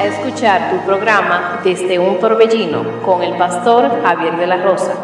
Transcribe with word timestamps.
a 0.00 0.06
escuchar 0.06 0.70
tu 0.70 0.86
programa 0.86 1.60
Desde 1.62 1.98
un 1.98 2.18
Torbellino 2.18 3.02
con 3.04 3.22
el 3.22 3.36
pastor 3.36 4.02
Javier 4.02 4.38
de 4.38 4.46
la 4.46 4.56
Rosa. 4.62 4.94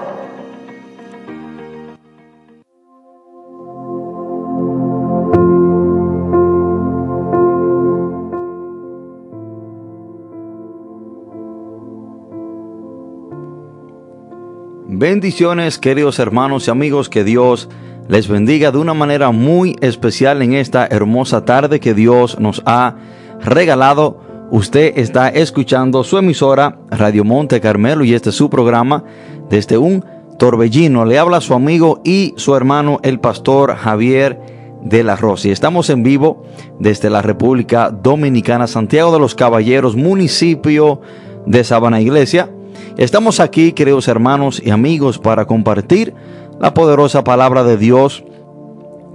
Bendiciones 14.88 15.78
queridos 15.78 16.18
hermanos 16.18 16.68
y 16.68 16.70
amigos, 16.70 17.10
que 17.10 17.22
Dios 17.22 17.68
les 18.08 18.28
bendiga 18.28 18.72
de 18.72 18.78
una 18.78 18.94
manera 18.94 19.30
muy 19.30 19.76
especial 19.82 20.40
en 20.40 20.54
esta 20.54 20.86
hermosa 20.86 21.44
tarde 21.44 21.80
que 21.80 21.92
Dios 21.92 22.40
nos 22.40 22.62
ha 22.64 22.94
regalado. 23.40 24.25
Usted 24.50 24.96
está 24.96 25.28
escuchando 25.28 26.04
su 26.04 26.18
emisora 26.18 26.78
Radio 26.88 27.24
Monte 27.24 27.60
Carmelo 27.60 28.04
y 28.04 28.14
este 28.14 28.30
es 28.30 28.36
su 28.36 28.48
programa 28.48 29.02
desde 29.50 29.76
un 29.76 30.04
torbellino. 30.38 31.04
Le 31.04 31.18
habla 31.18 31.40
su 31.40 31.52
amigo 31.52 32.00
y 32.04 32.32
su 32.36 32.54
hermano 32.54 33.00
el 33.02 33.18
pastor 33.18 33.74
Javier 33.74 34.40
de 34.82 35.02
la 35.02 35.16
Rosa. 35.16 35.48
Estamos 35.48 35.90
en 35.90 36.04
vivo 36.04 36.44
desde 36.78 37.10
la 37.10 37.22
República 37.22 37.90
Dominicana, 37.90 38.68
Santiago 38.68 39.12
de 39.12 39.18
los 39.18 39.34
Caballeros, 39.34 39.96
municipio 39.96 41.00
de 41.44 41.64
Sabana 41.64 42.00
Iglesia. 42.00 42.48
Estamos 42.96 43.40
aquí, 43.40 43.72
queridos 43.72 44.06
hermanos 44.06 44.62
y 44.64 44.70
amigos, 44.70 45.18
para 45.18 45.46
compartir 45.46 46.14
la 46.60 46.72
poderosa 46.72 47.24
palabra 47.24 47.64
de 47.64 47.76
Dios 47.76 48.24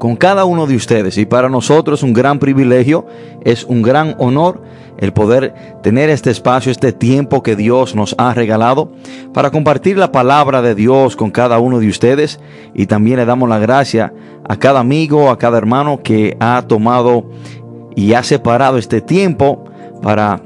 con 0.02 0.16
cada 0.16 0.46
uno 0.46 0.66
de 0.66 0.76
ustedes. 0.76 1.20
Y 1.20 1.28
para 1.28 1.48
nosotros 1.48 2.00
es 2.00 2.04
un 2.04 2.12
gran 2.12 2.40
privilegio, 2.40 3.06
es 3.46 3.66
un 3.66 3.84
gran 3.84 4.16
honor 4.18 4.64
el 4.98 5.14
poder 5.14 5.54
tener 5.84 6.10
este 6.10 6.32
espacio, 6.32 6.72
este 6.72 6.92
tiempo 6.92 7.44
que 7.44 7.56
Dios 7.56 7.94
nos 7.94 8.16
ha 8.18 8.34
regalado 8.34 8.94
para 9.32 9.52
compartir 9.52 10.00
la 10.00 10.12
palabra 10.12 10.64
de 10.64 10.74
Dios 10.74 11.16
con 11.16 11.30
cada 11.30 11.60
uno 11.60 11.78
de 11.78 11.88
ustedes. 11.88 12.40
Y 12.74 12.88
también 12.88 13.18
le 13.18 13.26
damos 13.26 13.48
la 13.48 13.60
gracia 13.60 14.12
a 14.50 14.56
cada 14.56 14.80
amigo, 14.80 15.30
a 15.30 15.38
cada 15.38 15.60
hermano 15.60 16.02
que 16.02 16.36
ha 16.40 16.64
tomado 16.68 17.30
y 17.96 18.14
ha 18.14 18.24
separado 18.24 18.80
este 18.80 19.02
tiempo 19.02 19.66
para 20.02 20.42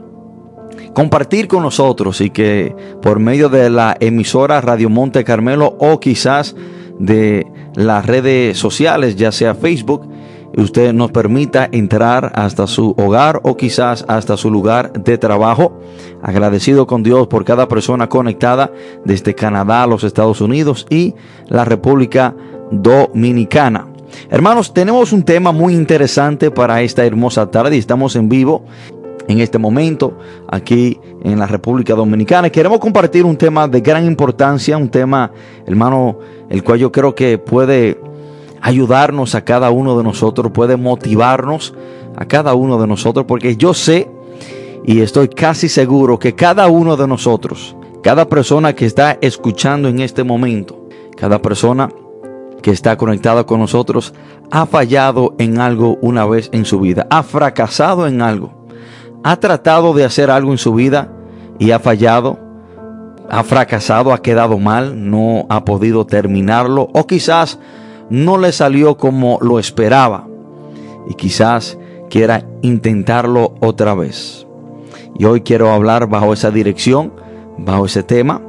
compartir 0.93 1.47
con 1.47 1.63
nosotros 1.63 2.19
y 2.19 2.30
que 2.30 2.75
por 3.02 3.19
medio 3.19 3.47
de 3.47 3.69
la 3.69 3.95
emisora 4.02 4.59
Radio 4.59 4.89
Monte 4.89 5.23
Carmelo 5.23 5.77
o 5.80 6.02
quizás 6.02 6.58
de 6.99 7.47
las 7.75 8.05
redes 8.05 8.57
sociales, 8.57 9.15
ya 9.15 9.31
sea 9.31 9.55
Facebook, 9.55 10.07
usted 10.57 10.93
nos 10.93 11.11
permita 11.11 11.67
entrar 11.71 12.31
hasta 12.35 12.67
su 12.67 12.95
hogar 12.97 13.41
o 13.43 13.57
quizás 13.57 14.05
hasta 14.07 14.37
su 14.37 14.49
lugar 14.49 14.93
de 14.93 15.17
trabajo. 15.17 15.79
Agradecido 16.21 16.87
con 16.87 17.03
Dios 17.03 17.27
por 17.27 17.43
cada 17.43 17.67
persona 17.67 18.07
conectada 18.07 18.71
desde 19.03 19.35
Canadá, 19.35 19.85
los 19.87 20.03
Estados 20.03 20.41
Unidos 20.41 20.87
y 20.89 21.13
la 21.47 21.65
República 21.65 22.35
Dominicana. 22.71 23.87
Hermanos, 24.30 24.73
tenemos 24.73 25.11
un 25.11 25.23
tema 25.23 25.52
muy 25.52 25.73
interesante 25.73 26.52
para 26.52 26.81
esta 26.81 27.05
hermosa 27.05 27.52
tarde 27.52 27.75
y 27.75 27.80
estamos 27.80 28.15
en 28.15 28.30
vivo 28.30 28.63
en 29.27 29.39
este 29.39 29.57
momento 29.57 30.17
aquí 30.47 30.99
en 31.23 31.39
la 31.39 31.47
República 31.47 31.95
Dominicana. 31.95 32.49
Queremos 32.49 32.79
compartir 32.79 33.25
un 33.25 33.37
tema 33.37 33.67
de 33.67 33.81
gran 33.81 34.05
importancia, 34.05 34.77
un 34.77 34.89
tema, 34.89 35.31
hermano, 35.65 36.19
el 36.49 36.63
cual 36.63 36.79
yo 36.79 36.91
creo 36.91 37.15
que 37.15 37.37
puede 37.37 37.99
ayudarnos 38.61 39.35
a 39.35 39.43
cada 39.43 39.69
uno 39.69 39.97
de 39.97 40.03
nosotros, 40.03 40.51
puede 40.51 40.75
motivarnos 40.77 41.73
a 42.15 42.25
cada 42.25 42.53
uno 42.53 42.79
de 42.79 42.87
nosotros, 42.87 43.25
porque 43.27 43.57
yo 43.57 43.73
sé 43.73 44.09
y 44.85 45.01
estoy 45.01 45.29
casi 45.29 45.67
seguro 45.69 46.19
que 46.19 46.35
cada 46.35 46.67
uno 46.67 46.95
de 46.95 47.07
nosotros, 47.07 47.75
cada 48.01 48.27
persona 48.27 48.73
que 48.73 48.85
está 48.85 49.17
escuchando 49.21 49.87
en 49.87 49.99
este 49.99 50.23
momento, 50.23 50.87
cada 51.15 51.41
persona 51.41 51.89
que 52.61 52.71
está 52.71 52.97
conectada 52.97 53.45
con 53.45 53.59
nosotros, 53.59 54.14
ha 54.52 54.65
fallado 54.65 55.35
en 55.37 55.59
algo 55.59 55.97
una 56.02 56.25
vez 56.25 56.49
en 56.52 56.65
su 56.65 56.80
vida, 56.80 57.08
ha 57.09 57.23
fracasado 57.23 58.08
en 58.08 58.21
algo 58.21 58.55
ha 59.25 59.37
tratado 59.37 59.95
de 59.95 60.05
hacer 60.05 60.30
algo 60.30 60.52
en 60.52 60.59
su 60.59 60.75
vida 60.75 61.09
y 61.58 61.71
ha 61.71 61.80
fallado, 61.80 62.37
ha 63.27 63.43
fracasado, 63.43 64.13
ha 64.13 64.21
quedado 64.21 64.59
mal, 64.59 65.09
no 65.09 65.47
ha 65.49 65.65
podido 65.65 66.05
terminarlo 66.05 66.89
o 66.93 67.08
quizás 67.08 67.58
no 68.11 68.37
le 68.37 68.52
salió 68.52 68.97
como 68.97 69.39
lo 69.41 69.58
esperaba 69.58 70.27
y 71.09 71.15
quizás 71.15 71.80
quiera 72.08 72.45
intentarlo 72.61 73.55
otra 73.61 73.95
vez. 73.95 74.45
Y 75.17 75.25
hoy 75.25 75.41
quiero 75.41 75.71
hablar 75.71 76.08
bajo 76.08 76.31
esa 76.31 76.52
dirección, 76.52 77.11
bajo 77.58 77.87
ese 77.87 78.03
tema 78.03 78.43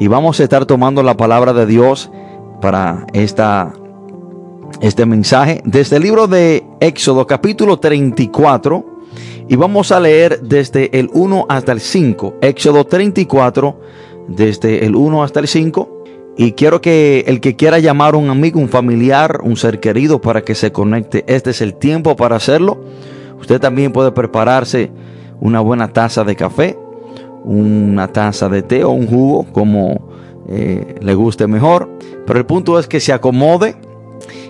y 0.00 0.08
vamos 0.08 0.40
a 0.40 0.42
estar 0.42 0.66
tomando 0.66 1.04
la 1.04 1.16
palabra 1.16 1.52
de 1.52 1.64
Dios 1.64 2.10
para 2.60 3.06
esta 3.12 3.72
este 4.80 5.06
mensaje 5.06 5.62
desde 5.64 5.98
el 5.98 6.02
libro 6.02 6.26
de 6.26 6.66
Éxodo 6.80 7.24
capítulo 7.28 7.78
34 7.78 8.97
y 9.48 9.56
vamos 9.56 9.92
a 9.92 10.00
leer 10.00 10.40
desde 10.42 10.98
el 10.98 11.08
1 11.12 11.46
hasta 11.48 11.72
el 11.72 11.80
5, 11.80 12.36
Éxodo 12.42 12.84
34, 12.84 13.80
desde 14.28 14.84
el 14.84 14.94
1 14.94 15.22
hasta 15.22 15.40
el 15.40 15.48
5. 15.48 15.96
Y 16.36 16.52
quiero 16.52 16.80
que 16.80 17.24
el 17.26 17.40
que 17.40 17.56
quiera 17.56 17.78
llamar 17.78 18.14
a 18.14 18.18
un 18.18 18.30
amigo, 18.30 18.60
un 18.60 18.68
familiar, 18.68 19.40
un 19.42 19.56
ser 19.56 19.80
querido 19.80 20.20
para 20.20 20.42
que 20.42 20.54
se 20.54 20.70
conecte, 20.70 21.24
este 21.26 21.50
es 21.50 21.62
el 21.62 21.74
tiempo 21.74 22.14
para 22.14 22.36
hacerlo. 22.36 22.78
Usted 23.40 23.58
también 23.58 23.92
puede 23.92 24.12
prepararse 24.12 24.90
una 25.40 25.60
buena 25.60 25.92
taza 25.92 26.24
de 26.24 26.36
café, 26.36 26.78
una 27.42 28.08
taza 28.08 28.48
de 28.48 28.62
té 28.62 28.84
o 28.84 28.90
un 28.90 29.06
jugo, 29.06 29.46
como 29.52 30.10
eh, 30.48 30.96
le 31.00 31.14
guste 31.14 31.46
mejor. 31.46 31.88
Pero 32.26 32.38
el 32.38 32.46
punto 32.46 32.78
es 32.78 32.86
que 32.86 33.00
se 33.00 33.12
acomode 33.12 33.76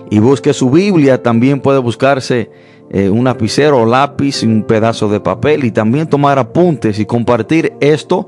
y 0.09 0.19
busque 0.19 0.53
su 0.53 0.69
Biblia. 0.69 1.23
También 1.23 1.61
puede 1.61 1.79
buscarse 1.79 2.51
eh, 2.91 3.09
un 3.09 3.23
lapicero 3.23 3.81
o 3.81 3.85
lápiz, 3.85 4.43
un 4.43 4.63
pedazo 4.63 5.09
de 5.09 5.19
papel 5.19 5.63
y 5.63 5.71
también 5.71 6.07
tomar 6.07 6.39
apuntes 6.39 6.99
y 6.99 7.05
compartir 7.05 7.73
esto 7.79 8.27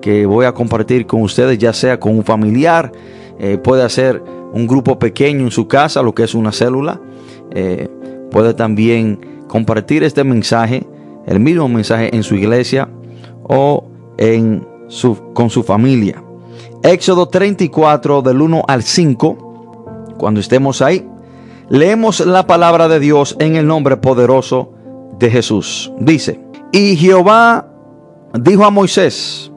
que 0.00 0.26
voy 0.26 0.46
a 0.46 0.52
compartir 0.52 1.06
con 1.06 1.22
ustedes, 1.22 1.58
ya 1.58 1.72
sea 1.72 2.00
con 2.00 2.16
un 2.16 2.24
familiar, 2.24 2.90
eh, 3.38 3.58
puede 3.58 3.84
hacer 3.84 4.22
un 4.52 4.66
grupo 4.66 4.98
pequeño 4.98 5.44
en 5.44 5.50
su 5.50 5.68
casa, 5.68 6.02
lo 6.02 6.14
que 6.14 6.24
es 6.24 6.34
una 6.34 6.52
célula, 6.52 7.00
eh, 7.52 7.88
puede 8.30 8.54
también 8.54 9.44
compartir 9.46 10.02
este 10.02 10.24
mensaje, 10.24 10.86
el 11.26 11.38
mismo 11.40 11.68
mensaje 11.68 12.14
en 12.14 12.22
su 12.22 12.34
iglesia 12.34 12.88
o 13.44 13.84
en 14.18 14.66
su, 14.88 15.32
con 15.34 15.50
su 15.50 15.62
familia. 15.62 16.22
Éxodo 16.82 17.28
34 17.28 18.22
del 18.22 18.40
1 18.40 18.64
al 18.66 18.82
5, 18.82 20.14
cuando 20.18 20.40
estemos 20.40 20.82
ahí, 20.82 21.06
Leemos 21.70 22.18
la 22.26 22.48
palabra 22.48 22.88
de 22.88 22.98
Dios 22.98 23.36
en 23.38 23.54
el 23.54 23.64
nombre 23.64 23.96
poderoso 23.96 24.72
de 25.20 25.30
Jesús. 25.30 25.92
Dice, 26.00 26.40
y 26.72 26.96
Jehová 26.96 27.68
dijo 28.34 28.64
a 28.64 28.70
Moisés, 28.70 29.52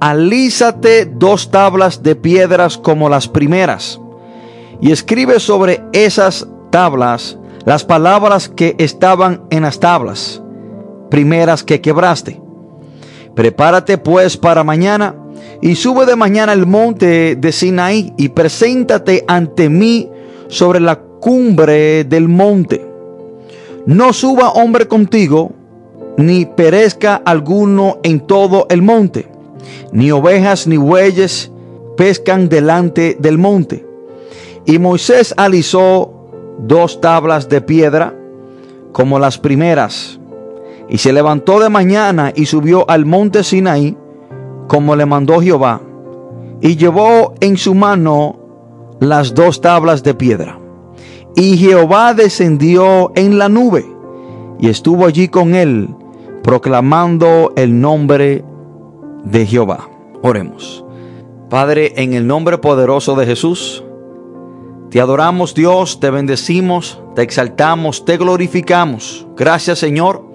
alízate 0.00 1.04
dos 1.04 1.50
tablas 1.50 2.02
de 2.02 2.16
piedras 2.16 2.78
como 2.78 3.10
las 3.10 3.28
primeras, 3.28 4.00
y 4.80 4.92
escribe 4.92 5.40
sobre 5.40 5.84
esas 5.92 6.48
tablas 6.70 7.36
las 7.66 7.84
palabras 7.84 8.48
que 8.48 8.74
estaban 8.78 9.42
en 9.50 9.62
las 9.62 9.78
tablas 9.78 10.42
primeras 11.10 11.62
que 11.62 11.82
quebraste. 11.82 12.40
Prepárate 13.34 13.98
pues 13.98 14.38
para 14.38 14.64
mañana 14.64 15.14
y 15.60 15.74
sube 15.74 16.06
de 16.06 16.16
mañana 16.16 16.52
al 16.52 16.66
monte 16.66 17.36
de 17.36 17.52
Sinaí 17.52 18.14
y 18.16 18.30
preséntate 18.30 19.22
ante 19.28 19.68
mí 19.68 20.08
sobre 20.48 20.80
la 20.80 21.11
cumbre 21.22 22.02
del 22.02 22.28
monte. 22.28 22.84
No 23.86 24.12
suba 24.12 24.50
hombre 24.50 24.88
contigo, 24.88 25.52
ni 26.16 26.46
perezca 26.46 27.14
alguno 27.24 27.98
en 28.02 28.26
todo 28.26 28.66
el 28.68 28.82
monte, 28.82 29.28
ni 29.92 30.10
ovejas 30.10 30.66
ni 30.66 30.76
bueyes 30.76 31.52
pescan 31.96 32.48
delante 32.48 33.16
del 33.20 33.38
monte. 33.38 33.86
Y 34.66 34.80
Moisés 34.80 35.32
alisó 35.36 36.12
dos 36.58 37.00
tablas 37.00 37.48
de 37.48 37.60
piedra 37.60 38.14
como 38.90 39.20
las 39.20 39.38
primeras, 39.38 40.18
y 40.88 40.98
se 40.98 41.12
levantó 41.12 41.60
de 41.60 41.68
mañana 41.68 42.32
y 42.34 42.46
subió 42.46 42.84
al 42.90 43.06
monte 43.06 43.44
Sinaí, 43.44 43.96
como 44.66 44.96
le 44.96 45.06
mandó 45.06 45.40
Jehová, 45.40 45.82
y 46.60 46.74
llevó 46.74 47.34
en 47.38 47.56
su 47.56 47.76
mano 47.76 48.40
las 48.98 49.34
dos 49.34 49.60
tablas 49.60 50.02
de 50.02 50.14
piedra. 50.14 50.61
Y 51.34 51.56
Jehová 51.56 52.14
descendió 52.14 53.12
en 53.14 53.38
la 53.38 53.48
nube 53.48 53.86
y 54.58 54.68
estuvo 54.68 55.06
allí 55.06 55.28
con 55.28 55.54
él, 55.54 55.88
proclamando 56.42 57.52
el 57.56 57.80
nombre 57.80 58.44
de 59.24 59.46
Jehová. 59.46 59.88
Oremos. 60.22 60.84
Padre, 61.48 61.94
en 61.96 62.14
el 62.14 62.26
nombre 62.26 62.58
poderoso 62.58 63.14
de 63.14 63.26
Jesús, 63.26 63.84
te 64.90 65.00
adoramos 65.00 65.54
Dios, 65.54 66.00
te 66.00 66.10
bendecimos, 66.10 67.00
te 67.14 67.22
exaltamos, 67.22 68.04
te 68.04 68.16
glorificamos. 68.18 69.26
Gracias 69.36 69.78
Señor 69.78 70.32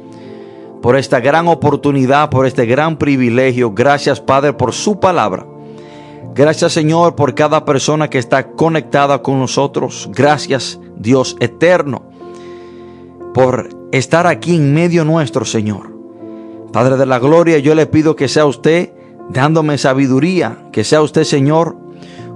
por 0.82 0.96
esta 0.96 1.20
gran 1.20 1.48
oportunidad, 1.48 2.30
por 2.30 2.46
este 2.46 2.66
gran 2.66 2.98
privilegio. 2.98 3.72
Gracias, 3.72 4.22
Padre, 4.22 4.54
por 4.54 4.74
su 4.74 5.00
palabra. 5.00 5.46
Gracias, 6.36 6.74
Señor, 6.74 7.16
por 7.16 7.34
cada 7.34 7.66
persona 7.66 8.10
que 8.10 8.20
está 8.20 8.52
conectada 8.52 9.22
con 9.22 9.40
nosotros. 9.40 10.10
Gracias, 10.14 10.80
Dios 10.98 11.36
eterno, 11.40 12.04
por 13.34 13.70
estar 13.92 14.28
aquí 14.28 14.56
en 14.56 14.74
medio 14.74 15.04
nuestro, 15.04 15.46
Señor. 15.46 15.96
Padre 16.72 16.98
de 16.98 17.06
la 17.06 17.20
gloria, 17.20 17.58
yo 17.60 17.74
le 17.74 17.88
pido 17.88 18.16
que 18.16 18.28
sea 18.28 18.46
usted 18.46 18.92
dándome 19.30 19.78
sabiduría, 19.78 20.68
que 20.72 20.84
sea 20.84 21.02
usted, 21.02 21.24
Señor, 21.24 21.76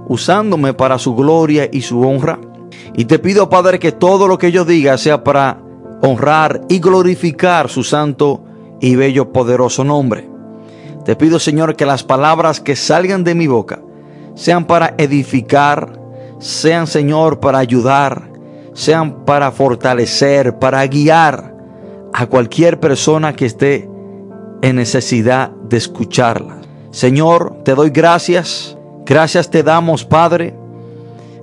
usándome 0.08 0.74
para 0.74 0.98
su 0.98 1.14
gloria 1.14 1.68
y 1.70 1.82
su 1.82 2.00
honra. 2.02 2.38
Y 2.94 3.04
te 3.04 3.18
pido, 3.18 3.48
Padre, 3.48 3.78
que 3.78 3.92
todo 3.92 4.26
lo 4.26 4.38
que 4.38 4.52
yo 4.52 4.64
diga 4.64 4.98
sea 4.98 5.22
para 5.22 5.60
honrar 6.02 6.62
y 6.68 6.80
glorificar 6.80 7.68
su 7.68 7.84
santo 7.84 8.44
y 8.80 8.96
bello 8.96 9.32
poderoso 9.32 9.84
nombre. 9.84 10.31
Te 11.04 11.16
pido, 11.16 11.38
Señor, 11.38 11.76
que 11.76 11.86
las 11.86 12.04
palabras 12.04 12.60
que 12.60 12.76
salgan 12.76 13.24
de 13.24 13.34
mi 13.34 13.46
boca 13.46 13.80
sean 14.34 14.66
para 14.66 14.94
edificar, 14.98 15.98
sean, 16.38 16.86
Señor, 16.86 17.40
para 17.40 17.58
ayudar, 17.58 18.30
sean 18.72 19.24
para 19.24 19.50
fortalecer, 19.50 20.58
para 20.58 20.86
guiar 20.86 21.54
a 22.12 22.26
cualquier 22.26 22.78
persona 22.78 23.34
que 23.34 23.46
esté 23.46 23.88
en 24.62 24.76
necesidad 24.76 25.50
de 25.50 25.76
escucharla. 25.76 26.58
Señor, 26.90 27.62
te 27.64 27.74
doy 27.74 27.90
gracias. 27.90 28.76
Gracias 29.04 29.50
te 29.50 29.62
damos, 29.62 30.04
Padre, 30.04 30.54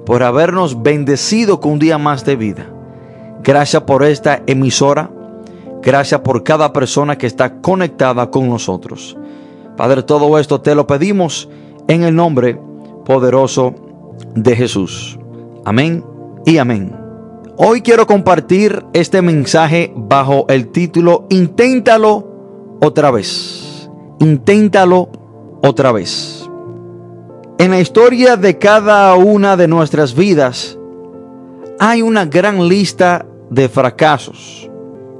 por 0.06 0.24
habernos 0.24 0.82
bendecido 0.82 1.60
con 1.60 1.74
un 1.74 1.80
día 1.80 1.98
más 1.98 2.24
de 2.24 2.36
vida. 2.36 2.68
Gracias 3.44 3.84
por 3.84 4.04
esta 4.04 4.42
emisora. 4.48 5.10
Gracias 5.82 6.22
por 6.22 6.44
cada 6.44 6.72
persona 6.72 7.18
que 7.18 7.28
está 7.28 7.62
conectada 7.62 8.30
con 8.32 8.50
nosotros. 8.50 9.18
Padre, 9.80 10.04
todo 10.04 10.38
esto 10.38 10.60
te 10.60 10.76
lo 10.76 10.86
pedimos 10.88 11.48
en 11.88 12.04
el 12.04 12.14
nombre 12.14 12.60
poderoso 13.06 13.74
de 14.36 14.54
Jesús. 14.54 15.18
Amén 15.64 16.04
y 16.46 16.58
amén. 16.58 16.94
Hoy 17.56 17.82
quiero 17.82 18.06
compartir 18.06 18.84
este 18.92 19.22
mensaje 19.22 19.94
bajo 19.96 20.46
el 20.50 20.68
título 20.68 21.28
Inténtalo 21.30 22.28
otra 22.82 23.10
vez. 23.10 23.90
Inténtalo 24.20 25.08
otra 25.64 25.94
vez. 25.94 26.50
En 27.58 27.72
la 27.72 27.80
historia 27.80 28.36
de 28.36 28.58
cada 28.58 29.16
una 29.16 29.56
de 29.56 29.70
nuestras 29.70 30.14
vidas 30.14 30.78
hay 31.80 32.02
una 32.02 32.26
gran 32.26 32.68
lista 32.68 33.26
de 33.50 33.70
fracasos. 33.70 34.70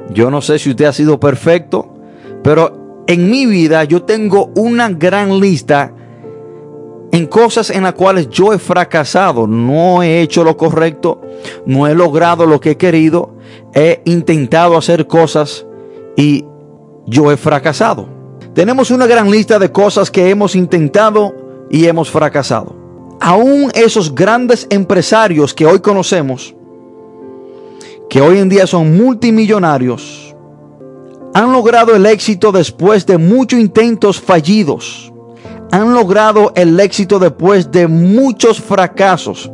Yo 0.10 0.30
no 0.30 0.42
sé 0.42 0.60
si 0.60 0.72
usted 0.72 0.84
ha 0.84 0.92
sido 0.92 1.18
perfecto, 1.18 1.94
pero 2.44 2.79
en 3.10 3.28
mi 3.28 3.48
vida 3.48 3.86
yo 3.86 4.04
tengo 4.04 4.52
una 4.56 4.88
gran 4.90 5.40
lista 5.40 5.92
en 7.12 7.26
cosas 7.26 7.72
en 7.72 7.82
las 7.82 7.94
cuales 7.94 8.30
yo 8.30 8.54
he 8.54 8.60
fracasado. 8.60 9.48
No 9.48 10.04
he 10.04 10.22
hecho 10.22 10.44
lo 10.44 10.56
correcto, 10.56 11.20
no 11.66 11.88
he 11.88 11.96
logrado 11.96 12.46
lo 12.46 12.62
que 12.62 12.72
he 12.72 12.78
querido, 12.78 13.36
he 13.74 14.04
intentado 14.06 14.78
hacer 14.78 15.08
cosas 15.08 15.66
y 16.16 16.46
yo 17.08 17.32
he 17.32 17.38
fracasado. 17.38 18.08
Tenemos 18.54 18.92
una 18.92 19.08
gran 19.08 19.32
lista 19.32 19.58
de 19.58 19.72
cosas 19.72 20.12
que 20.12 20.30
hemos 20.30 20.56
intentado 20.56 21.34
y 21.72 21.88
hemos 21.88 22.12
fracasado. 22.12 22.76
Aún 23.20 23.72
esos 23.74 24.14
grandes 24.14 24.68
empresarios 24.70 25.56
que 25.56 25.66
hoy 25.66 25.80
conocemos, 25.80 26.56
que 28.08 28.22
hoy 28.22 28.38
en 28.38 28.50
día 28.50 28.68
son 28.68 28.96
multimillonarios, 28.96 30.29
han 31.34 31.52
logrado 31.52 31.96
el 31.96 32.06
éxito 32.06 32.52
después 32.52 33.06
de 33.06 33.18
muchos 33.18 33.60
intentos 33.60 34.20
fallidos. 34.20 35.12
Han 35.72 35.94
logrado 35.94 36.52
el 36.56 36.80
éxito 36.80 37.20
después 37.20 37.72
de 37.72 37.88
muchos 37.88 38.60
fracasos. 38.60 39.52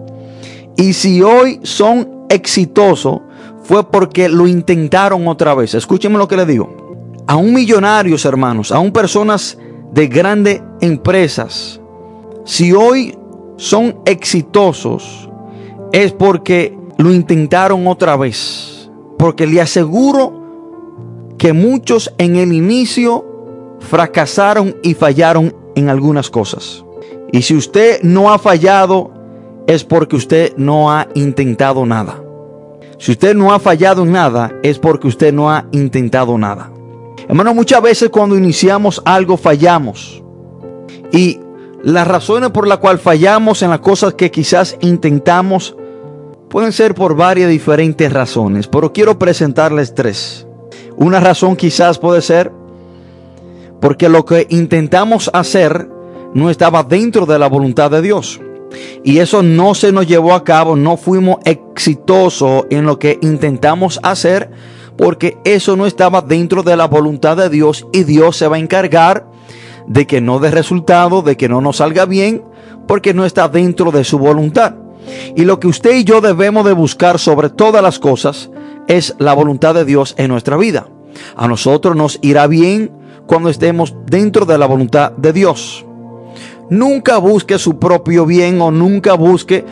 Y 0.78 0.94
si 0.94 1.22
hoy 1.22 1.60
son 1.64 2.26
exitosos, 2.30 3.20
fue 3.64 3.90
porque 3.90 4.30
lo 4.30 4.48
intentaron 4.48 5.28
otra 5.28 5.54
vez. 5.54 5.74
Escúchenme 5.74 6.18
lo 6.18 6.28
que 6.28 6.38
le 6.38 6.46
digo. 6.46 7.24
Aún 7.28 7.54
millonarios, 7.54 8.24
hermanos, 8.26 8.72
aún 8.72 8.92
personas 8.92 9.58
de 9.92 10.08
grandes 10.08 10.62
empresas, 10.80 11.82
si 12.46 12.72
hoy 12.72 13.18
son 13.58 14.00
exitosos, 14.06 15.30
es 15.92 16.12
porque 16.12 16.78
lo 16.98 17.12
intentaron 17.12 17.88
otra 17.88 18.16
vez. 18.16 18.90
Porque 19.18 19.48
le 19.48 19.62
aseguro 19.62 20.45
que 21.38 21.54
muchos 21.54 22.14
en 22.18 22.36
el 22.36 22.54
inicio 22.54 23.26
fracasaron 23.80 24.76
y 24.84 24.94
fallaron 24.94 25.56
en 25.76 25.90
algunas 25.90 26.30
cosas. 26.30 26.84
Y 27.32 27.42
si 27.42 27.56
usted 27.56 28.02
no 28.04 28.32
ha 28.32 28.40
fallado, 28.40 29.12
es 29.68 29.84
porque 29.84 30.16
usted 30.16 30.54
no 30.58 30.92
ha 30.92 31.08
intentado 31.16 31.86
nada. 31.86 32.22
Si 32.98 33.12
usted 33.12 33.36
no 33.36 33.54
ha 33.54 33.60
fallado 33.60 34.04
en 34.04 34.12
nada, 34.12 34.54
es 34.64 34.80
porque 34.80 35.08
usted 35.08 35.34
no 35.34 35.52
ha 35.52 35.66
intentado 35.72 36.38
nada. 36.38 36.72
Hermano, 37.28 37.54
muchas 37.54 37.82
veces 37.82 38.10
cuando 38.10 38.38
iniciamos 38.38 39.02
algo 39.04 39.36
fallamos. 39.36 40.24
Y 41.12 41.40
las 41.84 42.08
razones 42.08 42.52
por 42.52 42.68
las 42.68 42.78
cuales 42.78 43.02
fallamos 43.02 43.62
en 43.62 43.72
las 43.72 43.80
cosas 43.80 44.14
que 44.14 44.32
quizás 44.32 44.78
intentamos 44.80 45.76
Pueden 46.56 46.72
ser 46.72 46.96
por 46.96 47.18
varias 47.18 47.50
diferentes 47.50 48.14
razones, 48.14 48.68
pero 48.68 48.94
quiero 48.94 49.20
presentarles 49.20 49.94
tres. 49.94 50.45
Una 50.98 51.20
razón 51.20 51.56
quizás 51.56 52.00
puede 52.00 52.22
ser 52.22 52.52
porque 53.82 54.10
lo 54.10 54.26
que 54.26 54.48
intentamos 54.50 55.30
hacer 55.34 55.90
no 56.34 56.50
estaba 56.50 56.84
dentro 56.84 57.26
de 57.26 57.40
la 57.40 57.48
voluntad 57.48 57.92
de 57.92 58.02
Dios. 58.02 58.40
Y 59.04 59.20
eso 59.20 59.44
no 59.44 59.76
se 59.76 59.92
nos 59.92 60.08
llevó 60.08 60.34
a 60.34 60.44
cabo, 60.44 60.76
no 60.76 60.98
fuimos 60.98 61.38
exitosos 61.46 62.66
en 62.70 62.86
lo 62.86 63.00
que 63.00 63.20
intentamos 63.22 64.00
hacer 64.04 64.50
porque 64.98 65.38
eso 65.44 65.76
no 65.76 65.86
estaba 65.86 66.22
dentro 66.22 66.64
de 66.64 66.76
la 66.78 66.88
voluntad 66.88 67.38
de 67.38 67.50
Dios 67.50 67.86
y 67.92 68.04
Dios 68.04 68.38
se 68.38 68.48
va 68.48 68.56
a 68.56 68.60
encargar 68.60 69.28
de 69.88 70.08
que 70.08 70.22
no 70.22 70.40
dé 70.40 70.52
resultado, 70.52 71.22
de 71.22 71.38
que 71.38 71.50
no 71.50 71.62
nos 71.62 71.78
salga 71.78 72.06
bien, 72.06 72.44
porque 72.88 73.14
no 73.14 73.26
está 73.26 73.48
dentro 73.48 73.92
de 73.92 74.04
su 74.04 74.18
voluntad. 74.18 74.76
Y 75.36 75.46
lo 75.46 75.60
que 75.60 75.68
usted 75.68 75.96
y 75.96 76.04
yo 76.04 76.22
debemos 76.22 76.66
de 76.66 76.74
buscar 76.74 77.20
sobre 77.20 77.50
todas 77.50 77.84
las 77.84 78.00
cosas 78.00 78.50
es 78.88 79.16
la 79.20 79.34
voluntad 79.34 79.74
de 79.76 79.86
Dios 79.86 80.16
en 80.18 80.30
nuestra 80.30 80.58
vida. 80.58 80.88
A 81.36 81.48
nosotros 81.48 81.96
nos 81.96 82.20
irá 82.22 82.48
bien 82.48 82.92
cuando 83.26 83.50
estemos 83.50 83.96
dentro 84.06 84.46
de 84.46 84.58
la 84.58 84.66
voluntad 84.66 85.12
de 85.14 85.34
Dios. 85.34 85.86
Nunca 86.70 87.18
busque 87.18 87.60
su 87.60 87.80
propio 87.80 88.26
bien 88.26 88.60
o 88.62 88.72
nunca 88.72 89.14
busque 89.14 89.66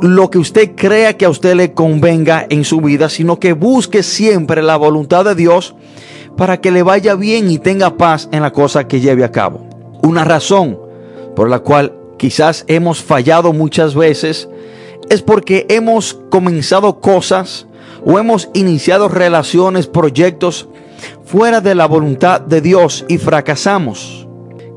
lo 0.00 0.30
que 0.30 0.38
usted 0.38 0.74
crea 0.76 1.16
que 1.16 1.24
a 1.24 1.30
usted 1.30 1.54
le 1.54 1.72
convenga 1.72 2.46
en 2.48 2.64
su 2.64 2.80
vida, 2.80 3.08
sino 3.08 3.40
que 3.40 3.54
busque 3.54 4.02
siempre 4.02 4.62
la 4.62 4.76
voluntad 4.76 5.24
de 5.24 5.34
Dios 5.34 5.74
para 6.36 6.60
que 6.60 6.70
le 6.70 6.82
vaya 6.82 7.14
bien 7.14 7.50
y 7.50 7.58
tenga 7.58 7.96
paz 7.96 8.28
en 8.30 8.42
la 8.42 8.52
cosa 8.52 8.86
que 8.86 9.00
lleve 9.00 9.24
a 9.24 9.32
cabo. 9.32 9.66
Una 10.02 10.24
razón 10.24 10.78
por 11.34 11.48
la 11.48 11.60
cual 11.60 11.94
quizás 12.18 12.64
hemos 12.68 13.02
fallado 13.02 13.54
muchas 13.54 13.94
veces 13.94 14.48
es 15.08 15.22
porque 15.22 15.66
hemos 15.70 16.14
comenzado 16.30 17.00
cosas 17.00 17.66
o 18.08 18.20
hemos 18.20 18.48
iniciado 18.54 19.08
relaciones, 19.08 19.88
proyectos 19.88 20.68
fuera 21.24 21.60
de 21.60 21.74
la 21.74 21.86
voluntad 21.86 22.40
de 22.40 22.60
Dios 22.60 23.04
y 23.08 23.18
fracasamos. 23.18 24.28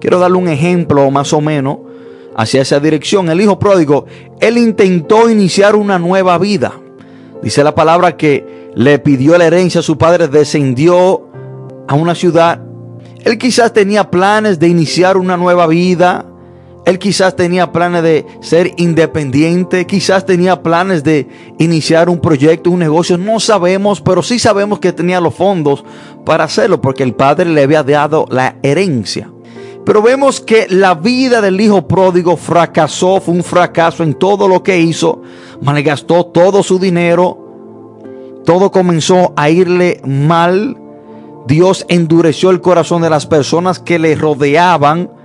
Quiero 0.02 0.18
darle 0.18 0.38
un 0.38 0.48
ejemplo 0.48 1.12
más 1.12 1.32
o 1.32 1.40
menos 1.40 1.78
hacia 2.36 2.64
esa 2.64 2.80
dirección. 2.80 3.30
El 3.30 3.40
hijo 3.40 3.60
pródigo, 3.60 4.08
él 4.40 4.58
intentó 4.58 5.30
iniciar 5.30 5.76
una 5.76 6.00
nueva 6.00 6.40
vida. 6.40 6.74
Dice 7.44 7.64
la 7.64 7.76
palabra 7.76 8.18
que 8.18 8.72
le 8.74 8.98
pidió 8.98 9.38
la 9.38 9.46
herencia 9.46 9.82
a 9.82 9.84
su 9.84 9.96
padre, 9.96 10.28
descendió 10.28 11.30
a 11.88 11.94
una 11.94 12.16
ciudad. 12.16 12.60
Él 13.24 13.38
quizás 13.38 13.74
tenía 13.74 14.10
planes 14.10 14.58
de 14.58 14.70
iniciar 14.70 15.18
una 15.18 15.38
nueva 15.38 15.68
vida, 15.68 16.26
él 16.90 17.00
quizás 17.00 17.36
tenía 17.36 17.72
planes 17.72 18.04
de 18.04 18.26
ser 18.42 18.74
independiente, 18.78 19.86
quizás 19.86 20.26
tenía 20.26 20.62
planes 20.62 21.04
de 21.04 21.28
iniciar 21.60 22.10
un 22.10 22.20
proyecto, 22.20 22.72
un 22.72 22.80
negocio, 22.80 23.18
no 23.18 23.40
sabemos, 23.40 24.02
pero 24.02 24.24
sí 24.24 24.40
sabemos 24.40 24.80
que 24.80 24.92
tenía 24.92 25.22
los 25.22 25.36
fondos 25.36 25.84
para 26.26 26.46
hacerlo 26.46 26.82
porque 26.82 27.04
el 27.04 27.14
padre 27.14 27.46
le 27.50 27.64
había 27.64 27.84
dado 27.84 28.26
la 28.30 28.56
herencia. 28.64 29.32
Pero 29.86 30.02
vemos 30.02 30.42
que 30.42 30.68
la 30.70 30.96
vida 30.96 31.42
del 31.42 31.60
hijo 31.62 31.88
pródigo 31.88 32.38
fracasó, 32.38 33.22
fue 33.22 33.34
un 33.34 33.44
fracaso 33.44 34.04
en 34.04 34.14
todo 34.14 34.48
lo 34.48 34.62
que 34.64 34.80
hizo, 34.80 35.22
malgastó 35.62 36.26
todo 36.26 36.64
su 36.64 36.80
dinero, 36.80 37.38
todo 38.46 38.72
comenzó 38.72 39.34
a 39.36 39.50
irle 39.50 40.02
mal. 40.06 40.78
Dios 41.48 41.86
endureció 41.88 42.52
el 42.52 42.62
corazón 42.62 43.02
de 43.02 43.10
las 43.10 43.26
personas 43.26 43.80
que 43.80 44.00
le 44.00 44.16
rodeaban 44.16 45.19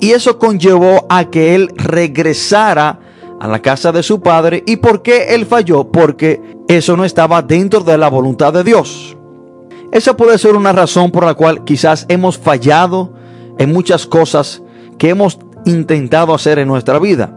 y 0.00 0.12
eso 0.12 0.38
conllevó 0.38 1.06
a 1.08 1.30
que 1.30 1.54
él 1.54 1.70
regresara 1.76 3.00
a 3.40 3.48
la 3.48 3.60
casa 3.60 3.92
de 3.92 4.02
su 4.02 4.20
padre. 4.20 4.62
¿Y 4.66 4.76
por 4.76 5.02
qué 5.02 5.34
él 5.34 5.46
falló? 5.46 5.90
Porque 5.90 6.40
eso 6.68 6.96
no 6.96 7.04
estaba 7.04 7.42
dentro 7.42 7.80
de 7.80 7.98
la 7.98 8.08
voluntad 8.08 8.52
de 8.52 8.64
Dios. 8.64 9.16
Esa 9.92 10.16
puede 10.16 10.38
ser 10.38 10.54
una 10.54 10.72
razón 10.72 11.10
por 11.10 11.24
la 11.24 11.34
cual 11.34 11.64
quizás 11.64 12.06
hemos 12.08 12.38
fallado 12.38 13.14
en 13.58 13.72
muchas 13.72 14.06
cosas 14.06 14.62
que 14.98 15.08
hemos 15.08 15.38
intentado 15.64 16.32
hacer 16.34 16.58
en 16.58 16.68
nuestra 16.68 16.98
vida. 16.98 17.36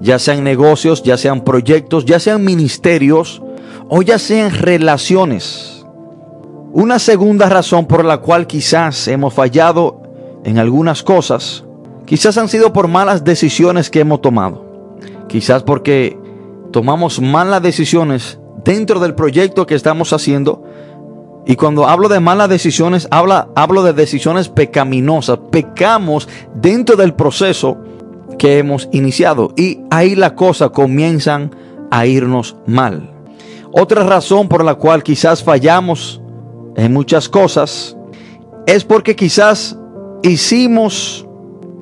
Ya 0.00 0.18
sean 0.18 0.44
negocios, 0.44 1.02
ya 1.02 1.16
sean 1.16 1.42
proyectos, 1.42 2.04
ya 2.04 2.18
sean 2.18 2.44
ministerios 2.44 3.42
o 3.88 4.02
ya 4.02 4.18
sean 4.18 4.50
relaciones. 4.50 5.84
Una 6.72 6.98
segunda 6.98 7.48
razón 7.48 7.86
por 7.86 8.04
la 8.04 8.18
cual 8.18 8.46
quizás 8.46 9.08
hemos 9.08 9.34
fallado 9.34 10.02
en 10.44 10.58
algunas 10.58 11.02
cosas, 11.02 11.65
quizás 12.06 12.38
han 12.38 12.48
sido 12.48 12.72
por 12.72 12.88
malas 12.88 13.24
decisiones 13.24 13.90
que 13.90 14.00
hemos 14.00 14.22
tomado. 14.22 14.96
Quizás 15.28 15.62
porque 15.62 16.18
tomamos 16.72 17.20
malas 17.20 17.62
decisiones 17.62 18.38
dentro 18.64 19.00
del 19.00 19.14
proyecto 19.14 19.66
que 19.66 19.74
estamos 19.74 20.12
haciendo. 20.12 20.64
Y 21.46 21.56
cuando 21.56 21.86
hablo 21.86 22.08
de 22.08 22.20
malas 22.20 22.48
decisiones, 22.48 23.06
habla, 23.10 23.48
hablo 23.54 23.82
de 23.82 23.92
decisiones 23.92 24.48
pecaminosas. 24.48 25.38
Pecamos 25.50 26.28
dentro 26.54 26.96
del 26.96 27.14
proceso 27.14 27.78
que 28.38 28.58
hemos 28.58 28.88
iniciado. 28.92 29.52
Y 29.56 29.80
ahí 29.90 30.14
las 30.14 30.32
cosas 30.32 30.70
comienzan 30.70 31.54
a 31.90 32.06
irnos 32.06 32.56
mal. 32.66 33.10
Otra 33.72 34.04
razón 34.04 34.48
por 34.48 34.64
la 34.64 34.74
cual 34.74 35.02
quizás 35.02 35.42
fallamos 35.42 36.20
en 36.76 36.92
muchas 36.92 37.28
cosas 37.28 37.96
es 38.66 38.84
porque 38.84 39.14
quizás 39.14 39.78
hicimos, 40.22 41.25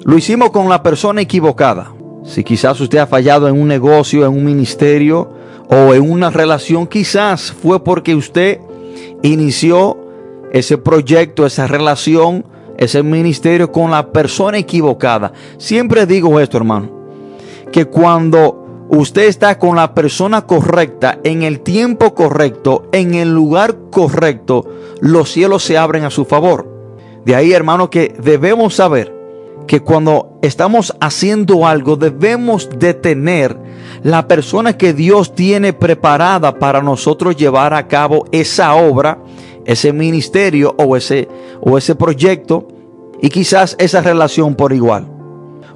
lo 0.04 0.18
hicimos 0.18 0.50
con 0.50 0.68
la 0.68 0.82
persona 0.82 1.22
equivocada. 1.22 1.92
Si 2.24 2.44
quizás 2.44 2.78
usted 2.80 2.98
ha 2.98 3.06
fallado 3.06 3.48
en 3.48 3.58
un 3.58 3.68
negocio, 3.68 4.24
en 4.24 4.32
un 4.32 4.44
ministerio 4.44 5.30
o 5.68 5.94
en 5.94 6.10
una 6.10 6.30
relación, 6.30 6.86
quizás 6.86 7.52
fue 7.52 7.82
porque 7.82 8.14
usted 8.14 8.60
inició 9.22 9.96
ese 10.52 10.76
proyecto, 10.76 11.46
esa 11.46 11.66
relación, 11.66 12.44
ese 12.76 13.02
ministerio 13.02 13.72
con 13.72 13.90
la 13.90 14.12
persona 14.12 14.58
equivocada. 14.58 15.32
Siempre 15.56 16.06
digo 16.06 16.38
esto, 16.38 16.58
hermano, 16.58 16.90
que 17.72 17.86
cuando 17.86 18.86
usted 18.90 19.24
está 19.24 19.58
con 19.58 19.76
la 19.76 19.94
persona 19.94 20.42
correcta, 20.42 21.18
en 21.24 21.42
el 21.42 21.60
tiempo 21.60 22.14
correcto, 22.14 22.88
en 22.92 23.14
el 23.14 23.34
lugar 23.34 23.76
correcto, 23.90 24.66
los 25.00 25.30
cielos 25.30 25.64
se 25.64 25.78
abren 25.78 26.04
a 26.04 26.10
su 26.10 26.26
favor. 26.26 26.68
De 27.24 27.34
ahí, 27.34 27.52
hermano, 27.52 27.88
que 27.88 28.14
debemos 28.22 28.74
saber 28.74 29.13
que 29.66 29.80
cuando 29.80 30.38
estamos 30.42 30.94
haciendo 31.00 31.66
algo 31.66 31.96
debemos 31.96 32.68
detener 32.78 33.56
la 34.02 34.28
persona 34.28 34.76
que 34.76 34.92
Dios 34.92 35.34
tiene 35.34 35.72
preparada 35.72 36.58
para 36.58 36.82
nosotros 36.82 37.36
llevar 37.36 37.72
a 37.72 37.88
cabo 37.88 38.26
esa 38.32 38.74
obra, 38.74 39.18
ese 39.64 39.92
ministerio 39.92 40.74
o 40.78 40.96
ese, 40.96 41.28
o 41.60 41.78
ese 41.78 41.94
proyecto 41.94 42.68
y 43.20 43.30
quizás 43.30 43.76
esa 43.78 44.02
relación 44.02 44.54
por 44.54 44.72
igual. 44.72 45.10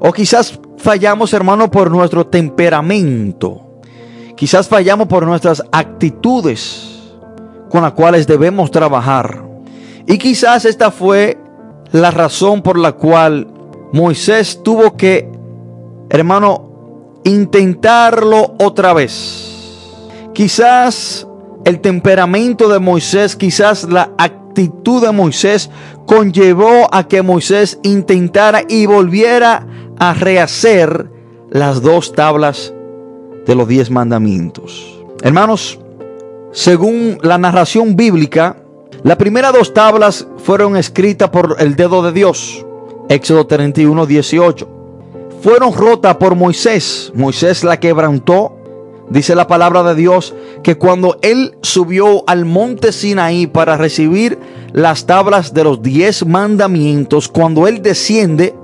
O 0.00 0.12
quizás 0.12 0.60
fallamos, 0.76 1.32
hermano, 1.32 1.70
por 1.70 1.90
nuestro 1.90 2.26
temperamento. 2.26 3.80
Quizás 4.36 4.68
fallamos 4.68 5.08
por 5.08 5.26
nuestras 5.26 5.62
actitudes 5.72 6.98
con 7.70 7.82
las 7.82 7.92
cuales 7.92 8.26
debemos 8.26 8.70
trabajar. 8.70 9.44
Y 10.06 10.18
quizás 10.18 10.64
esta 10.64 10.90
fue 10.90 11.38
la 11.92 12.10
razón 12.10 12.62
por 12.62 12.78
la 12.78 12.92
cual 12.92 13.48
Moisés 13.92 14.60
tuvo 14.62 14.96
que, 14.96 15.30
hermano, 16.10 17.20
intentarlo 17.24 18.54
otra 18.58 18.92
vez. 18.92 19.54
Quizás 20.34 21.26
el 21.64 21.80
temperamento 21.80 22.68
de 22.68 22.78
Moisés, 22.78 23.36
quizás 23.36 23.88
la 23.88 24.10
actitud 24.18 25.02
de 25.02 25.12
Moisés 25.12 25.70
conllevó 26.06 26.88
a 26.92 27.08
que 27.08 27.22
Moisés 27.22 27.78
intentara 27.82 28.62
y 28.68 28.86
volviera 28.86 29.66
a 29.98 30.14
rehacer 30.14 31.10
las 31.50 31.82
dos 31.82 32.12
tablas 32.12 32.72
de 33.46 33.54
los 33.54 33.66
diez 33.68 33.90
mandamientos. 33.90 35.02
Hermanos, 35.22 35.80
según 36.52 37.18
la 37.22 37.38
narración 37.38 37.96
bíblica, 37.96 38.56
las 39.02 39.16
primeras 39.16 39.52
dos 39.52 39.74
tablas 39.74 40.26
fueron 40.38 40.76
escritas 40.76 41.30
por 41.30 41.56
el 41.58 41.76
dedo 41.76 42.02
de 42.02 42.12
Dios. 42.12 42.64
Éxodo 43.08 43.46
31, 43.46 44.04
18. 44.04 44.68
Fueron 45.42 45.72
rotas 45.72 46.16
por 46.16 46.34
Moisés. 46.34 47.10
Moisés 47.14 47.64
la 47.64 47.80
quebrantó. 47.80 48.54
Dice 49.08 49.34
la 49.34 49.46
palabra 49.46 49.82
de 49.82 49.94
Dios 49.94 50.34
que 50.62 50.76
cuando 50.76 51.16
él 51.22 51.56
subió 51.62 52.24
al 52.26 52.44
monte 52.44 52.92
Sinaí 52.92 53.46
para 53.46 53.78
recibir 53.78 54.38
las 54.72 55.06
tablas 55.06 55.54
de 55.54 55.64
los 55.64 55.80
diez 55.80 56.26
mandamientos, 56.26 57.28
cuando 57.28 57.66
él 57.66 57.80
desciende, 57.80 58.54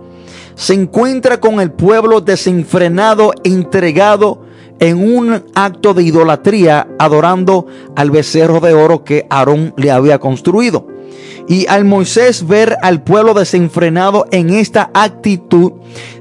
se 0.55 0.75
encuentra 0.75 1.41
con 1.41 1.61
el 1.61 1.73
pueblo 1.73 2.21
desenfrenado, 2.21 3.33
entregado 3.43 4.43
en 4.79 4.99
un 4.99 5.43
acto 5.55 5.95
de 5.95 6.03
idolatría, 6.03 6.89
adorando 6.99 7.67
al 7.97 8.11
becerro 8.11 8.61
de 8.61 8.75
oro 8.75 9.05
que 9.05 9.27
Aarón 9.31 9.73
le 9.79 9.91
había 9.91 10.19
construido. 10.19 10.94
Y 11.49 11.67
al 11.67 11.85
Moisés 11.85 12.47
ver 12.47 12.77
al 12.83 13.03
pueblo 13.03 13.35
desenfrenado 13.35 14.27
en 14.31 14.51
esta 14.51 14.91
actitud, 14.95 15.73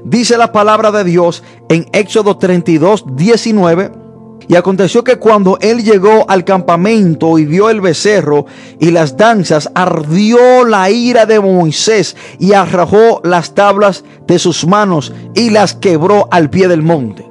dice 0.04 0.36
la 0.36 0.52
palabra 0.52 0.92
de 0.92 1.04
Dios 1.04 1.42
en 1.68 1.86
Éxodo 1.92 2.36
32, 2.36 3.04
19. 3.16 4.04
Y 4.46 4.56
aconteció 4.56 5.04
que 5.04 5.16
cuando 5.16 5.56
él 5.60 5.82
llegó 5.82 6.26
al 6.28 6.44
campamento 6.44 7.38
y 7.38 7.46
vio 7.46 7.70
el 7.70 7.80
becerro 7.80 8.44
y 8.78 8.90
las 8.90 9.16
danzas, 9.16 9.70
ardió 9.74 10.64
la 10.64 10.90
ira 10.90 11.24
de 11.24 11.40
Moisés 11.40 12.14
y 12.38 12.52
arrojó 12.52 13.22
las 13.24 13.54
tablas 13.54 14.04
de 14.26 14.38
sus 14.38 14.66
manos 14.66 15.14
y 15.34 15.48
las 15.48 15.74
quebró 15.74 16.28
al 16.30 16.50
pie 16.50 16.68
del 16.68 16.82
monte. 16.82 17.26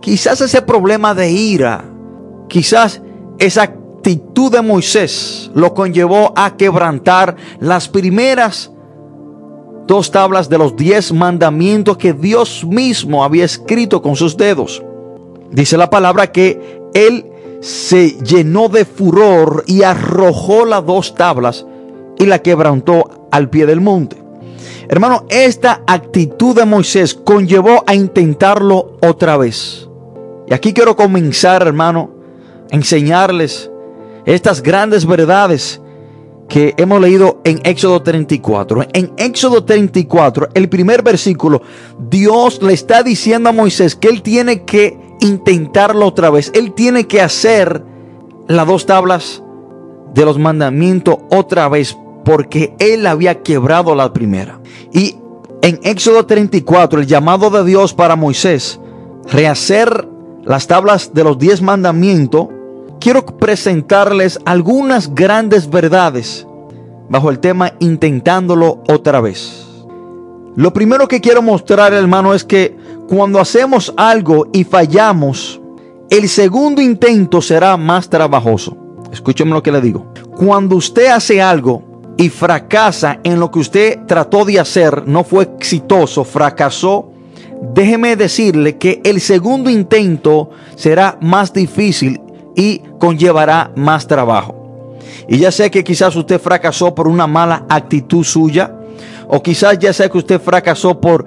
Quizás 0.00 0.40
ese 0.40 0.62
problema 0.62 1.14
de 1.14 1.30
ira, 1.32 1.84
quizás 2.48 3.02
esa 3.38 3.72
actitud 4.02 4.50
de 4.50 4.62
Moisés 4.62 5.48
lo 5.54 5.74
conllevó 5.74 6.32
a 6.34 6.56
quebrantar 6.56 7.36
las 7.60 7.88
primeras 7.88 8.72
dos 9.86 10.10
tablas 10.10 10.48
de 10.48 10.58
los 10.58 10.74
diez 10.74 11.12
mandamientos 11.12 11.98
que 11.98 12.12
Dios 12.12 12.64
mismo 12.64 13.22
había 13.22 13.44
escrito 13.44 14.02
con 14.02 14.16
sus 14.16 14.36
dedos. 14.36 14.82
Dice 15.52 15.76
la 15.76 15.88
palabra 15.88 16.32
que 16.32 16.82
él 16.94 17.26
se 17.60 18.18
llenó 18.24 18.68
de 18.68 18.84
furor 18.84 19.62
y 19.68 19.84
arrojó 19.84 20.64
las 20.64 20.84
dos 20.84 21.14
tablas 21.14 21.64
y 22.18 22.26
la 22.26 22.40
quebrantó 22.40 23.28
al 23.30 23.50
pie 23.50 23.66
del 23.66 23.80
monte. 23.80 24.16
Hermano, 24.88 25.26
esta 25.28 25.82
actitud 25.86 26.56
de 26.56 26.64
Moisés 26.64 27.14
conllevó 27.14 27.84
a 27.86 27.94
intentarlo 27.94 28.98
otra 29.00 29.36
vez. 29.36 29.88
Y 30.48 30.54
aquí 30.54 30.72
quiero 30.72 30.96
comenzar, 30.96 31.62
hermano, 31.62 32.10
a 32.72 32.74
enseñarles 32.74 33.71
estas 34.26 34.62
grandes 34.62 35.06
verdades 35.06 35.80
que 36.48 36.74
hemos 36.76 37.00
leído 37.00 37.40
en 37.44 37.60
Éxodo 37.64 38.02
34. 38.02 38.82
En 38.92 39.12
Éxodo 39.16 39.64
34, 39.64 40.48
el 40.54 40.68
primer 40.68 41.02
versículo, 41.02 41.62
Dios 42.10 42.62
le 42.62 42.74
está 42.74 43.02
diciendo 43.02 43.48
a 43.48 43.52
Moisés 43.52 43.96
que 43.96 44.08
él 44.08 44.22
tiene 44.22 44.64
que 44.64 44.98
intentarlo 45.20 46.06
otra 46.06 46.30
vez. 46.30 46.52
Él 46.54 46.74
tiene 46.74 47.06
que 47.06 47.22
hacer 47.22 47.82
las 48.48 48.66
dos 48.66 48.86
tablas 48.86 49.42
de 50.14 50.24
los 50.24 50.38
mandamientos 50.38 51.16
otra 51.30 51.68
vez 51.68 51.96
porque 52.24 52.74
él 52.78 53.06
había 53.06 53.42
quebrado 53.42 53.94
la 53.94 54.12
primera. 54.12 54.60
Y 54.92 55.16
en 55.62 55.80
Éxodo 55.84 56.26
34, 56.26 57.00
el 57.00 57.06
llamado 57.06 57.50
de 57.50 57.64
Dios 57.64 57.94
para 57.94 58.16
Moisés, 58.16 58.80
rehacer 59.30 60.08
las 60.44 60.66
tablas 60.66 61.14
de 61.14 61.24
los 61.24 61.38
diez 61.38 61.62
mandamientos, 61.62 62.48
quiero 63.02 63.26
presentarles 63.26 64.38
algunas 64.44 65.12
grandes 65.12 65.68
verdades 65.68 66.46
bajo 67.08 67.30
el 67.30 67.40
tema 67.40 67.72
intentándolo 67.80 68.80
otra 68.88 69.20
vez. 69.20 69.66
Lo 70.54 70.72
primero 70.72 71.08
que 71.08 71.20
quiero 71.20 71.42
mostrar, 71.42 71.92
hermano, 71.92 72.32
es 72.32 72.44
que 72.44 72.76
cuando 73.08 73.40
hacemos 73.40 73.92
algo 73.96 74.46
y 74.52 74.62
fallamos, 74.62 75.60
el 76.10 76.28
segundo 76.28 76.80
intento 76.80 77.42
será 77.42 77.76
más 77.76 78.08
trabajoso. 78.08 78.76
Escúcheme 79.12 79.50
lo 79.50 79.64
que 79.64 79.72
le 79.72 79.80
digo. 79.80 80.12
Cuando 80.36 80.76
usted 80.76 81.06
hace 81.06 81.42
algo 81.42 81.82
y 82.16 82.28
fracasa 82.28 83.18
en 83.24 83.40
lo 83.40 83.50
que 83.50 83.58
usted 83.58 83.98
trató 84.06 84.44
de 84.44 84.60
hacer, 84.60 85.08
no 85.08 85.24
fue 85.24 85.50
exitoso, 85.58 86.22
fracasó, 86.22 87.10
déjeme 87.74 88.14
decirle 88.14 88.78
que 88.78 89.00
el 89.02 89.20
segundo 89.20 89.70
intento 89.70 90.50
será 90.76 91.18
más 91.20 91.52
difícil 91.52 92.20
y 92.56 92.82
conllevará 92.98 93.72
más 93.76 94.06
trabajo. 94.06 94.98
Y 95.28 95.38
ya 95.38 95.50
sé 95.50 95.70
que 95.70 95.84
quizás 95.84 96.14
usted 96.16 96.40
fracasó 96.40 96.94
por 96.94 97.08
una 97.08 97.26
mala 97.26 97.64
actitud 97.68 98.24
suya, 98.24 98.76
o 99.28 99.42
quizás 99.42 99.78
ya 99.78 99.92
sé 99.92 100.10
que 100.10 100.18
usted 100.18 100.40
fracasó 100.40 101.00
por, 101.00 101.24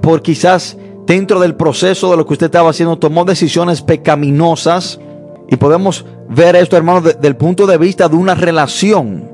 por 0.00 0.22
quizás 0.22 0.76
dentro 1.06 1.40
del 1.40 1.54
proceso 1.54 2.10
de 2.10 2.16
lo 2.16 2.26
que 2.26 2.34
usted 2.34 2.46
estaba 2.46 2.70
haciendo, 2.70 2.98
tomó 2.98 3.24
decisiones 3.24 3.82
pecaminosas. 3.82 5.00
Y 5.48 5.56
podemos 5.56 6.04
ver 6.28 6.54
esto, 6.56 6.76
hermano, 6.76 7.00
desde 7.00 7.26
el 7.26 7.36
punto 7.36 7.66
de 7.66 7.78
vista 7.78 8.08
de 8.08 8.16
una 8.16 8.34
relación. 8.34 9.28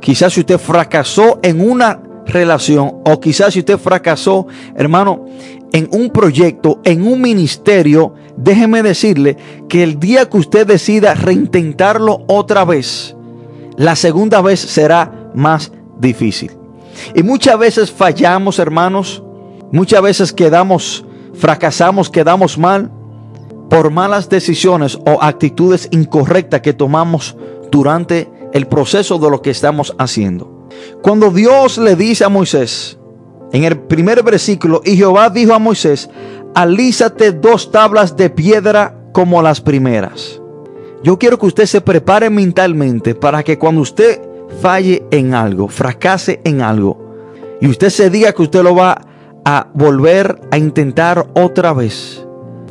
quizás 0.00 0.32
si 0.32 0.40
usted 0.40 0.58
fracasó 0.58 1.38
en 1.42 1.60
una 1.60 2.00
relación 2.26 3.02
o 3.04 3.20
quizás 3.20 3.52
si 3.52 3.60
usted 3.60 3.78
fracasó, 3.78 4.46
hermano, 4.74 5.26
en 5.72 5.88
un 5.92 6.10
proyecto, 6.10 6.80
en 6.84 7.06
un 7.06 7.20
ministerio, 7.20 8.14
déjeme 8.38 8.82
decirle 8.82 9.36
que 9.68 9.82
el 9.82 9.98
día 9.98 10.28
que 10.28 10.38
usted 10.38 10.66
decida 10.66 11.14
reintentarlo 11.14 12.24
otra 12.28 12.64
vez, 12.64 13.16
la 13.76 13.96
segunda 13.96 14.40
vez 14.40 14.60
será 14.60 15.30
más 15.34 15.72
difícil. 15.98 16.52
Y 17.14 17.22
muchas 17.22 17.58
veces 17.58 17.90
fallamos, 17.90 18.58
hermanos, 18.58 19.22
muchas 19.72 20.02
veces 20.02 20.32
quedamos, 20.32 21.04
fracasamos, 21.34 22.10
quedamos 22.10 22.58
mal 22.58 22.90
por 23.68 23.90
malas 23.90 24.28
decisiones 24.28 24.96
o 25.06 25.22
actitudes 25.22 25.88
incorrectas 25.90 26.60
que 26.60 26.72
tomamos 26.72 27.36
durante 27.70 28.30
el 28.52 28.66
proceso 28.66 29.18
de 29.18 29.30
lo 29.30 29.42
que 29.42 29.50
estamos 29.50 29.94
haciendo. 29.98 30.68
Cuando 31.02 31.30
Dios 31.30 31.78
le 31.78 31.96
dice 31.96 32.24
a 32.24 32.28
Moisés, 32.28 32.98
en 33.52 33.64
el 33.64 33.78
primer 33.78 34.22
versículo, 34.22 34.82
y 34.84 34.96
Jehová 34.96 35.30
dijo 35.30 35.54
a 35.54 35.58
Moisés, 35.58 36.10
alízate 36.54 37.32
dos 37.32 37.70
tablas 37.70 38.16
de 38.16 38.30
piedra 38.30 38.94
como 39.12 39.42
las 39.42 39.60
primeras. 39.60 40.40
Yo 41.02 41.18
quiero 41.18 41.38
que 41.38 41.46
usted 41.46 41.66
se 41.66 41.80
prepare 41.80 42.30
mentalmente 42.30 43.14
para 43.14 43.42
que 43.42 43.58
cuando 43.58 43.80
usted 43.82 44.20
falle 44.60 45.04
en 45.10 45.34
algo, 45.34 45.68
fracase 45.68 46.40
en 46.44 46.62
algo, 46.62 46.98
y 47.60 47.68
usted 47.68 47.90
se 47.90 48.10
diga 48.10 48.32
que 48.32 48.42
usted 48.42 48.62
lo 48.62 48.74
va 48.74 49.00
a 49.44 49.68
volver 49.74 50.40
a 50.50 50.58
intentar 50.58 51.28
otra 51.34 51.72
vez, 51.72 52.24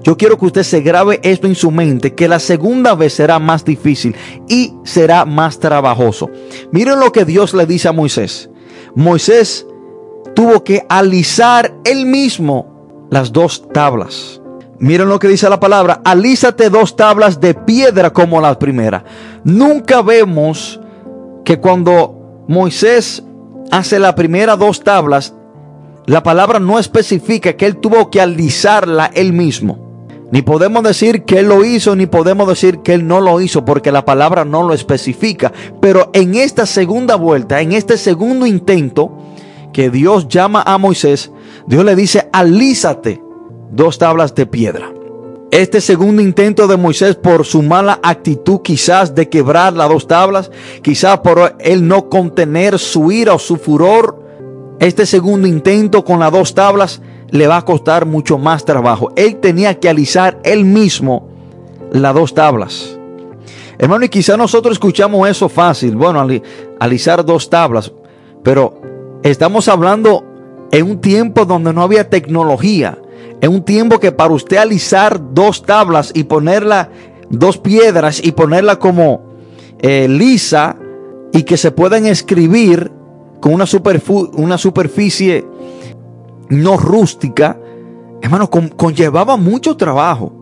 yo 0.07 0.15
quiero 0.15 0.38
que 0.38 0.46
usted 0.46 0.63
se 0.63 0.79
grabe 0.79 1.19
esto 1.22 1.48
en 1.48 1.55
su 1.55 1.69
mente, 1.69 2.13
que 2.13 2.29
la 2.29 2.39
segunda 2.39 2.96
vez 2.96 3.12
será 3.12 3.39
más 3.39 3.65
difícil 3.65 4.15
y 4.48 4.74
será 4.86 5.25
más 5.25 5.60
trabajoso. 5.60 6.29
Miren 6.72 7.01
lo 7.01 7.12
que 7.12 7.25
Dios 7.25 7.53
le 7.53 7.65
dice 7.65 7.89
a 7.89 7.91
Moisés. 7.91 8.50
Moisés 8.96 9.67
tuvo 10.34 10.63
que 10.63 10.86
alisar 10.88 11.75
él 11.84 12.05
mismo 12.05 12.76
las 13.10 13.32
dos 13.32 13.68
tablas. 13.74 14.42
Miren 14.80 15.10
lo 15.10 15.20
que 15.20 15.28
dice 15.28 15.50
la 15.50 15.60
palabra, 15.60 16.02
alízate 16.04 16.70
dos 16.70 16.96
tablas 16.96 17.40
de 17.42 17.54
piedra 17.54 18.12
como 18.12 18.40
la 18.42 18.58
primera. 18.60 19.04
Nunca 19.44 20.02
vemos 20.02 20.80
que 21.44 21.60
cuando 21.60 22.46
Moisés 22.48 23.24
hace 23.72 23.98
la 24.00 24.14
primera 24.14 24.56
dos 24.56 24.84
tablas, 24.84 25.34
la 26.06 26.22
palabra 26.24 26.60
no 26.60 26.78
especifica 26.80 27.54
que 27.54 27.66
él 27.66 27.78
tuvo 27.78 28.10
que 28.12 28.22
alisarla 28.22 29.12
él 29.14 29.34
mismo. 29.34 29.88
Ni 30.30 30.42
podemos 30.42 30.84
decir 30.84 31.24
que 31.24 31.40
Él 31.40 31.48
lo 31.48 31.64
hizo, 31.64 31.96
ni 31.96 32.06
podemos 32.06 32.48
decir 32.50 32.80
que 32.80 32.94
Él 32.94 33.08
no 33.08 33.22
lo 33.22 33.40
hizo, 33.40 33.64
porque 33.64 33.94
la 33.94 34.04
palabra 34.04 34.44
no 34.44 34.64
lo 34.64 34.74
especifica. 34.74 35.54
Pero 35.80 36.10
en 36.14 36.36
esta 36.36 36.66
segunda 36.66 37.16
vuelta, 37.16 37.62
en 37.62 37.72
este 37.72 37.98
segundo 37.98 38.46
intento 38.46 39.18
que 39.77 39.91
Dios 39.91 40.27
llama 40.27 40.63
a 40.65 40.79
Moisés, 40.79 41.31
Dios 41.67 41.86
le 41.86 41.96
dice, 41.96 42.27
alízate 42.34 43.22
dos 43.69 44.00
tablas 44.00 44.34
de 44.34 44.48
piedra. 44.48 44.91
Este 45.51 45.81
segundo 45.81 46.24
intento 46.24 46.65
de 46.65 46.77
Moisés 46.77 47.15
por 47.15 47.46
su 47.46 47.62
mala 47.62 48.00
actitud 48.01 48.62
quizás 48.63 49.13
de 49.13 49.29
quebrar 49.29 49.74
las 49.74 49.88
dos 49.88 50.07
tablas, 50.07 50.50
quizás 50.81 51.19
por 51.19 51.57
él 51.60 51.88
no 51.88 52.10
contener 52.10 52.79
su 52.79 53.12
ira 53.12 53.36
o 53.36 53.38
su 53.38 53.57
furor, 53.57 54.19
este 54.79 55.05
segundo 55.05 55.48
intento 55.48 56.03
con 56.03 56.22
las 56.22 56.31
dos 56.31 56.55
tablas 56.55 57.00
le 57.29 57.46
va 57.46 57.57
a 57.57 57.65
costar 57.65 58.07
mucho 58.07 58.39
más 58.39 58.65
trabajo. 58.65 59.12
Él 59.15 59.36
tenía 59.36 59.79
que 59.79 59.89
alisar 59.89 60.39
él 60.43 60.65
mismo 60.65 61.29
las 61.91 62.15
dos 62.15 62.34
tablas. 62.34 62.98
Hermano, 63.77 64.05
y 64.05 64.10
quizá 64.10 64.38
nosotros 64.38 64.72
escuchamos 64.74 65.29
eso 65.29 65.48
fácil. 65.48 65.96
Bueno, 65.96 66.27
alisar 66.79 67.24
dos 67.24 67.48
tablas. 67.48 67.91
Pero 68.41 68.87
estamos 69.31 69.67
hablando 69.67 70.24
en 70.72 70.89
un 70.89 71.01
tiempo 71.01 71.46
donde 71.46 71.74
no 71.74 71.81
había 71.81 72.10
tecnología. 72.10 72.98
En 73.41 73.52
un 73.52 73.63
tiempo 73.63 73.99
que 73.99 74.12
para 74.12 74.34
usted 74.34 74.58
alisar 74.58 75.34
dos 75.34 75.63
tablas 75.63 76.12
y 76.13 76.23
ponerla, 76.23 76.89
dos 77.30 77.58
piedras 77.58 78.23
y 78.23 78.32
ponerla 78.32 78.80
como 78.80 79.21
eh, 79.80 80.08
lisa 80.08 80.78
y 81.34 81.43
que 81.43 81.58
se 81.58 81.71
puedan 81.71 82.06
escribir 82.06 82.91
con 83.39 83.54
una, 83.54 83.65
una 84.34 84.58
superficie 84.58 85.45
no 86.49 86.78
rústica, 86.78 87.60
hermano, 88.21 88.49
conllevaba 88.49 89.38
mucho 89.38 89.78
trabajo. 89.78 90.34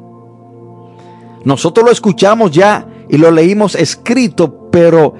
Nosotros 1.44 1.86
lo 1.86 1.92
escuchamos 1.92 2.52
ya 2.52 2.88
y 3.10 3.18
lo 3.18 3.30
leímos 3.32 3.76
escrito, 3.76 4.70
pero 4.72 5.14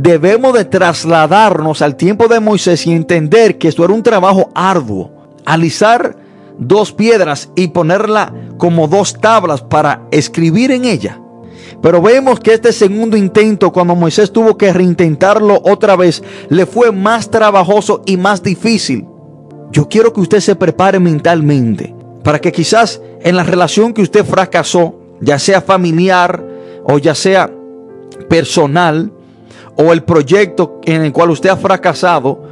debemos 0.00 0.54
de 0.54 0.64
trasladarnos 0.64 1.82
al 1.82 1.96
tiempo 1.96 2.28
de 2.28 2.40
Moisés 2.40 2.86
y 2.86 2.92
entender 2.92 3.58
que 3.58 3.68
esto 3.68 3.84
era 3.84 3.92
un 3.92 4.02
trabajo 4.02 4.50
arduo. 4.54 5.10
Alisar 5.44 6.16
dos 6.58 6.92
piedras 6.92 7.50
y 7.56 7.68
ponerla 7.68 8.32
como 8.58 8.86
dos 8.86 9.18
tablas 9.20 9.62
para 9.62 10.02
escribir 10.10 10.70
en 10.70 10.84
ella. 10.84 11.20
Pero 11.82 12.00
vemos 12.00 12.40
que 12.40 12.54
este 12.54 12.72
segundo 12.72 13.16
intento, 13.16 13.72
cuando 13.72 13.94
Moisés 13.94 14.32
tuvo 14.32 14.56
que 14.56 14.72
reintentarlo 14.72 15.60
otra 15.64 15.96
vez, 15.96 16.22
le 16.48 16.66
fue 16.66 16.92
más 16.92 17.30
trabajoso 17.30 18.02
y 18.06 18.16
más 18.16 18.42
difícil. 18.42 19.06
Yo 19.70 19.88
quiero 19.88 20.12
que 20.12 20.20
usted 20.20 20.40
se 20.40 20.56
prepare 20.56 20.98
mentalmente 20.98 21.94
para 22.22 22.40
que 22.40 22.52
quizás 22.52 23.00
en 23.22 23.36
la 23.36 23.42
relación 23.42 23.92
que 23.92 24.02
usted 24.02 24.24
fracasó, 24.24 24.94
ya 25.20 25.38
sea 25.38 25.60
familiar 25.60 26.44
o 26.84 26.98
ya 26.98 27.14
sea 27.14 27.50
personal, 28.28 29.12
o 29.78 29.92
el 29.92 30.02
proyecto 30.02 30.80
en 30.84 31.02
el 31.02 31.12
cual 31.12 31.30
usted 31.30 31.50
ha 31.50 31.56
fracasado, 31.56 32.42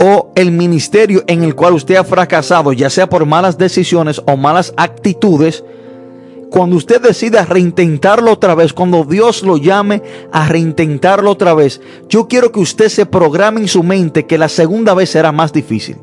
o 0.00 0.30
el 0.36 0.52
ministerio 0.52 1.24
en 1.26 1.42
el 1.42 1.56
cual 1.56 1.74
usted 1.74 1.96
ha 1.96 2.04
fracasado, 2.04 2.72
ya 2.72 2.88
sea 2.88 3.08
por 3.08 3.26
malas 3.26 3.58
decisiones 3.58 4.22
o 4.26 4.36
malas 4.36 4.72
actitudes, 4.76 5.64
cuando 6.50 6.76
usted 6.76 7.02
decida 7.02 7.44
reintentarlo 7.44 8.32
otra 8.32 8.54
vez, 8.54 8.72
cuando 8.72 9.04
Dios 9.04 9.42
lo 9.42 9.56
llame 9.56 10.02
a 10.32 10.48
reintentarlo 10.48 11.32
otra 11.32 11.52
vez, 11.52 11.80
yo 12.08 12.28
quiero 12.28 12.52
que 12.52 12.60
usted 12.60 12.88
se 12.88 13.06
programe 13.06 13.60
en 13.60 13.68
su 13.68 13.82
mente 13.82 14.26
que 14.26 14.38
la 14.38 14.48
segunda 14.48 14.94
vez 14.94 15.10
será 15.10 15.32
más 15.32 15.52
difícil. 15.52 15.96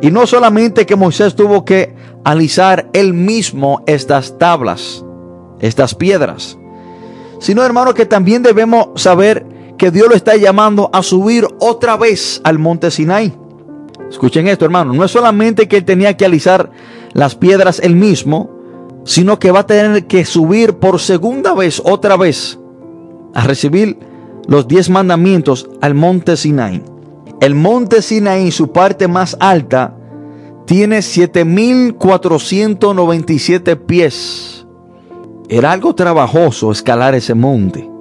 Y 0.00 0.10
no 0.10 0.26
solamente 0.26 0.86
que 0.86 0.96
Moisés 0.96 1.34
tuvo 1.34 1.64
que 1.64 1.94
alisar 2.22 2.88
él 2.92 3.14
mismo 3.14 3.82
estas 3.86 4.38
tablas, 4.38 5.04
estas 5.60 5.94
piedras, 5.94 6.56
sino 7.40 7.64
hermano 7.64 7.94
que 7.94 8.06
también 8.06 8.42
debemos 8.42 8.88
saber 8.94 9.53
que 9.78 9.90
Dios 9.90 10.08
lo 10.08 10.14
está 10.14 10.36
llamando 10.36 10.90
a 10.92 11.02
subir 11.02 11.46
otra 11.60 11.96
vez 11.96 12.40
al 12.44 12.58
monte 12.58 12.90
Sinai. 12.90 13.32
Escuchen 14.08 14.48
esto, 14.48 14.64
hermano. 14.64 14.92
No 14.92 15.04
es 15.04 15.10
solamente 15.10 15.68
que 15.68 15.78
él 15.78 15.84
tenía 15.84 16.16
que 16.16 16.24
alisar 16.24 16.70
las 17.12 17.34
piedras 17.34 17.80
él 17.82 17.96
mismo, 17.96 18.50
sino 19.04 19.38
que 19.38 19.50
va 19.50 19.60
a 19.60 19.66
tener 19.66 20.06
que 20.06 20.24
subir 20.24 20.74
por 20.74 21.00
segunda 21.00 21.54
vez, 21.54 21.82
otra 21.84 22.16
vez, 22.16 22.58
a 23.34 23.44
recibir 23.44 23.98
los 24.46 24.68
diez 24.68 24.90
mandamientos 24.90 25.68
al 25.80 25.94
monte 25.94 26.36
Sinai. 26.36 26.82
El 27.40 27.54
monte 27.54 28.02
Sinaí, 28.02 28.50
su 28.50 28.72
parte 28.72 29.08
más 29.08 29.38
alta, 29.40 29.96
tiene 30.66 31.00
7497 31.02 33.76
pies. 33.76 34.66
Era 35.48 35.72
algo 35.72 35.94
trabajoso 35.94 36.72
escalar 36.72 37.14
ese 37.14 37.34
monte. 37.34 37.93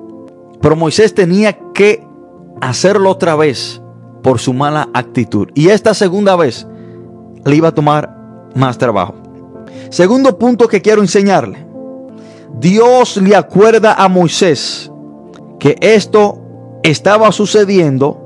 Pero 0.63 0.76
Moisés 0.76 1.13
tenía 1.13 1.60
que 1.76 2.04
hacerlo 2.60 3.12
otra 3.12 3.36
vez 3.36 3.80
por 4.23 4.39
su 4.39 4.54
mala 4.54 4.89
actitud. 4.95 5.49
Y 5.54 5.69
esta 5.69 5.93
segunda 5.93 6.36
vez 6.36 6.65
le 7.45 7.56
iba 7.56 7.67
a 7.67 7.76
tomar 7.76 8.49
más 8.56 8.80
trabajo. 8.80 9.13
Segundo 9.91 10.39
punto 10.39 10.67
que 10.67 10.82
quiero 10.82 11.02
enseñarle. 11.02 11.67
Dios 12.60 13.17
le 13.17 13.36
acuerda 13.36 13.93
a 13.93 14.08
Moisés 14.08 14.89
que 15.60 15.76
esto 15.82 16.39
estaba 16.82 17.32
sucediendo 17.32 18.23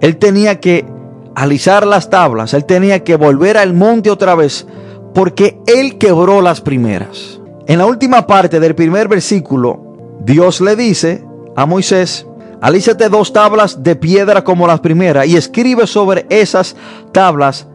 él 0.00 0.16
tenía 0.16 0.60
que 0.60 0.86
alisar 1.34 1.86
las 1.86 2.10
tablas, 2.10 2.54
él 2.54 2.64
tenía 2.64 3.04
que 3.04 3.16
volver 3.16 3.56
al 3.56 3.74
monte 3.74 4.10
otra 4.10 4.34
vez, 4.34 4.66
porque 5.14 5.60
él 5.66 5.98
quebró 5.98 6.40
las 6.40 6.60
primeras. 6.60 7.40
En 7.66 7.78
la 7.78 7.86
última 7.86 8.26
parte 8.26 8.60
del 8.60 8.74
primer 8.74 9.08
versículo, 9.08 10.16
Dios 10.20 10.60
le 10.60 10.76
dice 10.76 11.24
a 11.58 11.66
Moisés, 11.66 12.24
alízate 12.60 13.08
dos 13.08 13.32
tablas 13.32 13.82
de 13.82 13.96
piedra 13.96 14.44
como 14.44 14.68
las 14.68 14.78
primeras 14.78 15.26
y 15.26 15.36
escribe 15.36 15.88
sobre 15.88 16.24
esas 16.30 16.76
tablas 17.10 17.66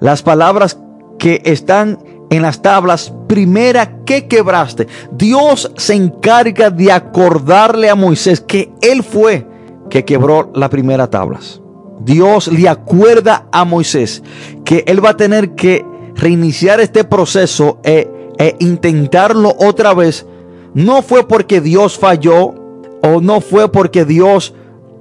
las 0.00 0.24
palabras 0.24 0.76
que 1.20 1.40
están 1.44 2.00
en 2.30 2.42
las 2.42 2.62
tablas 2.62 3.12
primera 3.28 4.02
que 4.04 4.26
quebraste. 4.26 4.88
Dios 5.12 5.70
se 5.76 5.94
encarga 5.94 6.70
de 6.70 6.90
acordarle 6.90 7.88
a 7.88 7.94
Moisés 7.94 8.40
que 8.40 8.72
él 8.82 9.04
fue 9.04 9.46
que 9.88 10.04
quebró 10.04 10.50
las 10.52 10.68
primeras 10.68 11.08
tablas. 11.10 11.60
Dios 12.00 12.48
le 12.48 12.68
acuerda 12.68 13.46
a 13.52 13.64
Moisés 13.64 14.24
que 14.64 14.82
él 14.88 15.04
va 15.04 15.10
a 15.10 15.16
tener 15.16 15.54
que 15.54 15.84
reiniciar 16.16 16.80
este 16.80 17.04
proceso 17.04 17.78
e, 17.84 18.10
e, 18.36 18.56
intentarlo 18.58 19.54
otra 19.60 19.94
vez. 19.94 20.26
No 20.74 21.02
fue 21.02 21.28
porque 21.28 21.60
Dios 21.60 21.96
falló 21.96 22.57
o 23.02 23.20
no 23.20 23.40
fue 23.40 23.70
porque 23.70 24.04
Dios 24.04 24.54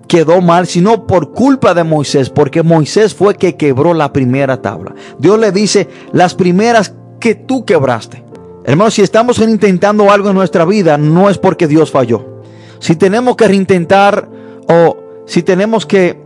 quedó 0.07 0.41
mal, 0.41 0.67
sino 0.67 1.05
por 1.05 1.33
culpa 1.33 1.73
de 1.73 1.83
Moisés, 1.83 2.29
porque 2.29 2.63
Moisés 2.63 3.13
fue 3.13 3.35
que 3.35 3.55
quebró 3.55 3.93
la 3.93 4.13
primera 4.13 4.61
tabla. 4.61 4.95
Dios 5.19 5.39
le 5.39 5.51
dice, 5.51 5.87
las 6.13 6.33
primeras 6.33 6.93
que 7.19 7.35
tú 7.35 7.65
quebraste. 7.65 8.23
Hermanos, 8.63 8.95
si 8.95 9.01
estamos 9.01 9.39
intentando 9.39 10.11
algo 10.11 10.29
en 10.29 10.35
nuestra 10.35 10.65
vida, 10.65 10.97
no 10.97 11.29
es 11.29 11.37
porque 11.37 11.67
Dios 11.67 11.91
falló. 11.91 12.41
Si 12.79 12.95
tenemos 12.95 13.35
que 13.35 13.47
reintentar 13.47 14.29
o 14.67 14.97
si 15.25 15.41
tenemos 15.43 15.85
que 15.85 16.21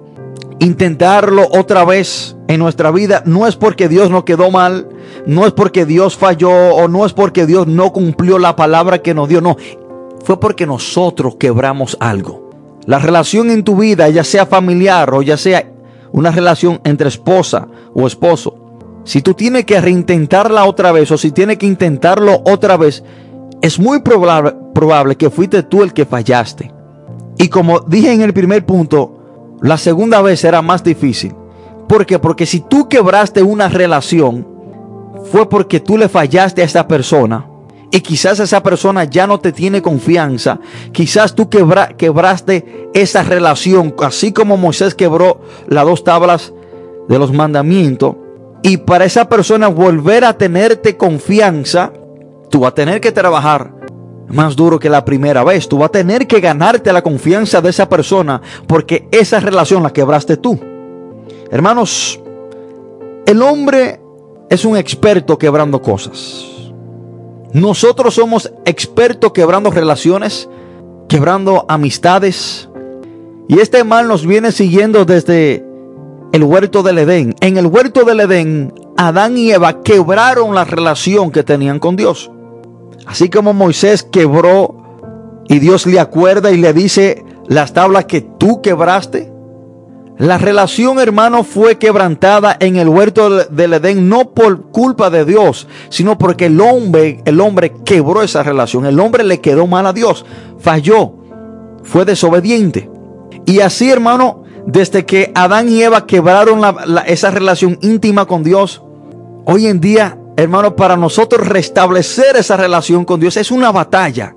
intentarlo 0.60 1.47
otra 1.51 1.86
vez 1.86 2.36
en 2.47 2.60
nuestra 2.60 2.91
vida, 2.91 3.23
no 3.25 3.47
es 3.47 3.55
porque 3.55 3.89
Dios 3.89 4.12
no 4.12 4.25
quedó 4.25 4.51
mal, 4.51 4.88
no 5.25 5.45
es 5.47 5.53
porque 5.53 5.86
Dios 5.86 6.17
falló 6.17 6.51
o 6.51 6.88
no 6.88 7.05
es 7.05 7.13
porque 7.13 7.45
Dios 7.45 7.65
no 7.67 7.91
cumplió 7.91 8.38
la 8.38 8.55
palabra 8.55 8.99
que 9.01 9.13
nos 9.13 9.27
dio, 9.27 9.41
no, 9.41 9.57
fue 10.23 10.39
porque 10.39 10.65
nosotros 10.65 11.36
quebramos 11.36 11.97
algo. 11.99 12.49
La 12.86 12.99
relación 12.99 13.51
en 13.51 13.63
tu 13.63 13.75
vida, 13.75 14.10
ya 14.10 14.23
sea 14.23 14.45
familiar 14.45 15.13
o 15.13 15.21
ya 15.21 15.38
sea 15.38 15.71
una 16.12 16.31
relación 16.31 16.81
entre 16.84 17.07
esposa 17.07 17.67
o 17.93 18.07
esposo, 18.07 18.62
si 19.03 19.21
tú 19.21 19.34
tienes 19.34 19.65
que 19.65 19.81
reintentarla 19.81 20.65
otra 20.65 20.91
vez 20.91 21.12
o 21.12 21.17
si 21.17 21.31
tienes 21.31 21.57
que 21.57 21.65
intentarlo 21.65 22.41
otra 22.45 22.77
vez, 22.77 23.03
es 23.62 23.79
muy 23.79 24.01
probable, 24.01 25.15
que 25.17 25.29
fuiste 25.29 25.63
tú 25.63 25.84
el 25.84 25.93
que 25.93 26.05
fallaste. 26.05 26.71
Y 27.38 27.47
como 27.47 27.79
dije 27.81 28.12
en 28.12 28.21
el 28.21 28.34
primer 28.34 28.65
punto, 28.65 29.57
la 29.62 29.77
segunda 29.77 30.21
vez 30.21 30.39
será 30.39 30.62
más 30.62 30.84
difícil. 30.84 31.34
¿Por 31.88 32.05
qué? 32.05 32.19
Porque 32.19 32.45
si 32.45 32.62
tú 32.62 32.88
quebraste 32.88 33.43
una 33.43 33.69
relación, 33.69 34.47
fue 35.31 35.49
porque 35.49 35.79
tú 35.79 35.97
le 35.97 36.10
fallaste 36.10 36.62
a 36.62 36.65
esa 36.65 36.88
persona. 36.88 37.47
Y 37.91 37.99
quizás 37.99 38.39
esa 38.39 38.63
persona 38.63 39.04
ya 39.04 39.27
no 39.27 39.39
te 39.39 39.51
tiene 39.51 39.82
confianza. 39.82 40.60
Quizás 40.93 41.36
tú 41.36 41.49
quebraste 41.49 42.89
esa 42.93 43.23
relación, 43.23 43.93
así 43.99 44.32
como 44.32 44.56
Moisés 44.56 44.95
quebró 44.95 45.41
las 45.67 45.86
dos 45.86 46.04
tablas 46.06 46.54
de 47.10 47.19
los 47.19 47.34
mandamientos. 47.34 48.15
Y 48.63 48.77
para 48.77 49.06
esa 49.06 49.27
persona 49.27 49.67
volver 49.67 50.23
a 50.23 50.38
tenerte 50.38 50.95
confianza, 50.95 51.91
tú 52.49 52.62
vas 52.62 52.71
a 52.71 52.75
tener 52.75 53.01
que 53.01 53.12
trabajar 53.12 53.73
más 54.30 54.56
duro 54.56 54.80
que 54.80 54.89
la 54.89 55.04
primera 55.04 55.43
vez. 55.43 55.67
Tú 55.67 55.80
vas 55.80 55.89
a 55.89 55.91
tener 55.91 56.27
que 56.27 56.39
ganarte 56.39 56.93
la 56.93 57.01
confianza 57.01 57.60
de 57.62 57.71
esa 57.71 57.89
persona 57.89 58.41
porque 58.67 59.10
esa 59.12 59.41
relación 59.41 59.84
la 59.84 59.91
quebraste 59.91 60.38
tú. 60.38 60.58
Hermanos, 61.51 62.21
el 63.25 63.41
hombre 63.41 63.99
es 64.49 64.63
un 64.63 64.77
experto 64.77 65.38
quebrando 65.38 65.82
cosas. 65.82 66.61
Nosotros 67.53 68.13
somos 68.13 68.51
expertos 68.65 69.33
quebrando 69.33 69.71
relaciones, 69.71 70.47
quebrando 71.09 71.65
amistades. 71.67 72.69
Y 73.47 73.59
este 73.59 73.83
mal 73.83 74.07
nos 74.07 74.25
viene 74.25 74.51
siguiendo 74.51 75.03
desde 75.03 75.65
el 76.31 76.43
huerto 76.43 76.81
del 76.83 76.99
Edén. 76.99 77.35
En 77.41 77.57
el 77.57 77.65
huerto 77.65 78.05
del 78.05 78.21
Edén, 78.21 78.73
Adán 78.95 79.37
y 79.37 79.51
Eva 79.51 79.81
quebraron 79.81 80.55
la 80.55 80.63
relación 80.63 81.31
que 81.31 81.43
tenían 81.43 81.79
con 81.79 81.97
Dios. 81.97 82.31
Así 83.05 83.29
como 83.29 83.53
Moisés 83.53 84.03
quebró 84.03 84.77
y 85.49 85.59
Dios 85.59 85.85
le 85.85 85.99
acuerda 85.99 86.51
y 86.51 86.57
le 86.57 86.71
dice 86.71 87.25
las 87.47 87.73
tablas 87.73 88.05
que 88.05 88.21
tú 88.21 88.61
quebraste. 88.61 89.31
La 90.17 90.38
relación, 90.38 91.00
hermano, 91.00 91.43
fue 91.43 91.78
quebrantada 91.78 92.56
en 92.60 92.76
el 92.76 92.89
huerto 92.89 93.45
del 93.45 93.74
Edén 93.74 94.08
no 94.08 94.32
por 94.32 94.69
culpa 94.71 95.10
de 95.10 95.26
Dios, 95.26 95.67
sino 95.89 96.17
porque 96.17 96.45
el 96.45 96.62
hombre, 96.62 97.21
el 97.26 97.41
hombre 97.41 97.74
quebró 97.86 98.21
esa 98.21 98.43
relación. 98.43 98.86
El 98.86 99.00
hombre 99.00 99.24
le 99.24 99.41
quedó 99.41 99.65
mal 99.65 99.88
a 99.88 99.93
Dios, 99.93 100.26
falló, 100.60 101.13
fue 101.84 102.06
desobediente. 102.06 102.89
Y 103.45 103.62
así, 103.62 103.89
hermano, 103.89 104.43
desde 104.65 105.06
que 105.06 105.32
Adán 105.34 105.69
y 105.69 105.82
Eva 105.82 106.06
quebraron 106.06 106.62
esa 107.08 107.32
relación 107.32 107.80
íntima 107.82 108.26
con 108.26 108.43
Dios, 108.43 108.84
hoy 109.45 109.67
en 109.67 109.82
día, 109.82 110.19
hermano, 110.38 110.76
para 110.76 110.97
nosotros 110.97 111.47
restablecer 111.47 112.36
esa 112.36 112.58
relación 112.58 113.06
con 113.06 113.19
Dios 113.19 113.38
es 113.38 113.50
una 113.50 113.71
batalla. 113.71 114.36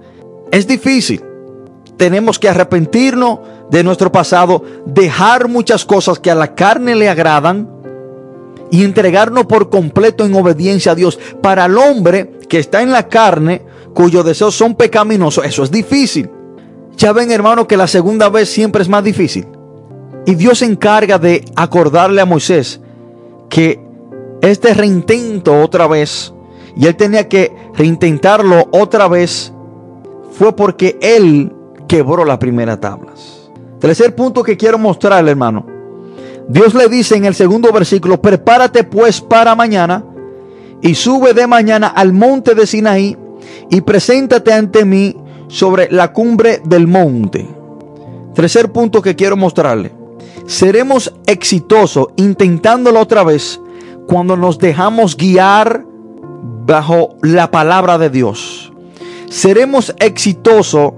Es 0.51 0.67
difícil. 0.67 1.23
Tenemos 1.97 2.39
que 2.39 2.49
arrepentirnos 2.49 3.41
de 3.71 3.83
nuestro 3.83 4.13
pasado, 4.13 4.63
dejar 4.87 5.49
muchas 5.49 5.85
cosas 5.85 6.19
que 6.19 6.31
a 6.31 6.35
la 6.35 6.55
carne 6.55 6.95
le 6.95 7.09
agradan 7.09 7.69
y 8.71 8.85
entregarnos 8.85 9.47
por 9.47 9.71
completo 9.71 10.25
en 10.25 10.35
obediencia 10.35 10.93
a 10.93 10.95
Dios. 10.95 11.19
Para 11.43 11.67
el 11.67 11.79
hombre 11.79 12.39
que 12.49 12.59
está 12.59 12.83
en 12.83 12.93
la 12.93 13.09
carne, 13.09 13.63
cuyos 13.95 14.25
deseos 14.25 14.55
son 14.55 14.75
pecaminosos, 14.75 15.45
eso 15.45 15.63
es 15.63 15.71
difícil. 15.71 16.31
Ya 16.97 17.13
ven, 17.13 17.31
hermano, 17.31 17.67
que 17.67 17.77
la 17.77 17.87
segunda 17.87 18.29
vez 18.29 18.49
siempre 18.49 18.83
es 18.83 18.89
más 18.89 19.05
difícil. 19.05 19.47
Y 20.27 20.35
Dios 20.35 20.59
se 20.59 20.67
encarga 20.67 21.19
de 21.19 21.45
acordarle 21.57 22.21
a 22.21 22.25
Moisés 22.27 22.81
que 23.49 23.81
este 24.41 24.75
reintento 24.75 25.61
otra 25.61 25.87
vez, 25.87 26.33
y 26.77 26.87
él 26.87 26.97
tenía 26.97 27.29
que 27.29 27.53
reintentarlo 27.75 28.69
otra 28.73 29.09
vez, 29.09 29.53
fue 30.33 30.55
porque 30.55 30.99
él 31.01 31.53
quebró 31.87 32.25
las 32.25 32.39
primeras 32.39 32.81
tablas. 32.81 33.34
Tercer 33.85 34.15
punto 34.15 34.43
que 34.43 34.57
quiero 34.57 34.79
mostrarle, 34.79 35.31
hermano. 35.31 35.67
Dios 36.49 36.73
le 36.73 36.89
dice 36.89 37.17
en 37.17 37.27
el 37.27 37.35
segundo 37.35 37.71
versículo, 37.71 38.19
prepárate 38.19 38.83
pues 38.83 39.21
para 39.21 39.55
mañana 39.55 40.03
y 40.81 40.95
sube 40.95 41.35
de 41.35 41.47
mañana 41.47 41.89
al 41.89 42.15
monte 42.15 42.55
de 42.55 42.67
Sinaí 42.67 43.15
y 43.69 43.83
preséntate 43.83 44.55
ante 44.55 44.87
mí 44.87 45.15
sobre 45.49 45.91
la 45.91 46.15
cumbre 46.15 46.63
del 46.65 46.87
monte. 46.87 47.47
Tercer 48.35 48.73
punto 48.73 49.03
que 49.03 49.17
quiero 49.17 49.37
mostrarle. 49.37 49.93
Seremos 50.47 51.13
exitosos 51.27 52.07
intentándolo 52.17 53.01
otra 53.01 53.23
vez 53.23 53.61
cuando 54.09 54.35
nos 54.35 54.59
dejamos 54.59 55.15
guiar 55.15 55.85
bajo 56.65 57.17
la 57.21 57.51
palabra 57.51 57.99
de 57.99 58.09
Dios. 58.09 58.73
Seremos 59.29 59.95
exitosos 59.99 60.95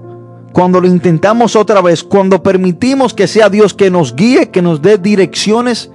cuando 0.53 0.81
lo 0.81 0.87
intentamos 0.87 1.55
otra 1.55 1.81
vez, 1.81 2.03
cuando 2.03 2.41
permitimos 2.41 3.13
que 3.13 3.27
sea 3.27 3.49
Dios 3.49 3.73
que 3.73 3.91
nos 3.91 4.15
guíe, 4.15 4.49
que 4.49 4.61
nos 4.61 4.81
dé 4.81 4.97
direcciones. 4.97 5.91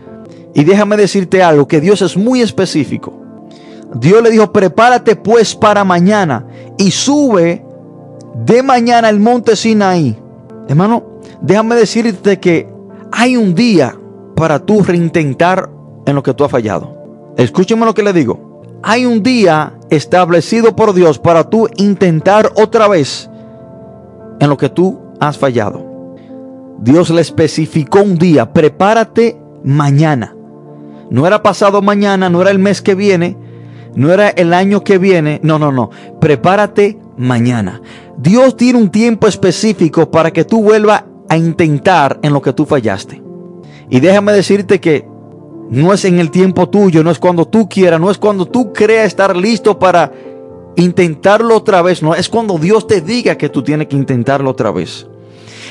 Y 0.54 0.64
déjame 0.64 0.96
decirte 0.96 1.42
algo, 1.42 1.66
que 1.66 1.80
Dios 1.80 2.02
es 2.02 2.16
muy 2.16 2.42
específico. 2.42 3.18
Dios 3.94 4.22
le 4.22 4.30
dijo, 4.30 4.52
prepárate 4.52 5.16
pues 5.16 5.54
para 5.54 5.84
mañana 5.84 6.46
y 6.78 6.90
sube 6.90 7.64
de 8.34 8.62
mañana 8.62 9.08
el 9.08 9.20
monte 9.20 9.56
Sinaí. 9.56 10.16
Hermano, 10.68 11.20
déjame 11.40 11.74
decirte 11.74 12.40
que 12.40 12.68
hay 13.10 13.36
un 13.36 13.54
día 13.54 13.96
para 14.34 14.58
tú 14.60 14.82
reintentar 14.82 15.70
en 16.06 16.14
lo 16.14 16.22
que 16.22 16.34
tú 16.34 16.44
has 16.44 16.50
fallado. 16.50 16.96
Escúcheme 17.36 17.84
lo 17.84 17.94
que 17.94 18.02
le 18.02 18.12
digo. 18.12 18.62
Hay 18.82 19.06
un 19.06 19.22
día 19.22 19.74
establecido 19.90 20.74
por 20.74 20.94
Dios 20.94 21.18
para 21.18 21.48
tú 21.48 21.68
intentar 21.76 22.50
otra 22.56 22.88
vez 22.88 23.30
en 24.42 24.50
lo 24.50 24.56
que 24.56 24.68
tú 24.68 24.98
has 25.20 25.38
fallado. 25.38 25.86
Dios 26.80 27.10
le 27.10 27.20
especificó 27.20 28.02
un 28.02 28.18
día, 28.18 28.52
prepárate 28.52 29.40
mañana. 29.62 30.34
No 31.10 31.28
era 31.28 31.44
pasado 31.44 31.80
mañana, 31.80 32.28
no 32.28 32.42
era 32.42 32.50
el 32.50 32.58
mes 32.58 32.82
que 32.82 32.96
viene, 32.96 33.36
no 33.94 34.12
era 34.12 34.30
el 34.30 34.52
año 34.52 34.82
que 34.82 34.98
viene, 34.98 35.38
no, 35.44 35.60
no, 35.60 35.70
no, 35.70 35.90
prepárate 36.20 36.98
mañana. 37.16 37.82
Dios 38.18 38.56
tiene 38.56 38.80
un 38.80 38.90
tiempo 38.90 39.28
específico 39.28 40.10
para 40.10 40.32
que 40.32 40.44
tú 40.44 40.60
vuelvas 40.60 41.04
a 41.28 41.36
intentar 41.36 42.18
en 42.22 42.32
lo 42.32 42.42
que 42.42 42.52
tú 42.52 42.66
fallaste. 42.66 43.22
Y 43.90 44.00
déjame 44.00 44.32
decirte 44.32 44.80
que 44.80 45.06
no 45.70 45.92
es 45.92 46.04
en 46.04 46.18
el 46.18 46.32
tiempo 46.32 46.68
tuyo, 46.68 47.04
no 47.04 47.12
es 47.12 47.20
cuando 47.20 47.46
tú 47.46 47.68
quieras, 47.68 48.00
no 48.00 48.10
es 48.10 48.18
cuando 48.18 48.46
tú 48.46 48.72
creas 48.72 49.06
estar 49.06 49.36
listo 49.36 49.78
para 49.78 50.10
intentarlo 50.76 51.56
otra 51.56 51.82
vez, 51.82 52.02
no, 52.02 52.14
es 52.14 52.28
cuando 52.28 52.58
Dios 52.58 52.86
te 52.86 53.00
diga 53.00 53.36
que 53.36 53.48
tú 53.48 53.62
tienes 53.62 53.88
que 53.88 53.96
intentarlo 53.96 54.50
otra 54.50 54.70
vez. 54.70 55.06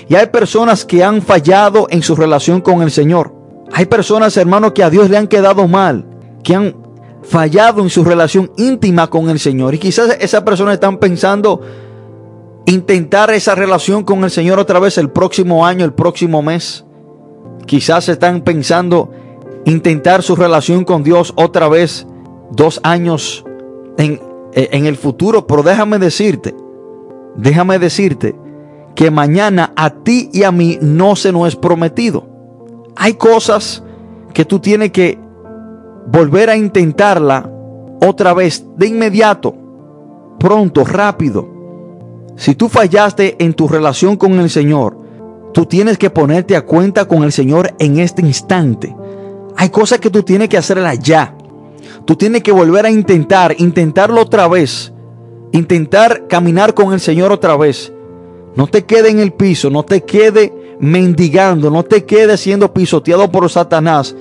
Y 0.07 0.15
hay 0.15 0.27
personas 0.27 0.85
que 0.85 1.03
han 1.03 1.21
fallado 1.21 1.87
en 1.89 2.01
su 2.01 2.15
relación 2.15 2.61
con 2.61 2.81
el 2.81 2.91
Señor. 2.91 3.33
Hay 3.71 3.85
personas, 3.85 4.35
hermanos, 4.37 4.73
que 4.73 4.83
a 4.83 4.89
Dios 4.89 5.09
le 5.09 5.17
han 5.17 5.27
quedado 5.27 5.67
mal, 5.67 6.05
que 6.43 6.55
han 6.55 6.75
fallado 7.23 7.81
en 7.81 7.89
su 7.89 8.03
relación 8.03 8.51
íntima 8.57 9.09
con 9.09 9.29
el 9.29 9.39
Señor. 9.39 9.73
Y 9.75 9.77
quizás 9.77 10.17
esas 10.19 10.43
personas 10.43 10.75
están 10.75 10.97
pensando, 10.97 11.61
intentar 12.65 13.31
esa 13.31 13.55
relación 13.55 14.03
con 14.03 14.23
el 14.23 14.31
Señor 14.31 14.59
otra 14.59 14.79
vez 14.79 14.97
el 14.97 15.09
próximo 15.09 15.65
año, 15.65 15.85
el 15.85 15.93
próximo 15.93 16.41
mes. 16.41 16.83
Quizás 17.65 18.09
están 18.09 18.41
pensando 18.41 19.11
intentar 19.65 20.23
su 20.23 20.35
relación 20.35 20.83
con 20.83 21.03
Dios 21.03 21.33
otra 21.35 21.69
vez 21.69 22.07
dos 22.51 22.81
años 22.83 23.45
en, 23.97 24.19
en 24.53 24.85
el 24.85 24.95
futuro. 24.95 25.47
Pero 25.47 25.63
déjame 25.63 25.99
decirte, 25.99 26.55
déjame 27.35 27.79
decirte 27.79 28.35
que 28.95 29.11
mañana 29.11 29.73
a 29.75 29.89
ti 29.89 30.29
y 30.33 30.43
a 30.43 30.51
mí 30.51 30.77
no 30.81 31.15
se 31.15 31.31
nos 31.31 31.47
es 31.47 31.55
prometido. 31.55 32.27
Hay 32.95 33.13
cosas 33.13 33.83
que 34.33 34.45
tú 34.45 34.59
tienes 34.59 34.91
que 34.91 35.17
volver 36.07 36.49
a 36.49 36.57
intentarla 36.57 37.49
otra 38.01 38.33
vez 38.33 38.65
de 38.77 38.87
inmediato, 38.87 39.55
pronto, 40.39 40.83
rápido. 40.83 41.47
Si 42.35 42.55
tú 42.55 42.69
fallaste 42.69 43.35
en 43.43 43.53
tu 43.53 43.67
relación 43.67 44.17
con 44.17 44.33
el 44.39 44.49
Señor, 44.49 44.97
tú 45.53 45.65
tienes 45.65 45.97
que 45.97 46.09
ponerte 46.09 46.55
a 46.55 46.65
cuenta 46.65 47.07
con 47.07 47.23
el 47.23 47.31
Señor 47.31 47.73
en 47.79 47.99
este 47.99 48.21
instante. 48.21 48.95
Hay 49.55 49.69
cosas 49.69 49.99
que 49.99 50.09
tú 50.09 50.23
tienes 50.23 50.49
que 50.49 50.57
hacerlas 50.57 50.99
ya. 50.99 51.35
Tú 52.12 52.17
tienes 52.17 52.43
que 52.43 52.52
volver 52.52 52.86
a 52.86 52.91
intentar, 52.91 53.56
intentarlo 53.58 54.19
otra 54.19 54.50
vez. 54.50 54.91
Intentar 55.54 56.28
caminar 56.28 56.74
con 56.74 56.91
el 56.91 57.00
Señor 57.00 57.32
otra 57.32 57.56
vez. 57.56 57.93
No 58.54 58.67
te 58.67 58.84
quede 58.84 59.12
en 59.12 59.19
el 59.19 59.32
piso, 59.32 59.69
no 59.69 59.84
te 59.84 60.04
quede 60.04 60.76
mendigando, 60.82 61.71
no 61.71 61.84
te 61.84 62.04
quede 62.04 62.36
siendo 62.36 62.74
pisoteado 62.74 63.32
por 63.32 63.50
Satanás. 63.50 64.13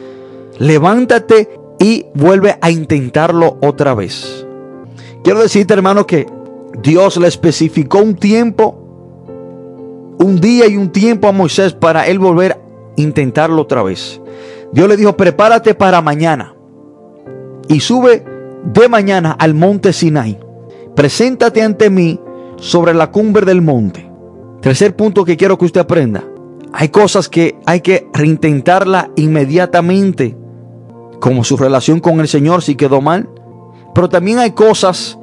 Levántate 0.61 1.51
y 1.81 2.07
vuelve 2.15 2.59
a 2.61 2.71
intentarlo 2.71 3.59
otra 3.61 3.93
vez. 3.95 4.47
Quiero 5.25 5.41
decirte, 5.41 5.75
hermano, 5.75 6.07
que 6.07 6.29
Dios 6.81 7.17
le 7.17 7.27
especificó 7.27 7.99
un 7.99 8.15
tiempo, 8.15 10.15
un 10.21 10.41
día 10.41 10.69
y 10.69 10.77
un 10.77 10.93
tiempo 10.93 11.27
a 11.27 11.33
Moisés 11.33 11.73
para 11.73 12.07
él 12.07 12.21
volver 12.21 12.53
a 12.53 12.59
intentarlo 12.95 13.63
otra 13.63 13.83
vez. 13.83 14.21
Dios 14.71 14.89
le 14.89 14.97
dijo, 14.97 15.17
prepárate 15.17 15.75
para 15.75 16.01
mañana 16.01 16.55
y 17.71 17.79
sube 17.79 18.25
de 18.65 18.89
mañana 18.89 19.31
al 19.39 19.55
monte 19.55 19.93
Sinai. 19.93 20.39
Preséntate 20.97 21.63
ante 21.63 21.89
mí 21.89 22.21
sobre 22.57 22.93
la 22.93 23.13
cumbre 23.13 23.47
del 23.47 23.63
monte. 23.63 24.11
Tercer 24.61 24.97
punto 24.97 25.25
que 25.25 25.37
quiero 25.37 25.57
que 25.57 25.67
usted 25.67 25.81
aprenda. 25.81 26.25
Hay 26.73 26.89
cosas 26.89 27.29
que 27.29 27.59
hay 27.67 27.81
que 27.81 28.09
reintentarla 28.13 29.11
inmediatamente, 29.15 30.37
como 31.21 31.45
su 31.45 31.57
relación 31.57 32.01
con 32.01 32.19
el 32.21 32.27
Señor 32.27 32.63
si 32.63 32.75
quedó 32.75 33.01
mal. 33.01 33.31
Pero 33.95 34.09
también 34.09 34.41
hay 34.41 34.51
cosas 34.51 35.17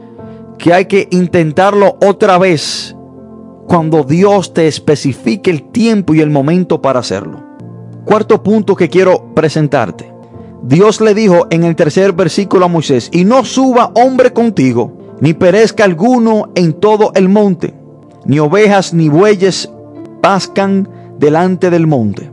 que 0.58 0.74
hay 0.74 0.86
que 0.86 1.10
intentarlo 1.12 1.98
otra 2.02 2.38
vez 2.38 2.96
cuando 3.68 4.04
Dios 4.04 4.54
te 4.54 4.68
especifique 4.68 5.52
el 5.52 5.70
tiempo 5.72 6.14
y 6.14 6.22
el 6.22 6.30
momento 6.30 6.82
para 6.82 7.02
hacerlo. 7.02 7.44
Cuarto 8.06 8.42
punto 8.42 8.74
que 8.74 8.88
quiero 8.88 9.34
presentarte. 9.36 10.17
Dios 10.64 11.02
le 11.02 11.14
dijo 11.14 11.48
en 11.50 11.64
el 11.64 11.76
tercer 11.76 12.14
versículo 12.14 12.66
a 12.66 12.68
Moisés, 12.68 13.10
y 13.12 13.26
no 13.26 13.46
suba 13.46 13.92
hombre 13.96 14.34
contigo, 14.34 15.16
ni 15.20 15.34
perezca 15.34 15.84
alguno 15.84 16.50
en 16.56 16.74
todo 16.74 17.12
el 17.16 17.30
monte, 17.30 17.74
ni 18.26 18.40
ovejas 18.40 18.94
ni 18.94 19.10
bueyes 19.10 19.72
pascan 20.22 20.90
delante 21.20 21.70
del 21.70 21.88
monte. 21.88 22.32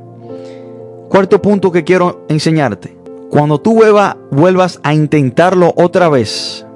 Cuarto 1.08 1.40
punto 1.40 1.70
que 1.70 1.84
quiero 1.84 2.24
enseñarte. 2.28 2.96
Cuando 3.30 3.60
tú 3.60 3.80
vuelvas 4.30 4.80
a 4.82 4.94
intentarlo 4.94 5.72
otra 5.76 6.08
vez, 6.08 6.66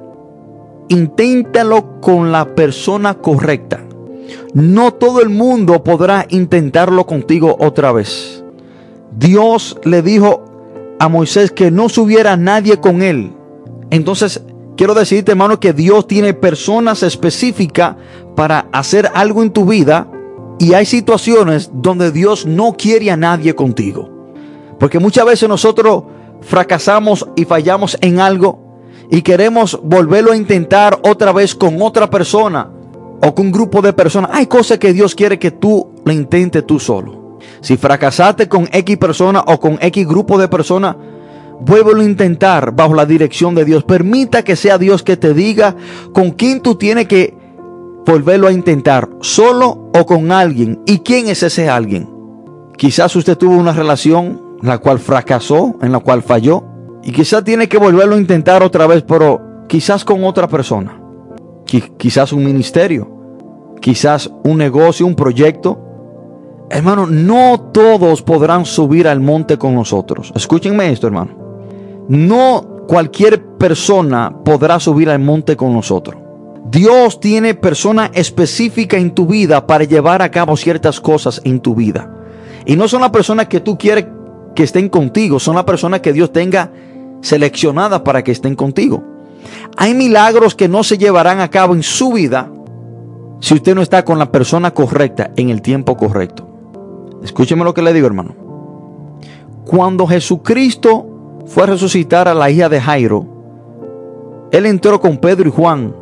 inténtalo 0.88 2.00
con 2.00 2.32
la 2.32 2.54
persona 2.54 3.14
correcta. 3.14 3.80
No 4.54 4.92
todo 4.94 5.20
el 5.20 5.28
mundo 5.28 5.84
podrá 5.84 6.26
intentarlo 6.30 7.06
contigo 7.06 7.56
otra 7.60 7.92
vez. 7.92 8.44
Dios 9.16 9.78
le 9.84 10.02
dijo 10.02 10.44
a 10.98 11.08
Moisés 11.08 11.50
que 11.50 11.70
no 11.70 11.88
subiera 11.88 12.36
nadie 12.36 12.78
con 12.78 13.02
él. 13.02 13.32
Entonces, 13.90 14.42
quiero 14.76 14.94
decirte, 14.94 15.32
hermano, 15.32 15.60
que 15.60 15.72
Dios 15.72 16.06
tiene 16.06 16.34
personas 16.34 17.02
específicas 17.02 17.96
para 18.36 18.68
hacer 18.72 19.10
algo 19.14 19.42
en 19.42 19.50
tu 19.50 19.64
vida 19.64 20.10
y 20.58 20.74
hay 20.74 20.86
situaciones 20.86 21.70
donde 21.72 22.10
Dios 22.10 22.46
no 22.46 22.74
quiere 22.76 23.10
a 23.10 23.16
nadie 23.16 23.54
contigo. 23.54 24.08
Porque 24.78 24.98
muchas 24.98 25.24
veces 25.24 25.48
nosotros 25.48 26.04
fracasamos 26.40 27.26
y 27.36 27.44
fallamos 27.44 27.96
en 28.00 28.20
algo 28.20 28.68
y 29.10 29.22
queremos 29.22 29.78
volverlo 29.82 30.32
a 30.32 30.36
intentar 30.36 31.00
otra 31.02 31.32
vez 31.32 31.54
con 31.54 31.80
otra 31.80 32.10
persona 32.10 32.70
o 33.22 33.34
con 33.34 33.46
un 33.46 33.52
grupo 33.52 33.82
de 33.82 33.92
personas. 33.92 34.30
Hay 34.34 34.46
cosas 34.46 34.78
que 34.78 34.92
Dios 34.92 35.14
quiere 35.14 35.38
que 35.38 35.50
tú 35.50 35.94
lo 36.04 36.12
intentes 36.12 36.66
tú 36.66 36.78
solo. 36.78 37.17
Si 37.60 37.76
fracasaste 37.76 38.48
con 38.48 38.68
X 38.72 38.96
persona 38.96 39.42
o 39.46 39.58
con 39.60 39.78
X 39.80 40.06
grupo 40.06 40.38
de 40.38 40.48
personas, 40.48 40.96
vuélvelo 41.60 42.02
a 42.02 42.04
intentar 42.04 42.72
bajo 42.72 42.94
la 42.94 43.06
dirección 43.06 43.54
de 43.54 43.64
Dios. 43.64 43.84
Permita 43.84 44.42
que 44.42 44.56
sea 44.56 44.78
Dios 44.78 45.02
que 45.02 45.16
te 45.16 45.34
diga 45.34 45.76
con 46.12 46.30
quién 46.30 46.60
tú 46.60 46.76
tienes 46.76 47.06
que 47.06 47.36
volverlo 48.06 48.46
a 48.48 48.52
intentar, 48.52 49.08
solo 49.20 49.90
o 49.94 50.06
con 50.06 50.32
alguien. 50.32 50.80
¿Y 50.86 51.00
quién 51.00 51.28
es 51.28 51.42
ese 51.42 51.68
alguien? 51.68 52.08
Quizás 52.76 53.14
usted 53.16 53.36
tuvo 53.36 53.56
una 53.56 53.72
relación 53.72 54.56
en 54.62 54.68
la 54.68 54.78
cual 54.78 54.98
fracasó, 54.98 55.76
en 55.82 55.92
la 55.92 55.98
cual 55.98 56.22
falló. 56.22 56.64
Y 57.02 57.12
quizás 57.12 57.44
tiene 57.44 57.68
que 57.68 57.78
volverlo 57.78 58.14
a 58.14 58.18
intentar 58.18 58.62
otra 58.62 58.86
vez, 58.86 59.02
pero 59.02 59.64
quizás 59.68 60.04
con 60.04 60.24
otra 60.24 60.48
persona. 60.48 61.00
Quizás 61.64 62.32
un 62.32 62.44
ministerio. 62.44 63.10
Quizás 63.80 64.30
un 64.44 64.58
negocio, 64.58 65.06
un 65.06 65.14
proyecto. 65.14 65.78
Hermano, 66.70 67.06
no 67.06 67.70
todos 67.72 68.22
podrán 68.22 68.66
subir 68.66 69.08
al 69.08 69.20
monte 69.20 69.56
con 69.56 69.74
nosotros. 69.74 70.32
Escúchenme 70.34 70.90
esto, 70.90 71.06
hermano. 71.06 71.30
No 72.08 72.84
cualquier 72.86 73.42
persona 73.58 74.34
podrá 74.44 74.78
subir 74.80 75.08
al 75.10 75.18
monte 75.18 75.56
con 75.56 75.72
nosotros. 75.72 76.20
Dios 76.70 77.20
tiene 77.20 77.54
persona 77.54 78.10
específica 78.12 78.98
en 78.98 79.12
tu 79.12 79.26
vida 79.26 79.66
para 79.66 79.84
llevar 79.84 80.20
a 80.20 80.30
cabo 80.30 80.56
ciertas 80.56 81.00
cosas 81.00 81.40
en 81.44 81.60
tu 81.60 81.74
vida. 81.74 82.10
Y 82.66 82.76
no 82.76 82.88
son 82.88 83.00
las 83.00 83.10
personas 83.10 83.48
que 83.48 83.60
tú 83.60 83.78
quieres 83.78 84.06
que 84.54 84.64
estén 84.64 84.88
contigo, 84.90 85.38
son 85.38 85.54
las 85.54 85.64
personas 85.64 86.00
que 86.00 86.12
Dios 86.12 86.32
tenga 86.32 86.70
seleccionadas 87.22 88.00
para 88.00 88.22
que 88.22 88.32
estén 88.32 88.54
contigo. 88.54 89.02
Hay 89.76 89.94
milagros 89.94 90.54
que 90.54 90.68
no 90.68 90.84
se 90.84 90.98
llevarán 90.98 91.40
a 91.40 91.48
cabo 91.48 91.74
en 91.74 91.82
su 91.82 92.12
vida 92.12 92.50
si 93.40 93.54
usted 93.54 93.74
no 93.74 93.82
está 93.82 94.04
con 94.04 94.18
la 94.18 94.30
persona 94.30 94.72
correcta 94.72 95.30
en 95.36 95.50
el 95.50 95.62
tiempo 95.62 95.96
correcto. 95.96 96.47
Escúcheme 97.22 97.64
lo 97.64 97.74
que 97.74 97.82
le 97.82 97.92
digo, 97.92 98.06
hermano. 98.06 98.34
Cuando 99.64 100.06
Jesucristo 100.06 101.42
fue 101.46 101.64
a 101.64 101.66
resucitar 101.66 102.28
a 102.28 102.34
la 102.34 102.50
hija 102.50 102.68
de 102.68 102.80
Jairo, 102.80 103.26
él 104.50 104.66
entró 104.66 105.00
con 105.00 105.18
Pedro 105.18 105.48
y 105.48 105.52
Juan 105.52 105.94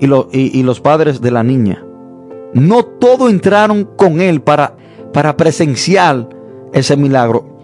y, 0.00 0.62
los 0.62 0.80
padres 0.80 1.20
de 1.20 1.30
la 1.30 1.42
niña. 1.42 1.84
No 2.54 2.84
todos 2.84 3.30
entraron 3.30 3.84
con 3.96 4.20
él 4.20 4.40
para, 4.40 4.76
para 5.12 5.36
presenciar 5.36 6.28
ese 6.72 6.96
milagro. 6.96 7.58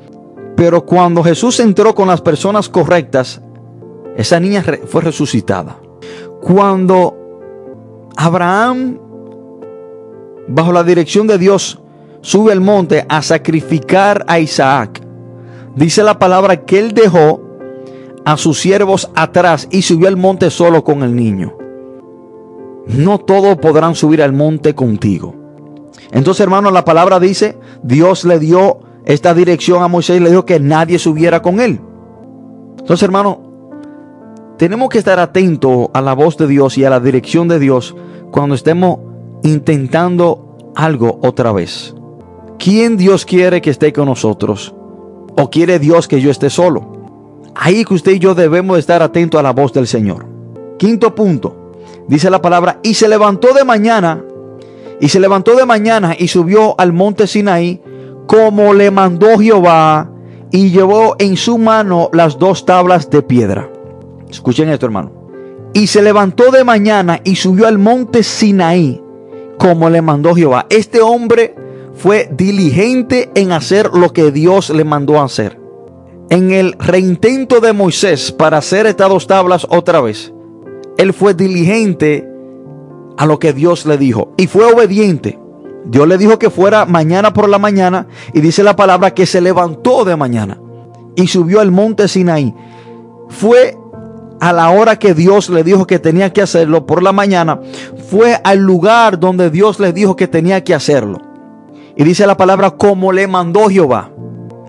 Pero 0.56 0.84
cuando 0.84 1.22
Jesús 1.22 1.60
entró 1.60 1.94
con 1.94 2.08
las 2.08 2.20
personas 2.20 2.68
correctas, 2.68 3.40
esa 4.16 4.40
niña 4.40 4.64
fue 4.86 5.02
resucitada. 5.02 5.78
Cuando 6.40 7.16
Abraham, 8.16 8.98
bajo 10.48 10.72
la 10.72 10.84
dirección 10.84 11.26
de 11.26 11.38
Dios, 11.38 11.80
sube 12.24 12.52
al 12.52 12.62
monte 12.62 13.04
a 13.06 13.20
sacrificar 13.20 14.24
a 14.26 14.40
Isaac, 14.40 15.02
dice 15.76 16.02
la 16.02 16.18
palabra 16.18 16.64
que 16.64 16.78
él 16.78 16.94
dejó 16.94 17.42
a 18.24 18.38
sus 18.38 18.58
siervos 18.58 19.10
atrás 19.14 19.68
y 19.70 19.82
subió 19.82 20.08
al 20.08 20.16
monte 20.16 20.48
solo 20.48 20.82
con 20.82 21.02
el 21.02 21.14
niño. 21.14 21.54
No 22.86 23.18
todos 23.18 23.58
podrán 23.58 23.94
subir 23.94 24.22
al 24.22 24.32
monte 24.32 24.74
contigo. 24.74 25.34
Entonces, 26.12 26.40
hermano, 26.40 26.70
la 26.70 26.86
palabra 26.86 27.20
dice, 27.20 27.58
Dios 27.82 28.24
le 28.24 28.38
dio 28.38 28.80
esta 29.04 29.34
dirección 29.34 29.82
a 29.82 29.88
Moisés 29.88 30.18
le 30.22 30.30
dijo 30.30 30.46
que 30.46 30.58
nadie 30.58 30.98
subiera 30.98 31.42
con 31.42 31.60
él. 31.60 31.78
Entonces, 32.78 33.02
hermano, 33.02 33.42
tenemos 34.56 34.88
que 34.88 34.96
estar 34.96 35.18
atentos 35.18 35.88
a 35.92 36.00
la 36.00 36.14
voz 36.14 36.38
de 36.38 36.46
Dios 36.46 36.78
y 36.78 36.86
a 36.86 36.90
la 36.90 37.00
dirección 37.00 37.48
de 37.48 37.58
Dios 37.58 37.94
cuando 38.30 38.54
estemos 38.54 39.00
intentando 39.42 40.72
algo 40.74 41.18
otra 41.22 41.52
vez. 41.52 41.94
¿Quién 42.58 42.96
Dios 42.96 43.24
quiere 43.24 43.60
que 43.60 43.70
esté 43.70 43.92
con 43.92 44.06
nosotros? 44.06 44.74
¿O 45.36 45.50
quiere 45.50 45.78
Dios 45.78 46.08
que 46.08 46.20
yo 46.20 46.30
esté 46.30 46.50
solo? 46.50 46.92
Ahí 47.54 47.84
que 47.84 47.94
usted 47.94 48.12
y 48.12 48.18
yo 48.18 48.34
debemos 48.34 48.78
estar 48.78 49.02
atentos 49.02 49.38
a 49.38 49.42
la 49.42 49.52
voz 49.52 49.72
del 49.72 49.86
Señor. 49.86 50.26
Quinto 50.78 51.14
punto. 51.14 51.72
Dice 52.08 52.30
la 52.30 52.42
palabra, 52.42 52.80
y 52.82 52.94
se 52.94 53.08
levantó 53.08 53.54
de 53.54 53.64
mañana, 53.64 54.22
y 55.00 55.08
se 55.08 55.20
levantó 55.20 55.54
de 55.56 55.66
mañana 55.66 56.14
y 56.18 56.28
subió 56.28 56.78
al 56.78 56.92
monte 56.92 57.26
Sinaí 57.26 57.80
como 58.26 58.72
le 58.72 58.90
mandó 58.90 59.38
Jehová 59.38 60.10
y 60.50 60.70
llevó 60.70 61.16
en 61.18 61.36
su 61.36 61.58
mano 61.58 62.08
las 62.12 62.38
dos 62.38 62.64
tablas 62.64 63.10
de 63.10 63.22
piedra. 63.22 63.70
Escuchen 64.30 64.68
esto, 64.68 64.86
hermano. 64.86 65.12
Y 65.72 65.88
se 65.88 66.02
levantó 66.02 66.50
de 66.50 66.64
mañana 66.64 67.20
y 67.24 67.36
subió 67.36 67.66
al 67.66 67.78
monte 67.78 68.22
Sinaí 68.22 69.02
como 69.58 69.90
le 69.90 70.00
mandó 70.00 70.34
Jehová. 70.34 70.66
Este 70.70 71.00
hombre 71.00 71.54
fue 71.94 72.28
diligente 72.32 73.30
en 73.34 73.52
hacer 73.52 73.90
lo 73.94 74.12
que 74.12 74.30
Dios 74.30 74.70
le 74.70 74.84
mandó 74.84 75.20
hacer. 75.20 75.60
En 76.30 76.50
el 76.50 76.72
reintento 76.78 77.60
de 77.60 77.72
Moisés 77.72 78.32
para 78.32 78.58
hacer 78.58 78.86
estas 78.86 79.08
dos 79.08 79.26
tablas 79.26 79.66
otra 79.70 80.00
vez, 80.00 80.32
él 80.96 81.12
fue 81.12 81.34
diligente 81.34 82.28
a 83.16 83.26
lo 83.26 83.38
que 83.38 83.52
Dios 83.52 83.86
le 83.86 83.98
dijo 83.98 84.32
y 84.36 84.46
fue 84.46 84.64
obediente. 84.72 85.38
Dios 85.86 86.08
le 86.08 86.16
dijo 86.16 86.38
que 86.38 86.50
fuera 86.50 86.86
mañana 86.86 87.32
por 87.32 87.48
la 87.48 87.58
mañana 87.58 88.06
y 88.32 88.40
dice 88.40 88.62
la 88.62 88.74
palabra 88.74 89.12
que 89.12 89.26
se 89.26 89.40
levantó 89.40 90.04
de 90.04 90.16
mañana 90.16 90.58
y 91.14 91.26
subió 91.26 91.60
al 91.60 91.70
monte 91.70 92.08
Sinaí. 92.08 92.54
Fue 93.28 93.76
a 94.40 94.52
la 94.52 94.70
hora 94.70 94.98
que 94.98 95.14
Dios 95.14 95.48
le 95.50 95.62
dijo 95.62 95.86
que 95.86 95.98
tenía 95.98 96.32
que 96.32 96.42
hacerlo 96.42 96.86
por 96.86 97.02
la 97.02 97.12
mañana, 97.12 97.60
fue 98.10 98.38
al 98.42 98.58
lugar 98.58 99.18
donde 99.18 99.50
Dios 99.50 99.78
le 99.78 99.92
dijo 99.92 100.16
que 100.16 100.28
tenía 100.28 100.64
que 100.64 100.74
hacerlo. 100.74 101.33
Y 101.96 102.04
dice 102.04 102.26
la 102.26 102.36
palabra 102.36 102.72
como 102.72 103.12
le 103.12 103.26
mandó 103.26 103.68
Jehová. 103.68 104.10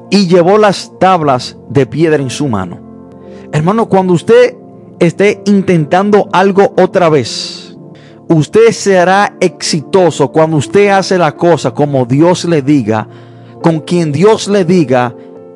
Y 0.09 0.27
llevó 0.27 0.57
las 0.57 0.91
tablas 0.99 1.57
de 1.69 1.85
piedra 1.85 2.21
en 2.21 2.29
su 2.29 2.47
mano. 2.47 2.79
Hermano, 3.51 3.89
cuando 3.89 4.13
usted 4.13 4.55
esté 4.99 5.41
intentando 5.45 6.29
algo 6.31 6.73
otra 6.77 7.09
vez, 7.09 7.75
usted 8.27 8.71
será 8.71 9.35
exitoso 9.39 10.31
cuando 10.31 10.57
usted 10.57 10.89
hace 10.89 11.17
la 11.17 11.35
cosa 11.35 11.71
como 11.71 12.05
Dios 12.05 12.45
le 12.45 12.61
diga, 12.61 13.07
con 13.61 13.79
quien 13.79 14.11
Dios 14.11 14.47
le 14.47 14.65
diga 14.65 15.15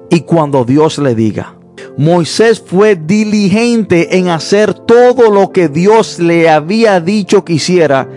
y 0.09 0.21
cuando 0.21 0.65
Dios 0.65 0.97
le 0.97 1.15
diga. 1.15 1.55
Moisés 1.97 2.63
fue 2.65 2.95
diligente 2.95 4.17
en 4.17 4.29
hacer 4.29 4.73
todo 4.73 5.29
lo 5.29 5.51
que 5.51 5.67
Dios 5.67 6.19
le 6.19 6.49
había 6.49 6.99
dicho 7.01 7.43
que 7.43 7.53
hiciera 7.53 8.07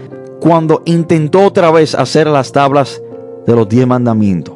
cuando 0.40 0.82
intentó 0.84 1.42
otra 1.44 1.70
vez 1.70 1.94
hacer 1.94 2.26
las 2.26 2.52
tablas 2.52 3.02
de 3.46 3.54
los 3.54 3.68
diez 3.68 3.86
mandamientos. 3.86 4.54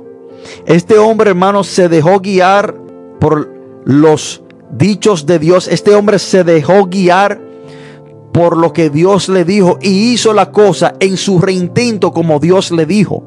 Este 0.64 0.98
hombre, 0.98 1.30
hermano, 1.30 1.64
se 1.64 1.88
dejó 1.88 2.20
guiar 2.20 2.74
por 3.18 3.52
los 3.84 4.42
dichos 4.70 5.26
de 5.26 5.38
Dios. 5.38 5.68
Este 5.68 5.94
hombre 5.94 6.18
se 6.18 6.44
dejó 6.44 6.86
guiar 6.86 7.40
por 8.32 8.56
lo 8.56 8.72
que 8.72 8.90
Dios 8.90 9.28
le 9.28 9.44
dijo 9.44 9.78
y 9.80 10.12
hizo 10.12 10.32
la 10.32 10.52
cosa 10.52 10.94
en 11.00 11.16
su 11.16 11.38
reintento 11.38 12.12
como 12.12 12.38
Dios 12.38 12.70
le 12.70 12.84
dijo. 12.84 13.24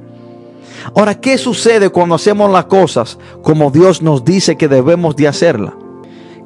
Ahora, 0.96 1.20
¿qué 1.20 1.38
sucede 1.38 1.90
cuando 1.90 2.16
hacemos 2.16 2.52
las 2.52 2.66
cosas 2.66 3.18
como 3.42 3.72
Dios 3.72 4.02
nos 4.02 4.24
dice 4.24 4.56
que 4.56 4.68
debemos 4.68 5.16
de 5.16 5.28
hacerla? 5.28 5.76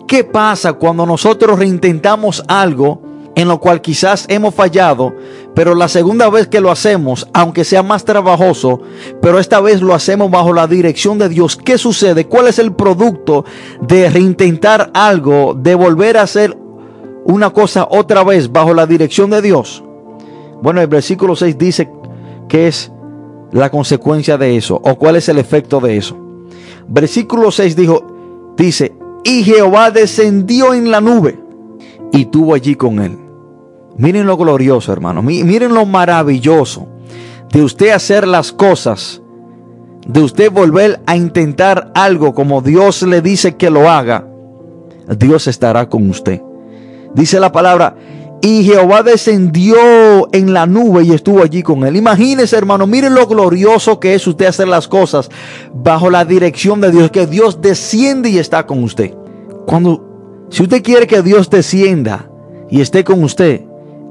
¿Qué 0.07 0.23
pasa 0.23 0.73
cuando 0.73 1.05
nosotros 1.05 1.59
reintentamos 1.59 2.43
algo 2.47 3.01
en 3.35 3.47
lo 3.47 3.59
cual 3.59 3.81
quizás 3.81 4.25
hemos 4.29 4.53
fallado, 4.53 5.13
pero 5.55 5.75
la 5.75 5.87
segunda 5.87 6.29
vez 6.29 6.47
que 6.47 6.61
lo 6.61 6.71
hacemos, 6.71 7.27
aunque 7.33 7.63
sea 7.63 7.83
más 7.83 8.05
trabajoso, 8.05 8.81
pero 9.21 9.39
esta 9.39 9.59
vez 9.61 9.81
lo 9.81 9.93
hacemos 9.93 10.31
bajo 10.31 10.53
la 10.53 10.67
dirección 10.67 11.17
de 11.19 11.29
Dios, 11.29 11.55
¿qué 11.57 11.77
sucede? 11.77 12.25
¿Cuál 12.25 12.47
es 12.47 12.59
el 12.59 12.73
producto 12.73 13.45
de 13.81 14.09
reintentar 14.09 14.91
algo, 14.93 15.53
de 15.53 15.75
volver 15.75 16.17
a 16.17 16.23
hacer 16.23 16.57
una 17.25 17.51
cosa 17.51 17.87
otra 17.89 18.23
vez 18.23 18.51
bajo 18.51 18.73
la 18.73 18.87
dirección 18.87 19.29
de 19.29 19.41
Dios? 19.41 19.83
Bueno, 20.61 20.81
el 20.81 20.87
versículo 20.87 21.35
6 21.35 21.57
dice 21.57 21.89
que 22.47 22.67
es 22.67 22.91
la 23.51 23.69
consecuencia 23.69 24.37
de 24.37 24.57
eso 24.57 24.81
o 24.83 24.95
cuál 24.95 25.17
es 25.17 25.29
el 25.29 25.37
efecto 25.37 25.79
de 25.79 25.97
eso. 25.97 26.17
Versículo 26.87 27.51
6 27.51 27.75
dijo, 27.75 28.53
dice, 28.57 28.95
y 29.23 29.43
Jehová 29.43 29.91
descendió 29.91 30.73
en 30.73 30.89
la 30.89 30.99
nube 30.99 31.39
y 32.11 32.25
tuvo 32.25 32.55
allí 32.55 32.75
con 32.75 32.99
él. 32.99 33.22
Miren 33.97 34.25
lo 34.25 34.37
glorioso, 34.37 34.91
hermano. 34.91 35.21
Miren 35.21 35.73
lo 35.73 35.85
maravilloso 35.85 36.87
de 37.51 37.61
usted 37.61 37.91
hacer 37.91 38.27
las 38.27 38.51
cosas, 38.51 39.21
de 40.07 40.21
usted 40.21 40.51
volver 40.51 41.01
a 41.05 41.15
intentar 41.15 41.91
algo 41.93 42.33
como 42.33 42.61
Dios 42.61 43.03
le 43.03 43.21
dice 43.21 43.55
que 43.55 43.69
lo 43.69 43.89
haga. 43.89 44.27
Dios 45.17 45.47
estará 45.47 45.87
con 45.87 46.09
usted. 46.09 46.41
Dice 47.13 47.39
la 47.39 47.51
palabra, 47.51 47.95
y 48.41 48.63
Jehová 48.63 49.03
descendió 49.03 49.77
en 50.33 50.51
la 50.51 50.65
nube 50.65 51.03
y 51.03 51.13
estuvo 51.13 51.43
allí 51.43 51.61
con 51.61 51.85
él. 51.85 51.95
Imagínese, 51.95 52.57
hermano, 52.57 52.87
miren 52.87 53.13
lo 53.13 53.27
glorioso 53.27 53.99
que 53.99 54.15
es 54.15 54.25
usted 54.27 54.47
hacer 54.47 54.67
las 54.67 54.87
cosas 54.87 55.29
bajo 55.73 56.09
la 56.09 56.25
dirección 56.25 56.81
de 56.81 56.91
Dios, 56.91 57.11
que 57.11 57.27
Dios 57.27 57.61
desciende 57.61 58.29
y 58.29 58.39
está 58.39 58.65
con 58.65 58.83
usted. 58.83 59.13
Cuando, 59.65 60.47
si 60.49 60.63
usted 60.63 60.81
quiere 60.83 61.07
que 61.07 61.21
Dios 61.21 61.49
descienda 61.49 62.29
y 62.69 62.81
esté 62.81 63.03
con 63.03 63.23
usted 63.23 63.61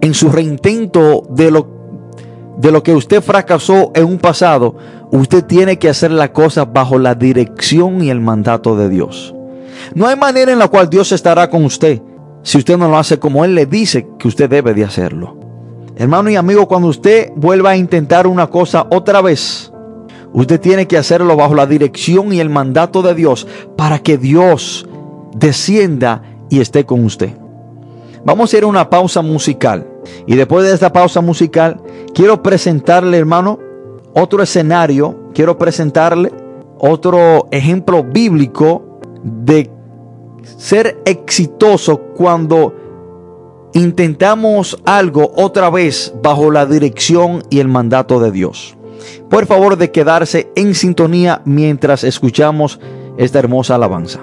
en 0.02 0.12
su 0.12 0.28
reintento 0.28 1.22
de 1.30 1.50
lo, 1.50 1.66
de 2.58 2.70
lo 2.70 2.82
que 2.82 2.92
usted 2.92 3.22
fracasó 3.22 3.92
en 3.94 4.04
un 4.04 4.18
pasado, 4.18 4.76
usted 5.12 5.44
tiene 5.44 5.78
que 5.78 5.88
hacer 5.88 6.10
las 6.10 6.30
cosas 6.30 6.70
bajo 6.70 6.98
la 6.98 7.14
dirección 7.14 8.02
y 8.02 8.10
el 8.10 8.20
mandato 8.20 8.76
de 8.76 8.90
Dios. 8.90 9.34
No 9.94 10.06
hay 10.06 10.16
manera 10.16 10.52
en 10.52 10.58
la 10.58 10.68
cual 10.68 10.90
Dios 10.90 11.12
estará 11.12 11.48
con 11.48 11.64
usted 11.64 12.02
si 12.42 12.58
usted 12.58 12.76
no 12.76 12.88
lo 12.88 12.98
hace 12.98 13.18
como 13.18 13.44
Él 13.44 13.54
le 13.54 13.66
dice 13.66 14.08
que 14.18 14.28
usted 14.28 14.50
debe 14.50 14.74
de 14.74 14.84
hacerlo. 14.84 15.36
Hermano 15.96 16.30
y 16.30 16.36
amigo, 16.36 16.66
cuando 16.66 16.88
usted 16.88 17.30
vuelva 17.36 17.70
a 17.70 17.76
intentar 17.76 18.26
una 18.26 18.48
cosa 18.48 18.86
otra 18.90 19.20
vez, 19.20 19.72
usted 20.32 20.60
tiene 20.60 20.88
que 20.88 20.98
hacerlo 20.98 21.36
bajo 21.36 21.54
la 21.54 21.66
dirección 21.66 22.32
y 22.32 22.40
el 22.40 22.50
mandato 22.50 23.02
de 23.02 23.14
Dios 23.14 23.46
para 23.76 24.00
que 24.00 24.18
Dios 24.18 24.88
descienda 25.36 26.22
y 26.50 26.60
esté 26.60 26.84
con 26.84 27.04
usted. 27.04 27.36
Vamos 28.24 28.52
a 28.52 28.58
ir 28.58 28.64
a 28.64 28.68
una 28.68 28.90
pausa 28.90 29.22
musical. 29.22 29.86
Y 30.26 30.36
después 30.36 30.66
de 30.66 30.74
esta 30.74 30.92
pausa 30.92 31.20
musical, 31.20 31.80
quiero 32.14 32.42
presentarle, 32.42 33.18
hermano, 33.18 33.58
otro 34.14 34.42
escenario. 34.42 35.30
Quiero 35.34 35.56
presentarle 35.58 36.30
otro 36.78 37.48
ejemplo 37.50 38.02
bíblico 38.02 39.00
de 39.22 39.70
ser 40.56 41.00
exitoso 41.04 41.98
cuando 42.16 42.74
intentamos 43.74 44.78
algo 44.84 45.32
otra 45.36 45.70
vez 45.70 46.12
bajo 46.22 46.50
la 46.50 46.66
dirección 46.66 47.42
y 47.50 47.60
el 47.60 47.68
mandato 47.68 48.20
de 48.20 48.30
Dios. 48.30 48.76
Por 49.30 49.46
favor 49.46 49.76
de 49.76 49.90
quedarse 49.90 50.50
en 50.56 50.74
sintonía 50.74 51.40
mientras 51.44 52.04
escuchamos 52.04 52.80
esta 53.16 53.38
hermosa 53.38 53.76
alabanza. 53.76 54.20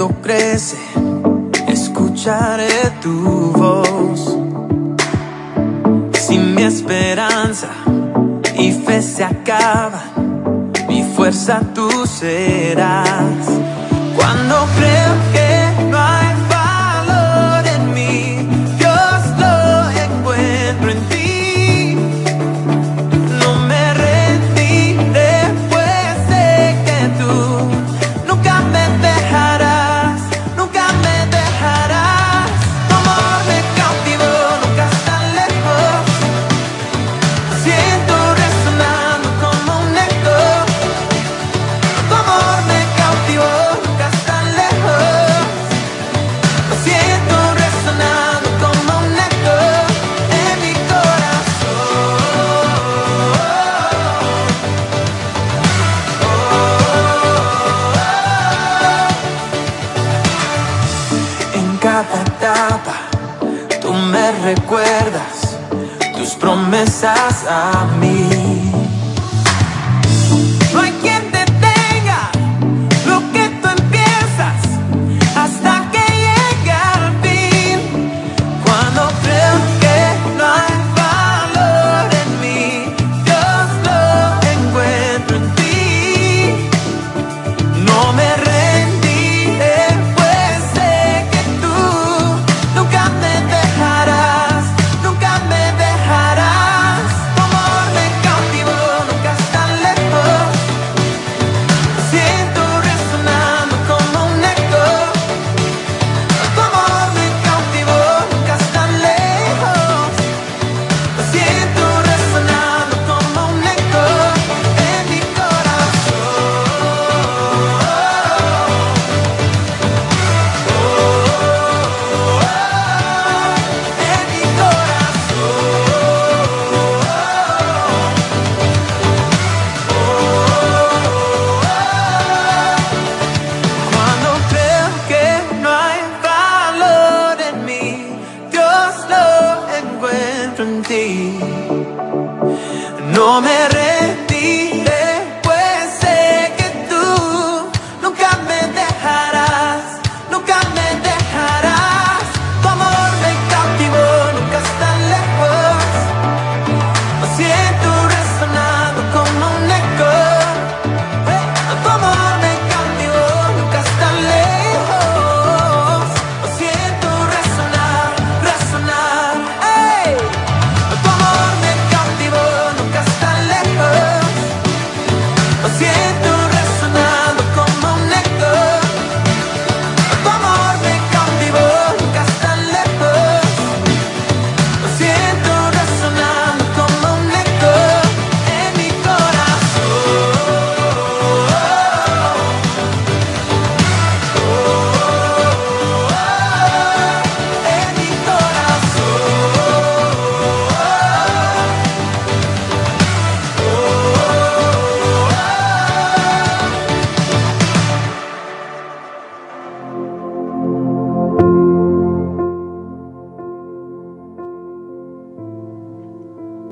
Miedo 0.00 0.08
crece, 0.22 0.78
escucharé 1.68 2.90
tu 3.02 3.52
voz 3.52 4.36
mi 6.38 6.62
esperanza 6.62 7.68
y 8.56 8.72
fe 8.72 9.02
se 9.02 9.24
acaba, 9.24 10.00
mi 10.88 11.02
fuerza 11.02 11.60
tú 11.74 12.06
serás. 12.06 13.46
Cuando 14.16 14.66
creo 14.76 15.14
que 15.32 15.39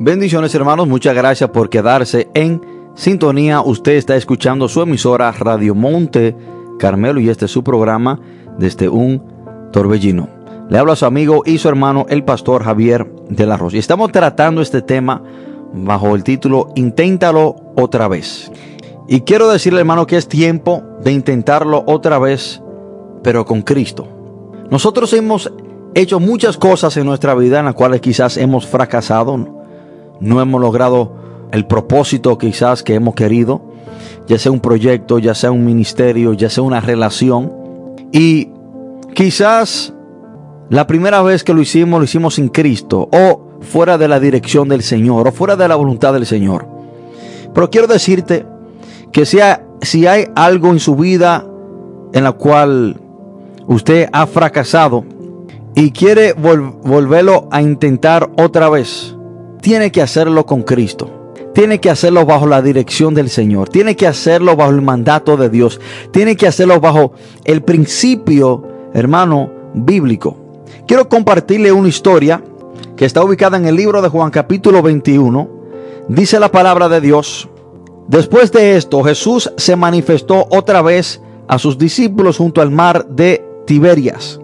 Bendiciones 0.01 0.55
hermanos, 0.55 0.87
muchas 0.87 1.13
gracias 1.13 1.51
por 1.51 1.71
quedarse 1.71 2.29
en 2.33 2.63
sintonía. 2.95 3.61
Usted 3.63 3.95
está 3.95 4.15
escuchando 4.15 4.69
su 4.69 4.81
emisora 4.81 5.33
Radio 5.33 5.75
Monte 5.75 6.37
Carmelo 6.79 7.19
y 7.19 7.29
este 7.29 7.47
es 7.47 7.51
su 7.51 7.65
programa 7.65 8.21
desde 8.59 8.89
un 8.89 9.25
torbellino. 9.73 10.29
Le 10.71 10.79
habla 10.79 10.93
a 10.93 10.97
su 10.97 11.05
amigo 11.05 11.43
y 11.45 11.59
su 11.59 11.69
hermano 11.69 12.07
el 12.09 12.23
pastor 12.23 12.63
Javier 12.63 13.11
de 13.29 13.45
la 13.45 13.57
Rosa. 13.57 13.75
Y 13.75 13.81
estamos 13.81 14.13
tratando 14.13 14.61
este 14.61 14.83
tema 14.83 15.21
bajo 15.73 16.15
el 16.15 16.23
título 16.23 16.69
Inténtalo 16.77 17.57
otra 17.75 18.07
vez. 18.07 18.53
Y 19.09 19.23
quiero 19.23 19.49
decirle 19.49 19.81
hermano 19.81 20.07
que 20.07 20.17
es 20.17 20.29
tiempo 20.29 20.85
de 21.03 21.11
intentarlo 21.11 21.83
otra 21.89 22.21
vez, 22.21 22.63
pero 23.25 23.45
con 23.45 23.63
Cristo. 23.63 24.07
Nosotros 24.71 25.13
hemos 25.13 25.53
hecho 25.97 26.21
muchas 26.21 26.57
cosas 26.57 26.97
en 26.97 27.07
nuestra 27.07 27.35
vida 27.35 27.59
en 27.59 27.65
las 27.65 27.75
cuales 27.75 28.01
quizás 28.01 28.37
hemos 28.37 28.65
fracasado, 28.65 29.58
¿no? 30.21 30.41
hemos 30.41 30.61
logrado 30.61 31.15
el 31.53 31.67
propósito 31.67 32.37
quizás 32.39 32.83
que 32.83 32.95
hemos 32.95 33.15
querido, 33.15 33.63
ya 34.27 34.39
sea 34.39 34.53
un 34.53 34.61
proyecto, 34.61 35.19
ya 35.19 35.35
sea 35.35 35.51
un 35.51 35.65
ministerio, 35.65 36.33
ya 36.35 36.51
sea 36.51 36.63
una 36.63 36.81
relación. 36.81 37.53
Y 38.13 38.51
quizás 39.15 39.95
la 40.69 40.87
primera 40.87 41.23
vez 41.23 41.45
que 41.45 41.55
lo 41.55 41.63
hicimos, 41.63 41.99
lo 41.99 42.05
hicimos 42.05 42.35
sin 42.35 42.49
Cristo, 42.49 43.09
o 43.13 43.49
fuera 43.61 43.99
de 43.99 44.09
la 44.09 44.21
dirección 44.21 44.69
del 44.69 44.83
Señor, 44.83 45.29
o 45.29 45.33
fuera 45.33 45.57
de 45.57 45.67
la 45.67 45.77
voluntad 45.77 46.13
del 46.13 46.27
Señor. 46.27 46.67
Pero 47.55 47.71
quiero 47.71 47.87
decirte 47.87 48.47
que 49.13 49.25
si 49.25 49.41
hay, 49.41 50.27
algo 50.35 50.69
en 50.69 50.79
su 50.79 50.95
vida 50.95 51.47
en 52.13 52.25
la 52.25 52.33
cual 52.33 53.01
usted 53.67 54.09
ha 54.13 54.27
fracasado 54.27 55.05
y 55.75 55.91
quiere 55.91 56.37
vol- 56.37 56.75
volverlo 56.83 57.49
a 57.51 57.63
intentar 57.63 58.31
otra 58.37 58.69
vez, 58.69 59.17
tiene 59.61 59.93
que 59.93 60.03
hacerlo 60.03 60.47
con 60.47 60.63
Cristo. 60.63 61.33
Tiene 61.55 61.81
que 61.81 61.91
hacerlo 61.91 62.25
bajo 62.25 62.47
la 62.47 62.63
dirección 62.63 63.15
del 63.15 63.31
Señor. 63.31 63.69
Tiene 63.69 63.97
que 63.97 64.07
hacerlo 64.07 64.55
bajo 64.55 64.71
el 64.71 64.83
mandato 64.83 65.37
de 65.37 65.49
Dios. 65.49 65.81
Tiene 66.13 66.37
que 66.37 66.47
hacerlo 66.47 66.81
bajo 66.81 67.13
el 67.45 67.63
principio, 67.63 68.63
hermano, 68.95 69.51
bíblico. 69.75 70.37
Quiero 70.87 71.09
compartirle 71.09 71.73
una 71.73 71.89
historia 71.89 72.43
que 72.97 73.05
está 73.05 73.25
ubicada 73.25 73.57
en 73.57 73.67
el 73.67 73.77
libro 73.77 74.03
de 74.03 74.09
Juan 74.09 74.31
capítulo 74.31 74.83
21. 74.83 75.49
Dice 76.09 76.39
la 76.39 76.53
palabra 76.53 76.89
de 76.89 77.01
Dios. 77.01 77.49
Después 78.07 78.53
de 78.53 78.77
esto, 78.77 79.03
Jesús 79.03 79.53
se 79.57 79.77
manifestó 79.77 80.47
otra 80.51 80.81
vez 80.81 81.21
a 81.49 81.59
sus 81.59 81.77
discípulos 81.77 82.39
junto 82.39 82.61
al 82.63 82.71
mar 82.71 83.07
de 83.09 83.45
Tiberias. 83.67 84.41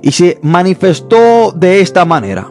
Y 0.00 0.12
se 0.12 0.38
manifestó 0.42 1.52
de 1.52 1.80
esta 1.80 2.04
manera. 2.04 2.50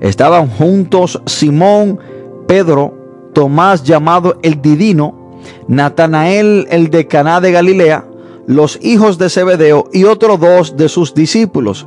Estaban 0.00 0.48
juntos 0.48 1.20
Simón, 1.26 1.98
Pedro, 2.46 2.94
Tomás 3.32 3.84
llamado 3.84 4.38
el 4.42 4.60
Didino, 4.60 5.38
Natanael 5.68 6.66
el 6.70 6.90
de 6.90 7.06
Caná 7.06 7.40
de 7.40 7.52
Galilea, 7.52 8.04
los 8.46 8.78
hijos 8.82 9.18
de 9.18 9.28
Zebedeo 9.28 9.88
y 9.92 10.04
otros 10.04 10.40
dos 10.40 10.76
de 10.76 10.88
sus 10.88 11.14
discípulos. 11.14 11.86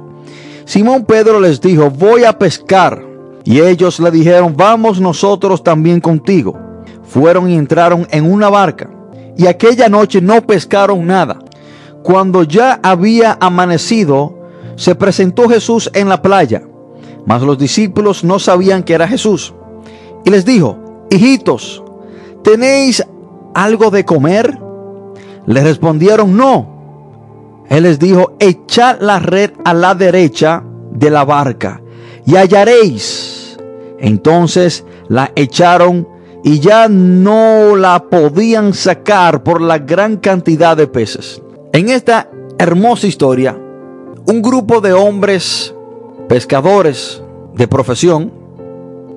Simón 0.66 1.06
Pedro 1.06 1.40
les 1.40 1.60
dijo, 1.60 1.90
voy 1.90 2.24
a 2.24 2.38
pescar. 2.38 3.04
Y 3.44 3.60
ellos 3.60 4.00
le 4.00 4.12
dijeron, 4.12 4.54
vamos 4.56 5.02
nosotros 5.02 5.64
también 5.64 6.00
contigo. 6.00 6.58
Fueron 7.04 7.50
y 7.50 7.56
entraron 7.56 8.08
en 8.12 8.32
una 8.32 8.50
barca. 8.50 8.90
Y 9.36 9.48
aquella 9.48 9.90
noche 9.90 10.22
no 10.22 10.46
pescaron 10.46 11.08
nada. 11.08 11.40
Cuando 12.04 12.44
ya 12.44 12.80
había 12.84 13.38
amanecido, 13.42 14.38
se 14.76 14.96
presentó 14.96 15.50
Jesús 15.50 15.90
en 15.94 16.10
la 16.10 16.22
playa. 16.22 16.64
Mas 17.26 17.42
los 17.42 17.58
discípulos 17.58 18.24
no 18.24 18.40
sabían 18.40 18.84
que 18.84 18.94
era 18.94 19.08
Jesús. 19.08 19.54
Y 20.26 20.30
les 20.30 20.46
dijo, 20.46 20.78
hijitos, 21.10 21.84
¿tenéis 22.44 23.06
algo 23.54 23.92
de 23.92 24.06
comer? 24.06 24.60
Le 25.46 25.64
respondieron, 25.64 26.36
no. 26.36 27.64
Él 27.70 27.84
les 27.84 28.00
dijo, 28.00 28.34
echad 28.40 29.00
la 29.00 29.20
red 29.20 29.52
a 29.64 29.74
la 29.74 29.96
derecha 29.96 30.64
de 30.92 31.10
la 31.10 31.24
barca 31.24 31.82
y 32.26 32.36
hallaréis. 32.36 33.58
Entonces 34.00 34.86
la 35.08 35.32
echaron 35.36 36.08
y 36.44 36.60
ya 36.60 36.88
no 36.90 37.76
la 37.76 38.10
podían 38.10 38.74
sacar 38.74 39.44
por 39.44 39.62
la 39.62 39.78
gran 39.78 40.18
cantidad 40.18 40.76
de 40.76 40.88
peces. 40.88 41.42
En 41.72 41.90
esta 41.90 42.30
hermosa 42.58 43.08
historia, 43.08 43.58
un 44.26 44.42
grupo 44.42 44.82
de 44.82 44.94
hombres 44.94 45.74
pescadores 46.32 47.22
de 47.56 47.68
profesión, 47.68 48.32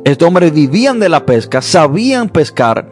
estos 0.02 0.26
hombres 0.26 0.52
vivían 0.52 0.98
de 0.98 1.08
la 1.08 1.24
pesca, 1.24 1.62
sabían 1.62 2.28
pescar, 2.28 2.90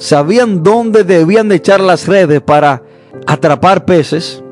sabían 0.00 0.64
dónde 0.64 1.04
debían 1.04 1.48
de 1.48 1.54
echar 1.54 1.80
las 1.80 2.08
redes 2.08 2.40
para 2.40 2.82
atrapar 3.24 3.84
peces. 3.84 4.42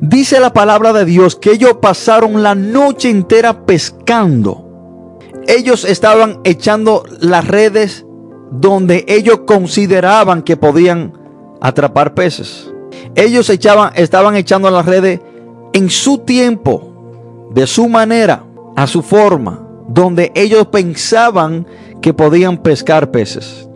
Dice 0.00 0.40
la 0.40 0.54
palabra 0.54 0.94
de 0.94 1.04
Dios 1.04 1.36
que 1.36 1.50
ellos 1.52 1.76
pasaron 1.82 2.42
la 2.42 2.54
noche 2.54 3.10
entera 3.10 3.66
pescando. 3.66 5.18
Ellos 5.46 5.84
estaban 5.84 6.40
echando 6.44 7.04
las 7.20 7.46
redes 7.46 8.06
donde 8.52 9.04
ellos 9.06 9.40
consideraban 9.46 10.40
que 10.40 10.56
podían 10.56 11.12
atrapar 11.60 12.14
peces. 12.14 12.72
Ellos 13.16 13.50
estaban 13.50 14.36
echando 14.36 14.70
las 14.70 14.86
redes 14.86 15.20
en 15.74 15.90
su 15.90 16.16
tiempo, 16.20 16.89
de 17.50 17.66
su 17.66 17.88
manera, 17.88 18.44
a 18.76 18.86
su 18.86 19.02
forma, 19.02 19.66
donde 19.88 20.32
ellos 20.34 20.68
pensaban 20.68 21.66
que 22.00 22.14
podían 22.14 22.58
pescar 22.58 23.10
peces. 23.10 23.68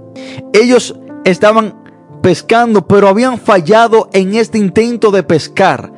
Ellos 0.53 0.99
estaban 1.25 1.75
pescando, 2.22 2.87
pero 2.87 3.09
habían 3.09 3.39
fallado 3.39 4.09
en 4.12 4.35
este 4.35 4.59
intento 4.59 5.11
de 5.11 5.22
pescar. 5.22 5.93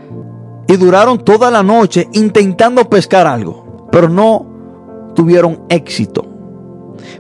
Y 0.69 0.77
duraron 0.77 1.19
toda 1.25 1.51
la 1.51 1.63
noche 1.63 2.09
intentando 2.13 2.89
pescar 2.91 3.27
algo, 3.27 3.87
pero 3.93 4.09
no 4.09 5.13
tuvieron 5.15 5.63
éxito. 5.69 6.27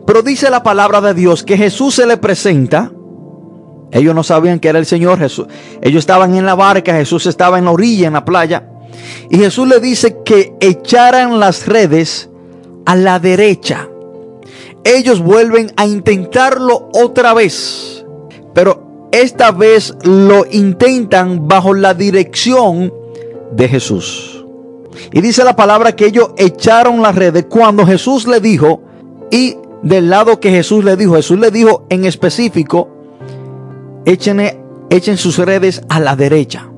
Pero 0.05 0.23
dice 0.23 0.51
la 0.51 0.63
palabra 0.63 1.01
de 1.01 1.15
Dios 1.15 1.45
que 1.45 1.57
Jesús 1.57 1.95
se 1.95 2.07
le 2.07 2.17
presenta. 2.17 2.91
Ellos 3.93 4.15
no 4.15 4.25
sabían 4.25 4.59
que 4.59 4.69
era 4.69 4.81
el 4.81 4.87
Señor 4.87 5.19
Jesús. 5.19 5.47
Ellos 5.81 6.01
estaban 6.01 6.35
en 6.35 6.45
la 6.45 6.57
barca, 6.57 6.93
Jesús 6.95 7.27
estaba 7.27 7.59
en 7.59 7.67
la 7.67 7.71
orilla, 7.71 8.09
en 8.09 8.15
la 8.15 8.25
playa. 8.25 8.69
Y 9.31 9.39
Jesús 9.39 9.69
le 9.69 9.81
dice 9.81 10.19
que 10.25 10.55
echaran 10.61 11.41
las 11.41 11.67
redes 11.67 12.29
a 12.85 12.95
la 12.97 13.19
derecha. 13.19 13.89
Ellos 14.85 15.21
vuelven 15.21 15.73
a 15.77 15.87
intentarlo 15.87 16.89
otra 16.93 17.35
vez. 17.35 18.05
Pero 18.55 19.09
esta 19.13 19.51
vez 19.51 19.95
lo 20.05 20.47
intentan 20.51 21.49
bajo 21.49 21.75
la 21.75 21.95
dirección 21.95 22.93
de 23.53 23.69
Jesús. 23.69 24.45
Y 25.13 25.21
dice 25.21 25.45
la 25.45 25.57
palabra 25.57 25.95
que 25.95 26.07
ellos 26.07 26.31
echaron 26.37 27.03
las 27.03 27.15
redes 27.15 27.47
cuando 27.49 27.87
Jesús 27.87 28.27
le 28.27 28.41
dijo, 28.41 28.83
y 29.31 29.57
del 29.83 30.11
lado 30.11 30.41
que 30.41 30.51
Jesús 30.51 30.85
le 30.85 30.97
dijo. 30.97 31.15
Jesús 31.15 31.39
le 31.39 31.51
dijo 31.51 31.87
en 31.91 32.05
específico, 32.05 32.89
echen, 34.05 34.41
echen 34.91 35.17
sus 35.17 35.39
redes 35.39 35.83
a 35.89 36.01
la 36.01 36.17
derecha. 36.17 36.71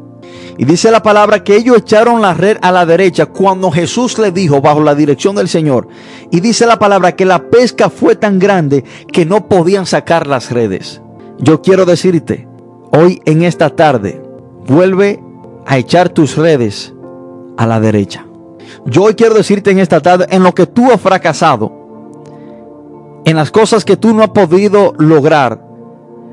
Y 0.58 0.64
dice 0.64 0.90
la 0.90 1.04
palabra 1.04 1.44
que 1.44 1.54
ellos 1.54 1.78
echaron 1.78 2.20
la 2.20 2.34
red 2.34 2.58
a 2.62 2.72
la 2.72 2.84
derecha 2.84 3.26
cuando 3.26 3.70
Jesús 3.70 4.18
le 4.18 4.32
dijo 4.32 4.60
bajo 4.60 4.82
la 4.82 4.96
dirección 4.96 5.36
del 5.36 5.48
Señor. 5.48 5.86
Y 6.32 6.40
dice 6.40 6.66
la 6.66 6.80
palabra 6.80 7.14
que 7.14 7.24
la 7.24 7.48
pesca 7.48 7.88
fue 7.88 8.16
tan 8.16 8.40
grande 8.40 8.82
que 9.12 9.24
no 9.24 9.48
podían 9.48 9.86
sacar 9.86 10.26
las 10.26 10.50
redes. 10.50 11.00
Yo 11.38 11.62
quiero 11.62 11.86
decirte, 11.86 12.48
hoy 12.90 13.22
en 13.24 13.44
esta 13.44 13.70
tarde, 13.70 14.20
vuelve 14.66 15.22
a 15.64 15.78
echar 15.78 16.08
tus 16.08 16.36
redes 16.36 16.92
a 17.56 17.64
la 17.64 17.78
derecha. 17.78 18.26
Yo 18.84 19.04
hoy 19.04 19.14
quiero 19.14 19.34
decirte 19.34 19.70
en 19.70 19.78
esta 19.78 20.00
tarde, 20.00 20.26
en 20.30 20.42
lo 20.42 20.54
que 20.54 20.66
tú 20.66 20.90
has 20.90 21.00
fracasado, 21.00 21.72
en 23.24 23.36
las 23.36 23.52
cosas 23.52 23.84
que 23.84 23.96
tú 23.96 24.12
no 24.12 24.24
has 24.24 24.30
podido 24.30 24.92
lograr, 24.98 25.64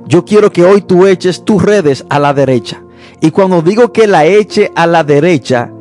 yo 0.07 0.25
quiero 0.25 0.51
que 0.51 0.63
hoy 0.63 0.81
tú 0.81 1.05
eches 1.05 1.45
tus 1.45 1.61
redes 1.61 2.05
a 2.09 2.17
la 2.17 2.33
derecha. 2.33 2.81
Y 3.21 3.31
cuando 3.31 3.61
digo 3.61 3.91
que 3.91 4.07
la 4.07 4.25
eche 4.25 4.71
a 4.75 4.87
la 4.87 5.03
derecha, 5.03 5.71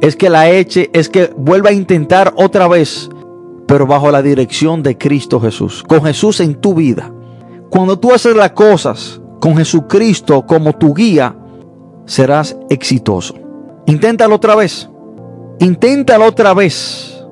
es 0.00 0.16
que 0.16 0.28
la 0.28 0.50
eche, 0.50 0.90
es 0.92 1.08
que 1.08 1.32
vuelva 1.36 1.70
a 1.70 1.72
intentar 1.72 2.34
otra 2.36 2.66
vez, 2.66 3.08
pero 3.66 3.86
bajo 3.86 4.10
la 4.10 4.22
dirección 4.22 4.82
de 4.82 4.98
Cristo 4.98 5.40
Jesús, 5.40 5.82
con 5.82 6.02
Jesús 6.02 6.40
en 6.40 6.56
tu 6.56 6.74
vida. 6.74 7.12
Cuando 7.70 7.98
tú 7.98 8.12
haces 8.12 8.34
las 8.34 8.50
cosas 8.52 9.20
con 9.40 9.56
Jesucristo 9.56 10.44
como 10.46 10.72
tu 10.74 10.92
guía, 10.92 11.36
serás 12.04 12.56
exitoso. 12.68 13.34
Inténtalo 13.86 14.34
otra 14.34 14.54
vez. 14.54 14.88
Inténtalo 15.58 16.26
otra 16.26 16.52
vez. 16.52 17.24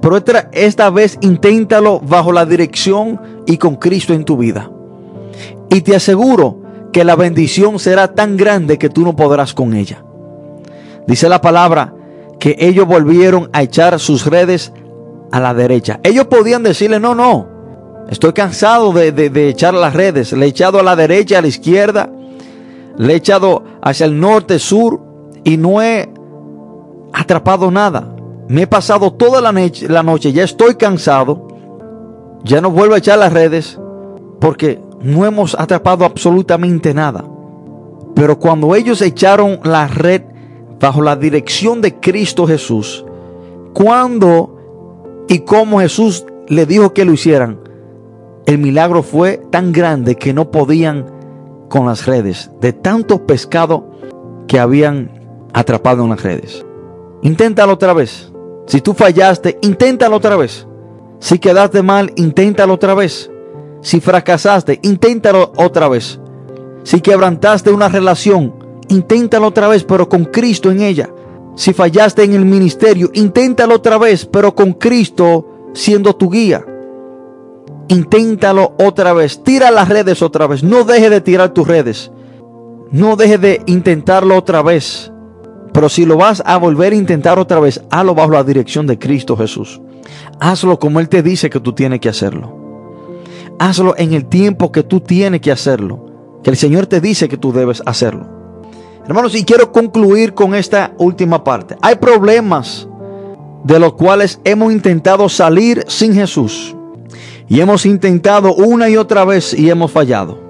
Pero 0.00 0.16
esta, 0.16 0.50
esta 0.52 0.90
vez 0.90 1.18
inténtalo 1.20 2.00
bajo 2.00 2.32
la 2.32 2.46
dirección 2.46 3.20
y 3.46 3.56
con 3.58 3.76
Cristo 3.76 4.14
en 4.14 4.24
tu 4.24 4.36
vida. 4.36 4.70
Y 5.68 5.80
te 5.80 5.96
aseguro 5.96 6.60
que 6.94 7.02
la 7.02 7.16
bendición 7.16 7.80
será 7.80 8.14
tan 8.14 8.36
grande 8.36 8.78
que 8.78 8.88
tú 8.88 9.02
no 9.02 9.16
podrás 9.16 9.52
con 9.52 9.74
ella. 9.74 10.04
Dice 11.08 11.28
la 11.28 11.40
palabra 11.40 11.92
que 12.38 12.54
ellos 12.60 12.86
volvieron 12.86 13.50
a 13.52 13.62
echar 13.62 13.98
sus 13.98 14.26
redes 14.26 14.72
a 15.32 15.40
la 15.40 15.54
derecha. 15.54 15.98
Ellos 16.04 16.26
podían 16.28 16.62
decirle, 16.62 17.00
no, 17.00 17.16
no, 17.16 17.48
estoy 18.08 18.32
cansado 18.32 18.92
de, 18.92 19.48
echar 19.48 19.74
las 19.74 19.92
redes. 19.92 20.32
Le 20.34 20.46
he 20.46 20.48
echado 20.50 20.78
a 20.78 20.84
la 20.84 20.94
derecha, 20.94 21.38
a 21.38 21.42
la 21.42 21.48
izquierda, 21.48 22.08
le 22.96 23.12
he 23.12 23.16
echado 23.16 23.64
hacia 23.82 24.06
el 24.06 24.20
norte, 24.20 24.60
sur, 24.60 25.00
y 25.42 25.56
no 25.56 25.82
he 25.82 26.08
atrapado 27.12 27.72
nada. 27.72 28.14
Me 28.46 28.62
he 28.62 28.66
pasado 28.68 29.12
toda 29.14 29.40
la, 29.40 29.52
la 29.88 30.02
noche, 30.04 30.32
ya 30.32 30.44
estoy 30.44 30.76
cansado, 30.76 31.48
ya 32.44 32.60
no 32.60 32.70
vuelvo 32.70 32.94
a 32.94 32.98
echar 32.98 33.18
las 33.18 33.32
redes, 33.32 33.80
porque 34.38 34.83
no 35.04 35.26
hemos 35.26 35.54
atrapado 35.54 36.04
absolutamente 36.04 36.94
nada. 36.94 37.24
Pero 38.14 38.38
cuando 38.38 38.74
ellos 38.74 39.02
echaron 39.02 39.60
la 39.62 39.86
red 39.86 40.22
bajo 40.80 41.02
la 41.02 41.16
dirección 41.16 41.80
de 41.80 42.00
Cristo 42.00 42.46
Jesús, 42.46 43.04
cuando 43.72 45.24
y 45.28 45.40
cómo 45.40 45.80
Jesús 45.80 46.24
le 46.48 46.66
dijo 46.66 46.92
que 46.92 47.04
lo 47.04 47.12
hicieran, 47.12 47.60
el 48.46 48.58
milagro 48.58 49.02
fue 49.02 49.42
tan 49.50 49.72
grande 49.72 50.16
que 50.16 50.32
no 50.32 50.50
podían 50.50 51.06
con 51.68 51.86
las 51.86 52.06
redes, 52.06 52.50
de 52.60 52.72
tanto 52.72 53.26
pescado 53.26 53.90
que 54.46 54.58
habían 54.58 55.10
atrapado 55.52 56.04
en 56.04 56.10
las 56.10 56.22
redes. 56.22 56.64
Inténtalo 57.22 57.72
otra 57.72 57.92
vez. 57.94 58.30
Si 58.66 58.80
tú 58.80 58.94
fallaste, 58.94 59.58
inténtalo 59.62 60.16
otra 60.16 60.36
vez. 60.36 60.66
Si 61.18 61.38
quedaste 61.38 61.82
mal, 61.82 62.12
inténtalo 62.16 62.74
otra 62.74 62.94
vez. 62.94 63.30
Si 63.84 64.00
fracasaste, 64.00 64.80
inténtalo 64.82 65.52
otra 65.56 65.88
vez. 65.88 66.18
Si 66.84 67.02
quebrantaste 67.02 67.70
una 67.70 67.90
relación, 67.90 68.54
inténtalo 68.88 69.48
otra 69.48 69.68
vez, 69.68 69.84
pero 69.84 70.08
con 70.08 70.24
Cristo 70.24 70.70
en 70.70 70.80
ella. 70.80 71.10
Si 71.54 71.74
fallaste 71.74 72.24
en 72.24 72.32
el 72.32 72.46
ministerio, 72.46 73.10
inténtalo 73.12 73.74
otra 73.74 73.98
vez, 73.98 74.24
pero 74.24 74.54
con 74.54 74.72
Cristo 74.72 75.70
siendo 75.74 76.16
tu 76.16 76.30
guía. 76.30 76.64
Inténtalo 77.88 78.72
otra 78.78 79.12
vez. 79.12 79.44
Tira 79.44 79.70
las 79.70 79.90
redes 79.90 80.22
otra 80.22 80.46
vez. 80.46 80.62
No 80.62 80.84
deje 80.84 81.10
de 81.10 81.20
tirar 81.20 81.50
tus 81.50 81.68
redes. 81.68 82.10
No 82.90 83.16
deje 83.16 83.36
de 83.36 83.60
intentarlo 83.66 84.38
otra 84.38 84.62
vez. 84.62 85.12
Pero 85.74 85.90
si 85.90 86.06
lo 86.06 86.16
vas 86.16 86.42
a 86.46 86.56
volver 86.56 86.94
a 86.94 86.96
intentar 86.96 87.38
otra 87.38 87.60
vez, 87.60 87.82
hazlo 87.90 88.14
bajo 88.14 88.30
la 88.30 88.44
dirección 88.44 88.86
de 88.86 88.98
Cristo 88.98 89.36
Jesús. 89.36 89.82
Hazlo 90.40 90.78
como 90.78 91.00
Él 91.00 91.10
te 91.10 91.22
dice 91.22 91.50
que 91.50 91.60
tú 91.60 91.74
tienes 91.74 92.00
que 92.00 92.08
hacerlo. 92.08 92.63
Hazlo 93.58 93.94
en 93.96 94.12
el 94.12 94.26
tiempo 94.26 94.72
que 94.72 94.82
tú 94.82 95.00
tienes 95.00 95.40
que 95.40 95.52
hacerlo. 95.52 96.06
Que 96.42 96.50
el 96.50 96.56
Señor 96.56 96.86
te 96.86 97.00
dice 97.00 97.28
que 97.28 97.36
tú 97.36 97.52
debes 97.52 97.82
hacerlo. 97.86 98.28
Hermanos, 99.06 99.34
y 99.34 99.44
quiero 99.44 99.70
concluir 99.70 100.34
con 100.34 100.54
esta 100.54 100.94
última 100.98 101.44
parte. 101.44 101.76
Hay 101.82 101.96
problemas 101.96 102.88
de 103.64 103.78
los 103.78 103.94
cuales 103.94 104.40
hemos 104.44 104.72
intentado 104.72 105.28
salir 105.28 105.84
sin 105.88 106.14
Jesús. 106.14 106.74
Y 107.48 107.60
hemos 107.60 107.84
intentado 107.84 108.54
una 108.54 108.88
y 108.88 108.96
otra 108.96 109.24
vez 109.24 109.52
y 109.52 109.68
hemos 109.68 109.90
fallado. 109.90 110.44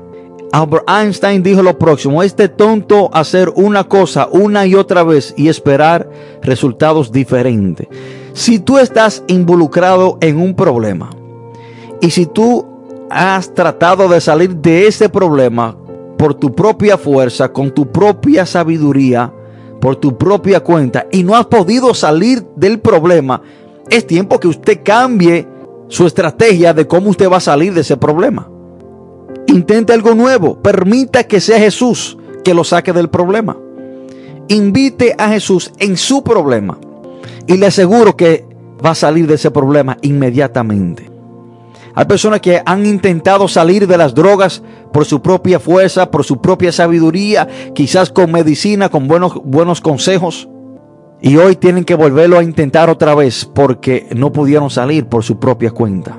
Albert 0.52 0.88
Einstein 0.88 1.42
dijo 1.42 1.64
lo 1.64 1.76
próximo, 1.76 2.22
este 2.22 2.48
tonto 2.48 3.10
hacer 3.12 3.52
una 3.56 3.84
cosa 3.84 4.28
una 4.30 4.66
y 4.66 4.76
otra 4.76 5.02
vez 5.02 5.34
y 5.36 5.48
esperar 5.48 6.08
resultados 6.42 7.10
diferentes. 7.10 7.88
Si 8.34 8.60
tú 8.60 8.78
estás 8.78 9.24
involucrado 9.26 10.16
en 10.20 10.38
un 10.38 10.54
problema 10.54 11.10
y 12.00 12.10
si 12.10 12.26
tú 12.26 12.73
has 13.10 13.52
tratado 13.54 14.08
de 14.08 14.20
salir 14.20 14.56
de 14.56 14.86
ese 14.86 15.08
problema 15.08 15.76
por 16.16 16.34
tu 16.34 16.54
propia 16.54 16.96
fuerza, 16.96 17.52
con 17.52 17.70
tu 17.70 17.90
propia 17.90 18.46
sabiduría, 18.46 19.32
por 19.80 19.96
tu 19.96 20.16
propia 20.16 20.60
cuenta 20.60 21.06
y 21.12 21.22
no 21.22 21.36
has 21.36 21.46
podido 21.46 21.92
salir 21.94 22.44
del 22.56 22.80
problema, 22.80 23.42
es 23.90 24.06
tiempo 24.06 24.40
que 24.40 24.48
usted 24.48 24.80
cambie 24.82 25.46
su 25.88 26.06
estrategia 26.06 26.72
de 26.72 26.86
cómo 26.86 27.10
usted 27.10 27.30
va 27.30 27.36
a 27.36 27.40
salir 27.40 27.74
de 27.74 27.82
ese 27.82 27.96
problema. 27.96 28.48
Intente 29.46 29.92
algo 29.92 30.14
nuevo, 30.14 30.60
permita 30.62 31.24
que 31.24 31.40
sea 31.40 31.58
Jesús 31.58 32.16
que 32.42 32.54
lo 32.54 32.64
saque 32.64 32.92
del 32.92 33.10
problema. 33.10 33.56
Invite 34.48 35.14
a 35.18 35.28
Jesús 35.28 35.70
en 35.78 35.96
su 35.96 36.24
problema 36.24 36.78
y 37.46 37.56
le 37.56 37.66
aseguro 37.66 38.16
que 38.16 38.46
va 38.84 38.90
a 38.90 38.94
salir 38.94 39.26
de 39.26 39.34
ese 39.34 39.50
problema 39.50 39.98
inmediatamente. 40.02 41.13
Hay 41.96 42.06
personas 42.06 42.40
que 42.40 42.60
han 42.64 42.86
intentado 42.86 43.46
salir 43.46 43.86
de 43.86 43.96
las 43.96 44.14
drogas 44.14 44.62
por 44.92 45.04
su 45.04 45.22
propia 45.22 45.60
fuerza, 45.60 46.10
por 46.10 46.24
su 46.24 46.40
propia 46.40 46.72
sabiduría, 46.72 47.46
quizás 47.72 48.10
con 48.10 48.32
medicina, 48.32 48.88
con 48.88 49.06
buenos, 49.06 49.34
buenos 49.44 49.80
consejos. 49.80 50.48
Y 51.20 51.36
hoy 51.36 51.54
tienen 51.56 51.84
que 51.84 51.94
volverlo 51.94 52.38
a 52.38 52.42
intentar 52.42 52.90
otra 52.90 53.14
vez 53.14 53.44
porque 53.44 54.08
no 54.14 54.32
pudieron 54.32 54.70
salir 54.70 55.06
por 55.06 55.22
su 55.22 55.38
propia 55.38 55.70
cuenta. 55.70 56.18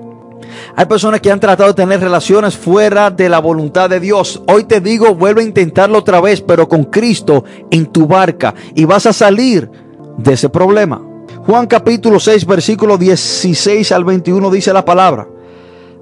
Hay 0.77 0.85
personas 0.85 1.19
que 1.19 1.31
han 1.31 1.41
tratado 1.41 1.69
de 1.69 1.75
tener 1.75 1.99
relaciones 1.99 2.55
fuera 2.55 3.11
de 3.11 3.27
la 3.27 3.39
voluntad 3.39 3.89
de 3.89 3.99
Dios. 3.99 4.41
Hoy 4.47 4.63
te 4.63 4.79
digo, 4.79 5.13
vuelve 5.13 5.41
a 5.41 5.45
intentarlo 5.45 5.99
otra 5.99 6.21
vez, 6.21 6.41
pero 6.41 6.69
con 6.69 6.85
Cristo 6.85 7.43
en 7.69 7.87
tu 7.87 8.07
barca 8.07 8.55
y 8.73 8.85
vas 8.85 9.05
a 9.05 9.13
salir 9.13 9.69
de 10.17 10.33
ese 10.33 10.47
problema. 10.47 11.01
Juan 11.45 11.67
capítulo 11.67 12.19
6, 12.19 12.45
versículo 12.45 12.97
16 12.97 13.91
al 13.91 14.05
21 14.05 14.49
dice 14.49 14.71
la 14.71 14.85
palabra. 14.85 15.27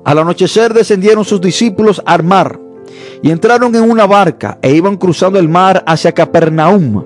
Al 0.03 0.19
anochecer 0.19 0.73
descendieron 0.73 1.23
sus 1.23 1.39
discípulos 1.39 2.01
al 2.05 2.23
mar 2.23 2.59
y 3.21 3.31
entraron 3.31 3.73
en 3.75 3.89
una 3.89 4.05
barca 4.05 4.57
e 4.61 4.73
iban 4.73 4.97
cruzando 4.97 5.39
el 5.39 5.47
mar 5.47 5.83
hacia 5.87 6.11
Capernaum. 6.11 7.03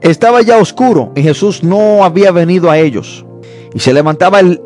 Estaba 0.00 0.42
ya 0.42 0.58
oscuro 0.58 1.12
y 1.14 1.22
Jesús 1.22 1.62
no 1.62 2.04
había 2.04 2.32
venido 2.32 2.70
a 2.70 2.78
ellos. 2.78 3.24
Y 3.72 3.78
se 3.78 3.92
levantaba 3.92 4.40
el, 4.40 4.60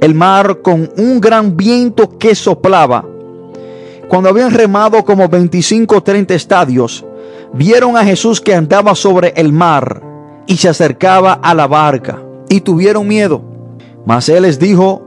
el 0.00 0.14
mar 0.14 0.60
con 0.62 0.90
un 0.96 1.20
gran 1.20 1.56
viento 1.56 2.18
que 2.18 2.34
soplaba. 2.34 3.04
Cuando 4.08 4.28
habían 4.28 4.52
remado 4.52 5.04
como 5.04 5.28
25 5.28 5.96
o 5.96 6.02
30 6.02 6.34
estadios, 6.34 7.04
vieron 7.54 7.96
a 7.96 8.04
Jesús 8.04 8.40
que 8.40 8.54
andaba 8.54 8.94
sobre 8.94 9.32
el 9.36 9.52
mar 9.52 10.02
y 10.46 10.58
se 10.58 10.68
acercaba 10.68 11.32
a 11.32 11.54
la 11.54 11.66
barca 11.66 12.22
y 12.48 12.60
tuvieron 12.60 13.08
miedo. 13.08 13.42
Mas 14.04 14.28
él 14.28 14.42
les 14.42 14.58
dijo, 14.58 15.05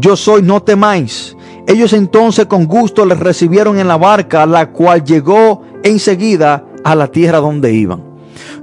yo 0.00 0.16
soy, 0.16 0.42
no 0.42 0.62
temáis. 0.62 1.36
Ellos 1.66 1.92
entonces 1.92 2.46
con 2.46 2.66
gusto 2.66 3.06
les 3.06 3.18
recibieron 3.18 3.78
en 3.78 3.88
la 3.88 3.96
barca, 3.96 4.44
la 4.46 4.70
cual 4.70 5.04
llegó 5.04 5.62
enseguida 5.82 6.64
a 6.84 6.94
la 6.94 7.08
tierra 7.08 7.38
donde 7.38 7.72
iban. 7.72 8.02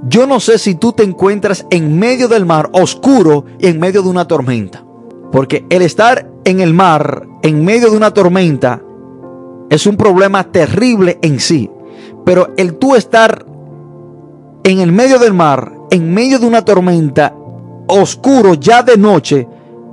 Yo 0.04 0.28
no 0.28 0.40
sé 0.40 0.58
si 0.58 0.76
tú 0.76 0.94
te 0.94 1.04
encuentras 1.04 1.66
en 1.70 1.98
medio 1.98 2.28
del 2.28 2.46
mar 2.46 2.70
oscuro 2.74 3.46
y 3.60 3.68
en 3.68 3.80
medio 3.80 4.04
de 4.04 4.10
una 4.10 4.28
tormenta. 4.28 4.84
Porque 5.32 5.66
el 5.70 5.82
estar 5.82 6.30
en 6.44 6.60
el 6.60 6.74
mar, 6.74 7.26
en 7.42 7.64
medio 7.64 7.90
de 7.90 7.98
una 7.98 8.12
tormenta, 8.12 8.82
es 9.70 9.88
un 9.88 9.96
problema 9.96 10.44
terrible 10.44 11.18
en 11.22 11.40
sí. 11.40 11.70
Pero 12.26 12.50
el 12.58 12.76
tú 12.76 12.96
estar 12.96 13.46
en 14.64 14.80
el 14.80 14.92
medio 14.92 15.18
del 15.18 15.34
mar, 15.34 15.72
en 15.90 16.14
medio 16.14 16.38
de 16.38 16.46
una 16.46 16.64
tormenta, 16.64 17.34
oscuro 17.88 18.54
ya 18.56 18.84
de 18.84 18.98
noche, 18.98 19.48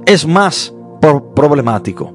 es 0.04 0.26
más 0.26 0.74
problemático. 1.00 2.12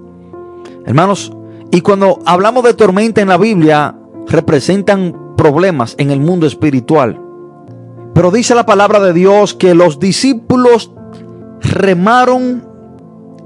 Hermanos, 0.86 1.32
y 1.72 1.82
cuando 1.82 2.20
hablamos 2.26 2.64
de 2.64 2.74
tormenta 2.74 3.22
en 3.22 3.30
la 3.30 3.38
Biblia, 3.38 3.96
representan 4.28 5.36
problemas 5.36 5.96
en 5.98 6.12
el 6.12 6.20
mundo 6.20 6.46
espiritual. 6.46 7.20
Pero 8.14 8.32
dice 8.32 8.54
la 8.54 8.66
palabra 8.66 9.00
de 9.00 9.14
Dios 9.14 9.54
que 9.54 9.74
los 9.74 10.00
discípulos 10.00 10.92
remaron 11.62 12.68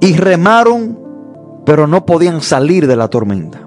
y 0.01 0.17
remaron, 0.17 0.99
pero 1.65 1.87
no 1.87 2.05
podían 2.05 2.41
salir 2.41 2.85
de 2.87 2.95
la 2.95 3.07
tormenta. 3.07 3.61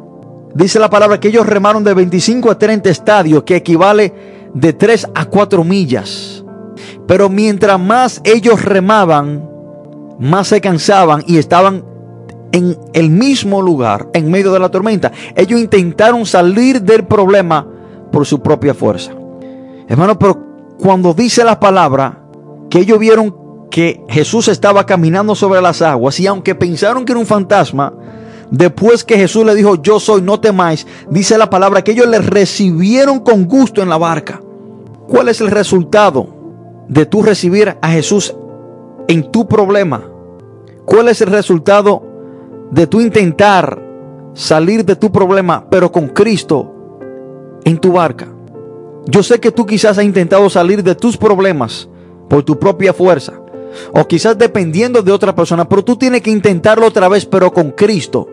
Dice 0.54 0.78
la 0.78 0.90
palabra 0.90 1.20
que 1.20 1.28
ellos 1.28 1.46
remaron 1.46 1.84
de 1.84 1.94
25 1.94 2.50
a 2.50 2.58
30 2.58 2.90
estadios, 2.90 3.42
que 3.44 3.56
equivale 3.56 4.12
de 4.52 4.72
3 4.72 5.08
a 5.14 5.26
4 5.26 5.64
millas. 5.64 6.44
Pero 7.06 7.28
mientras 7.28 7.80
más 7.80 8.20
ellos 8.24 8.64
remaban, 8.64 9.49
más 10.20 10.48
se 10.48 10.60
cansaban 10.60 11.24
y 11.26 11.38
estaban 11.38 11.84
en 12.52 12.76
el 12.92 13.10
mismo 13.10 13.62
lugar, 13.62 14.08
en 14.12 14.30
medio 14.30 14.52
de 14.52 14.58
la 14.58 14.68
tormenta. 14.68 15.10
Ellos 15.34 15.60
intentaron 15.60 16.26
salir 16.26 16.82
del 16.82 17.04
problema 17.04 17.66
por 18.12 18.26
su 18.26 18.40
propia 18.40 18.74
fuerza. 18.74 19.12
Hermano, 19.88 20.18
pero 20.18 20.38
cuando 20.78 21.14
dice 21.14 21.42
la 21.42 21.58
palabra 21.58 22.22
que 22.68 22.80
ellos 22.80 22.98
vieron 22.98 23.34
que 23.70 24.04
Jesús 24.08 24.48
estaba 24.48 24.84
caminando 24.84 25.34
sobre 25.34 25.62
las 25.62 25.80
aguas 25.80 26.18
y 26.20 26.26
aunque 26.26 26.54
pensaron 26.54 27.04
que 27.04 27.12
era 27.12 27.20
un 27.20 27.26
fantasma, 27.26 27.94
después 28.50 29.04
que 29.04 29.16
Jesús 29.16 29.44
le 29.46 29.54
dijo, 29.54 29.80
yo 29.80 30.00
soy, 30.00 30.22
no 30.22 30.40
temáis, 30.40 30.86
dice 31.08 31.38
la 31.38 31.48
palabra 31.48 31.82
que 31.82 31.92
ellos 31.92 32.08
le 32.08 32.18
recibieron 32.18 33.20
con 33.20 33.46
gusto 33.46 33.80
en 33.80 33.88
la 33.88 33.96
barca. 33.96 34.40
¿Cuál 35.08 35.28
es 35.28 35.40
el 35.40 35.50
resultado 35.50 36.28
de 36.88 37.06
tú 37.06 37.22
recibir 37.22 37.76
a 37.80 37.88
Jesús 37.90 38.34
en 39.10 39.32
tu 39.32 39.48
problema? 39.48 40.08
¿Cuál 40.84 41.08
es 41.08 41.20
el 41.20 41.30
resultado 41.30 42.02
de 42.70 42.86
tú 42.86 43.00
intentar 43.00 43.82
salir 44.34 44.84
de 44.84 44.94
tu 44.94 45.10
problema, 45.10 45.68
pero 45.68 45.90
con 45.90 46.08
Cristo 46.08 46.72
en 47.64 47.78
tu 47.78 47.92
barca? 47.92 48.28
Yo 49.06 49.24
sé 49.24 49.40
que 49.40 49.50
tú 49.50 49.66
quizás 49.66 49.98
has 49.98 50.04
intentado 50.04 50.48
salir 50.48 50.84
de 50.84 50.94
tus 50.94 51.16
problemas 51.16 51.88
por 52.28 52.44
tu 52.44 52.56
propia 52.56 52.92
fuerza. 52.92 53.32
O 53.92 54.06
quizás 54.06 54.38
dependiendo 54.38 55.02
de 55.02 55.10
otra 55.10 55.34
persona. 55.34 55.68
Pero 55.68 55.82
tú 55.84 55.96
tienes 55.96 56.22
que 56.22 56.30
intentarlo 56.30 56.86
otra 56.86 57.08
vez, 57.08 57.26
pero 57.26 57.52
con 57.52 57.72
Cristo. 57.72 58.28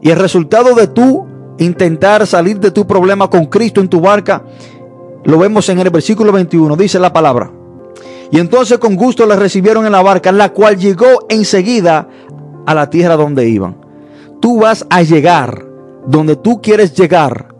Y 0.00 0.08
el 0.08 0.18
resultado 0.18 0.74
de 0.74 0.86
tú 0.86 1.26
intentar 1.58 2.26
salir 2.26 2.58
de 2.58 2.70
tu 2.70 2.86
problema 2.86 3.28
con 3.28 3.46
Cristo 3.46 3.82
en 3.82 3.88
tu 3.88 4.00
barca, 4.00 4.44
lo 5.24 5.38
vemos 5.38 5.68
en 5.68 5.78
el 5.78 5.90
versículo 5.90 6.32
21. 6.32 6.74
Dice 6.76 6.98
la 6.98 7.12
palabra. 7.12 7.52
Y 8.32 8.38
entonces 8.38 8.78
con 8.78 8.96
gusto 8.96 9.26
la 9.26 9.36
recibieron 9.36 9.84
en 9.84 9.92
la 9.92 10.02
barca, 10.02 10.32
la 10.32 10.54
cual 10.54 10.78
llegó 10.78 11.26
enseguida 11.28 12.08
a 12.64 12.74
la 12.74 12.88
tierra 12.88 13.14
donde 13.14 13.46
iban. 13.46 13.76
Tú 14.40 14.60
vas 14.60 14.86
a 14.88 15.02
llegar 15.02 15.66
donde 16.06 16.36
tú 16.36 16.62
quieres 16.62 16.94
llegar 16.94 17.54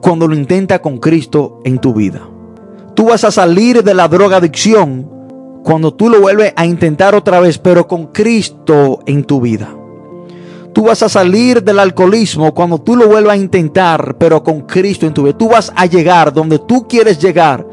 cuando 0.00 0.28
lo 0.28 0.36
intenta 0.36 0.80
con 0.80 0.98
Cristo 0.98 1.60
en 1.64 1.80
tu 1.80 1.92
vida. 1.94 2.20
Tú 2.94 3.06
vas 3.06 3.24
a 3.24 3.32
salir 3.32 3.82
de 3.82 3.92
la 3.92 4.06
drogadicción 4.06 5.10
cuando 5.64 5.92
tú 5.92 6.08
lo 6.08 6.20
vuelves 6.20 6.52
a 6.54 6.64
intentar 6.64 7.16
otra 7.16 7.40
vez, 7.40 7.58
pero 7.58 7.88
con 7.88 8.06
Cristo 8.06 9.00
en 9.04 9.24
tu 9.24 9.40
vida. 9.40 9.68
Tú 10.72 10.84
vas 10.84 11.02
a 11.02 11.08
salir 11.08 11.64
del 11.64 11.80
alcoholismo 11.80 12.54
cuando 12.54 12.78
tú 12.78 12.94
lo 12.94 13.08
vuelvas 13.08 13.34
a 13.34 13.36
intentar, 13.36 14.16
pero 14.16 14.44
con 14.44 14.60
Cristo 14.60 15.06
en 15.06 15.14
tu 15.14 15.24
vida. 15.24 15.36
Tú 15.36 15.48
vas 15.48 15.72
a 15.74 15.86
llegar 15.86 16.32
donde 16.32 16.60
tú 16.60 16.86
quieres 16.86 17.18
llegar 17.18 17.66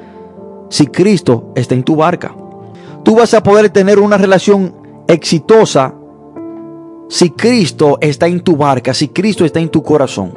si 0.70 0.88
Cristo 0.88 1.52
está 1.56 1.76
en 1.76 1.84
tu 1.84 1.96
barca. 1.96 2.36
Tú 3.04 3.16
vas 3.16 3.34
a 3.34 3.44
poder 3.44 3.70
tener 3.70 4.00
una 4.00 4.18
relación 4.18 4.76
exitosa 5.08 5.96
si 7.10 7.32
Cristo 7.32 7.98
está 8.02 8.28
en 8.28 8.42
tu 8.42 8.56
barca, 8.56 8.94
si 8.94 9.10
Cristo 9.10 9.44
está 9.44 9.60
en 9.60 9.70
tu 9.70 9.82
corazón. 9.82 10.34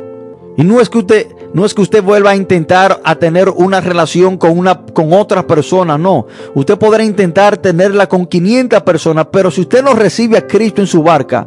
Y 0.56 0.64
no 0.64 0.80
es 0.80 0.88
que 0.88 0.98
usted 0.98 1.26
no 1.54 1.66
es 1.66 1.74
que 1.74 1.82
usted 1.82 2.02
vuelva 2.02 2.30
a 2.30 2.36
intentar 2.36 3.00
a 3.04 3.14
tener 3.16 3.50
una 3.50 3.80
relación 3.80 4.38
con 4.38 4.58
una 4.58 4.86
con 4.86 5.12
otra 5.12 5.46
persona, 5.46 5.98
no. 5.98 6.26
Usted 6.54 6.78
podrá 6.78 7.04
intentar 7.04 7.58
tenerla 7.58 8.08
con 8.08 8.26
500 8.26 8.82
personas, 8.82 9.26
pero 9.30 9.50
si 9.50 9.62
usted 9.62 9.82
no 9.82 9.94
recibe 9.94 10.38
a 10.38 10.46
Cristo 10.46 10.80
en 10.80 10.86
su 10.86 11.02
barca 11.02 11.46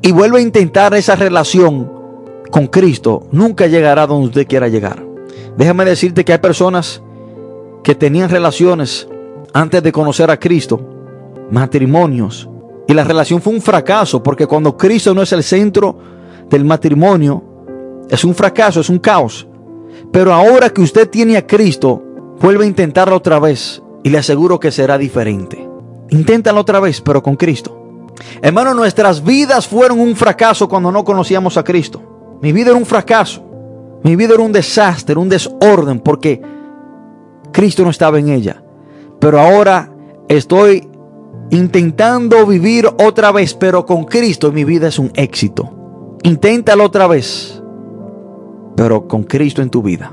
y 0.00 0.12
vuelve 0.12 0.38
a 0.38 0.42
intentar 0.42 0.94
esa 0.94 1.14
relación 1.14 1.90
con 2.50 2.68
Cristo, 2.68 3.26
nunca 3.32 3.66
llegará 3.66 4.06
donde 4.06 4.28
usted 4.28 4.46
quiera 4.46 4.68
llegar. 4.68 5.04
Déjame 5.56 5.84
decirte 5.84 6.24
que 6.24 6.32
hay 6.32 6.38
personas 6.38 7.02
que 7.84 7.94
tenían 7.94 8.30
relaciones 8.30 9.06
antes 9.52 9.82
de 9.82 9.92
conocer 9.92 10.30
a 10.30 10.40
Cristo, 10.40 10.80
matrimonios, 11.50 12.48
y 12.88 12.94
la 12.94 13.04
relación 13.04 13.40
fue 13.40 13.52
un 13.52 13.62
fracaso, 13.62 14.22
porque 14.22 14.46
cuando 14.46 14.76
Cristo 14.76 15.14
no 15.14 15.22
es 15.22 15.32
el 15.32 15.42
centro 15.42 15.96
del 16.50 16.64
matrimonio, 16.64 17.44
es 18.08 18.24
un 18.24 18.34
fracaso, 18.34 18.80
es 18.80 18.88
un 18.88 18.98
caos. 18.98 19.46
Pero 20.10 20.32
ahora 20.32 20.70
que 20.70 20.80
usted 20.80 21.08
tiene 21.08 21.36
a 21.36 21.46
Cristo, 21.46 22.02
vuelve 22.40 22.64
a 22.64 22.68
intentarlo 22.68 23.16
otra 23.16 23.38
vez 23.38 23.82
y 24.02 24.10
le 24.10 24.18
aseguro 24.18 24.58
que 24.58 24.70
será 24.70 24.98
diferente. 24.98 25.68
Inténtalo 26.10 26.60
otra 26.60 26.80
vez, 26.80 27.00
pero 27.00 27.22
con 27.22 27.36
Cristo. 27.36 27.80
Hermano, 28.42 28.74
nuestras 28.74 29.22
vidas 29.22 29.66
fueron 29.66 30.00
un 30.00 30.16
fracaso 30.16 30.68
cuando 30.68 30.90
no 30.90 31.04
conocíamos 31.04 31.56
a 31.56 31.64
Cristo. 31.64 32.38
Mi 32.42 32.52
vida 32.52 32.70
era 32.70 32.78
un 32.78 32.86
fracaso. 32.86 33.42
Mi 34.02 34.16
vida 34.16 34.34
era 34.34 34.42
un 34.42 34.52
desastre, 34.52 35.16
un 35.16 35.28
desorden, 35.28 36.00
porque 36.00 36.42
Cristo 37.54 37.84
no 37.84 37.90
estaba 37.90 38.18
en 38.18 38.28
ella. 38.28 38.62
Pero 39.18 39.40
ahora 39.40 39.90
estoy 40.28 40.86
intentando 41.48 42.44
vivir 42.44 42.86
otra 42.86 43.32
vez, 43.32 43.54
pero 43.54 43.86
con 43.86 44.04
Cristo 44.04 44.52
mi 44.52 44.64
vida 44.64 44.88
es 44.88 44.98
un 44.98 45.10
éxito. 45.14 46.18
Inténtalo 46.22 46.84
otra 46.84 47.06
vez 47.06 47.62
pero 48.76 49.06
con 49.06 49.24
Cristo 49.24 49.62
en 49.62 49.70
tu 49.70 49.82
vida. 49.82 50.12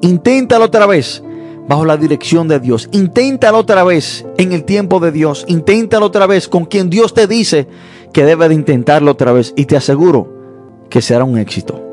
Inténtalo 0.00 0.66
otra 0.66 0.86
vez 0.86 1.22
bajo 1.68 1.84
la 1.84 1.96
dirección 1.96 2.48
de 2.48 2.60
Dios. 2.60 2.88
Inténtalo 2.92 3.58
otra 3.58 3.84
vez 3.84 4.26
en 4.36 4.52
el 4.52 4.64
tiempo 4.64 5.00
de 5.00 5.12
Dios. 5.12 5.44
Inténtalo 5.48 6.06
otra 6.06 6.26
vez 6.26 6.48
con 6.48 6.66
quien 6.66 6.90
Dios 6.90 7.14
te 7.14 7.26
dice 7.26 7.68
que 8.12 8.24
debe 8.24 8.48
de 8.48 8.54
intentarlo 8.54 9.10
otra 9.10 9.32
vez. 9.32 9.52
Y 9.56 9.66
te 9.66 9.76
aseguro 9.76 10.32
que 10.88 11.02
será 11.02 11.24
un 11.24 11.38
éxito. 11.38 11.84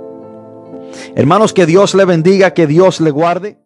Hermanos, 1.15 1.51
que 1.51 1.65
Dios 1.65 1.93
le 1.95 2.05
bendiga, 2.05 2.53
que 2.53 2.67
Dios 2.67 3.01
le 3.01 3.11
guarde. 3.11 3.57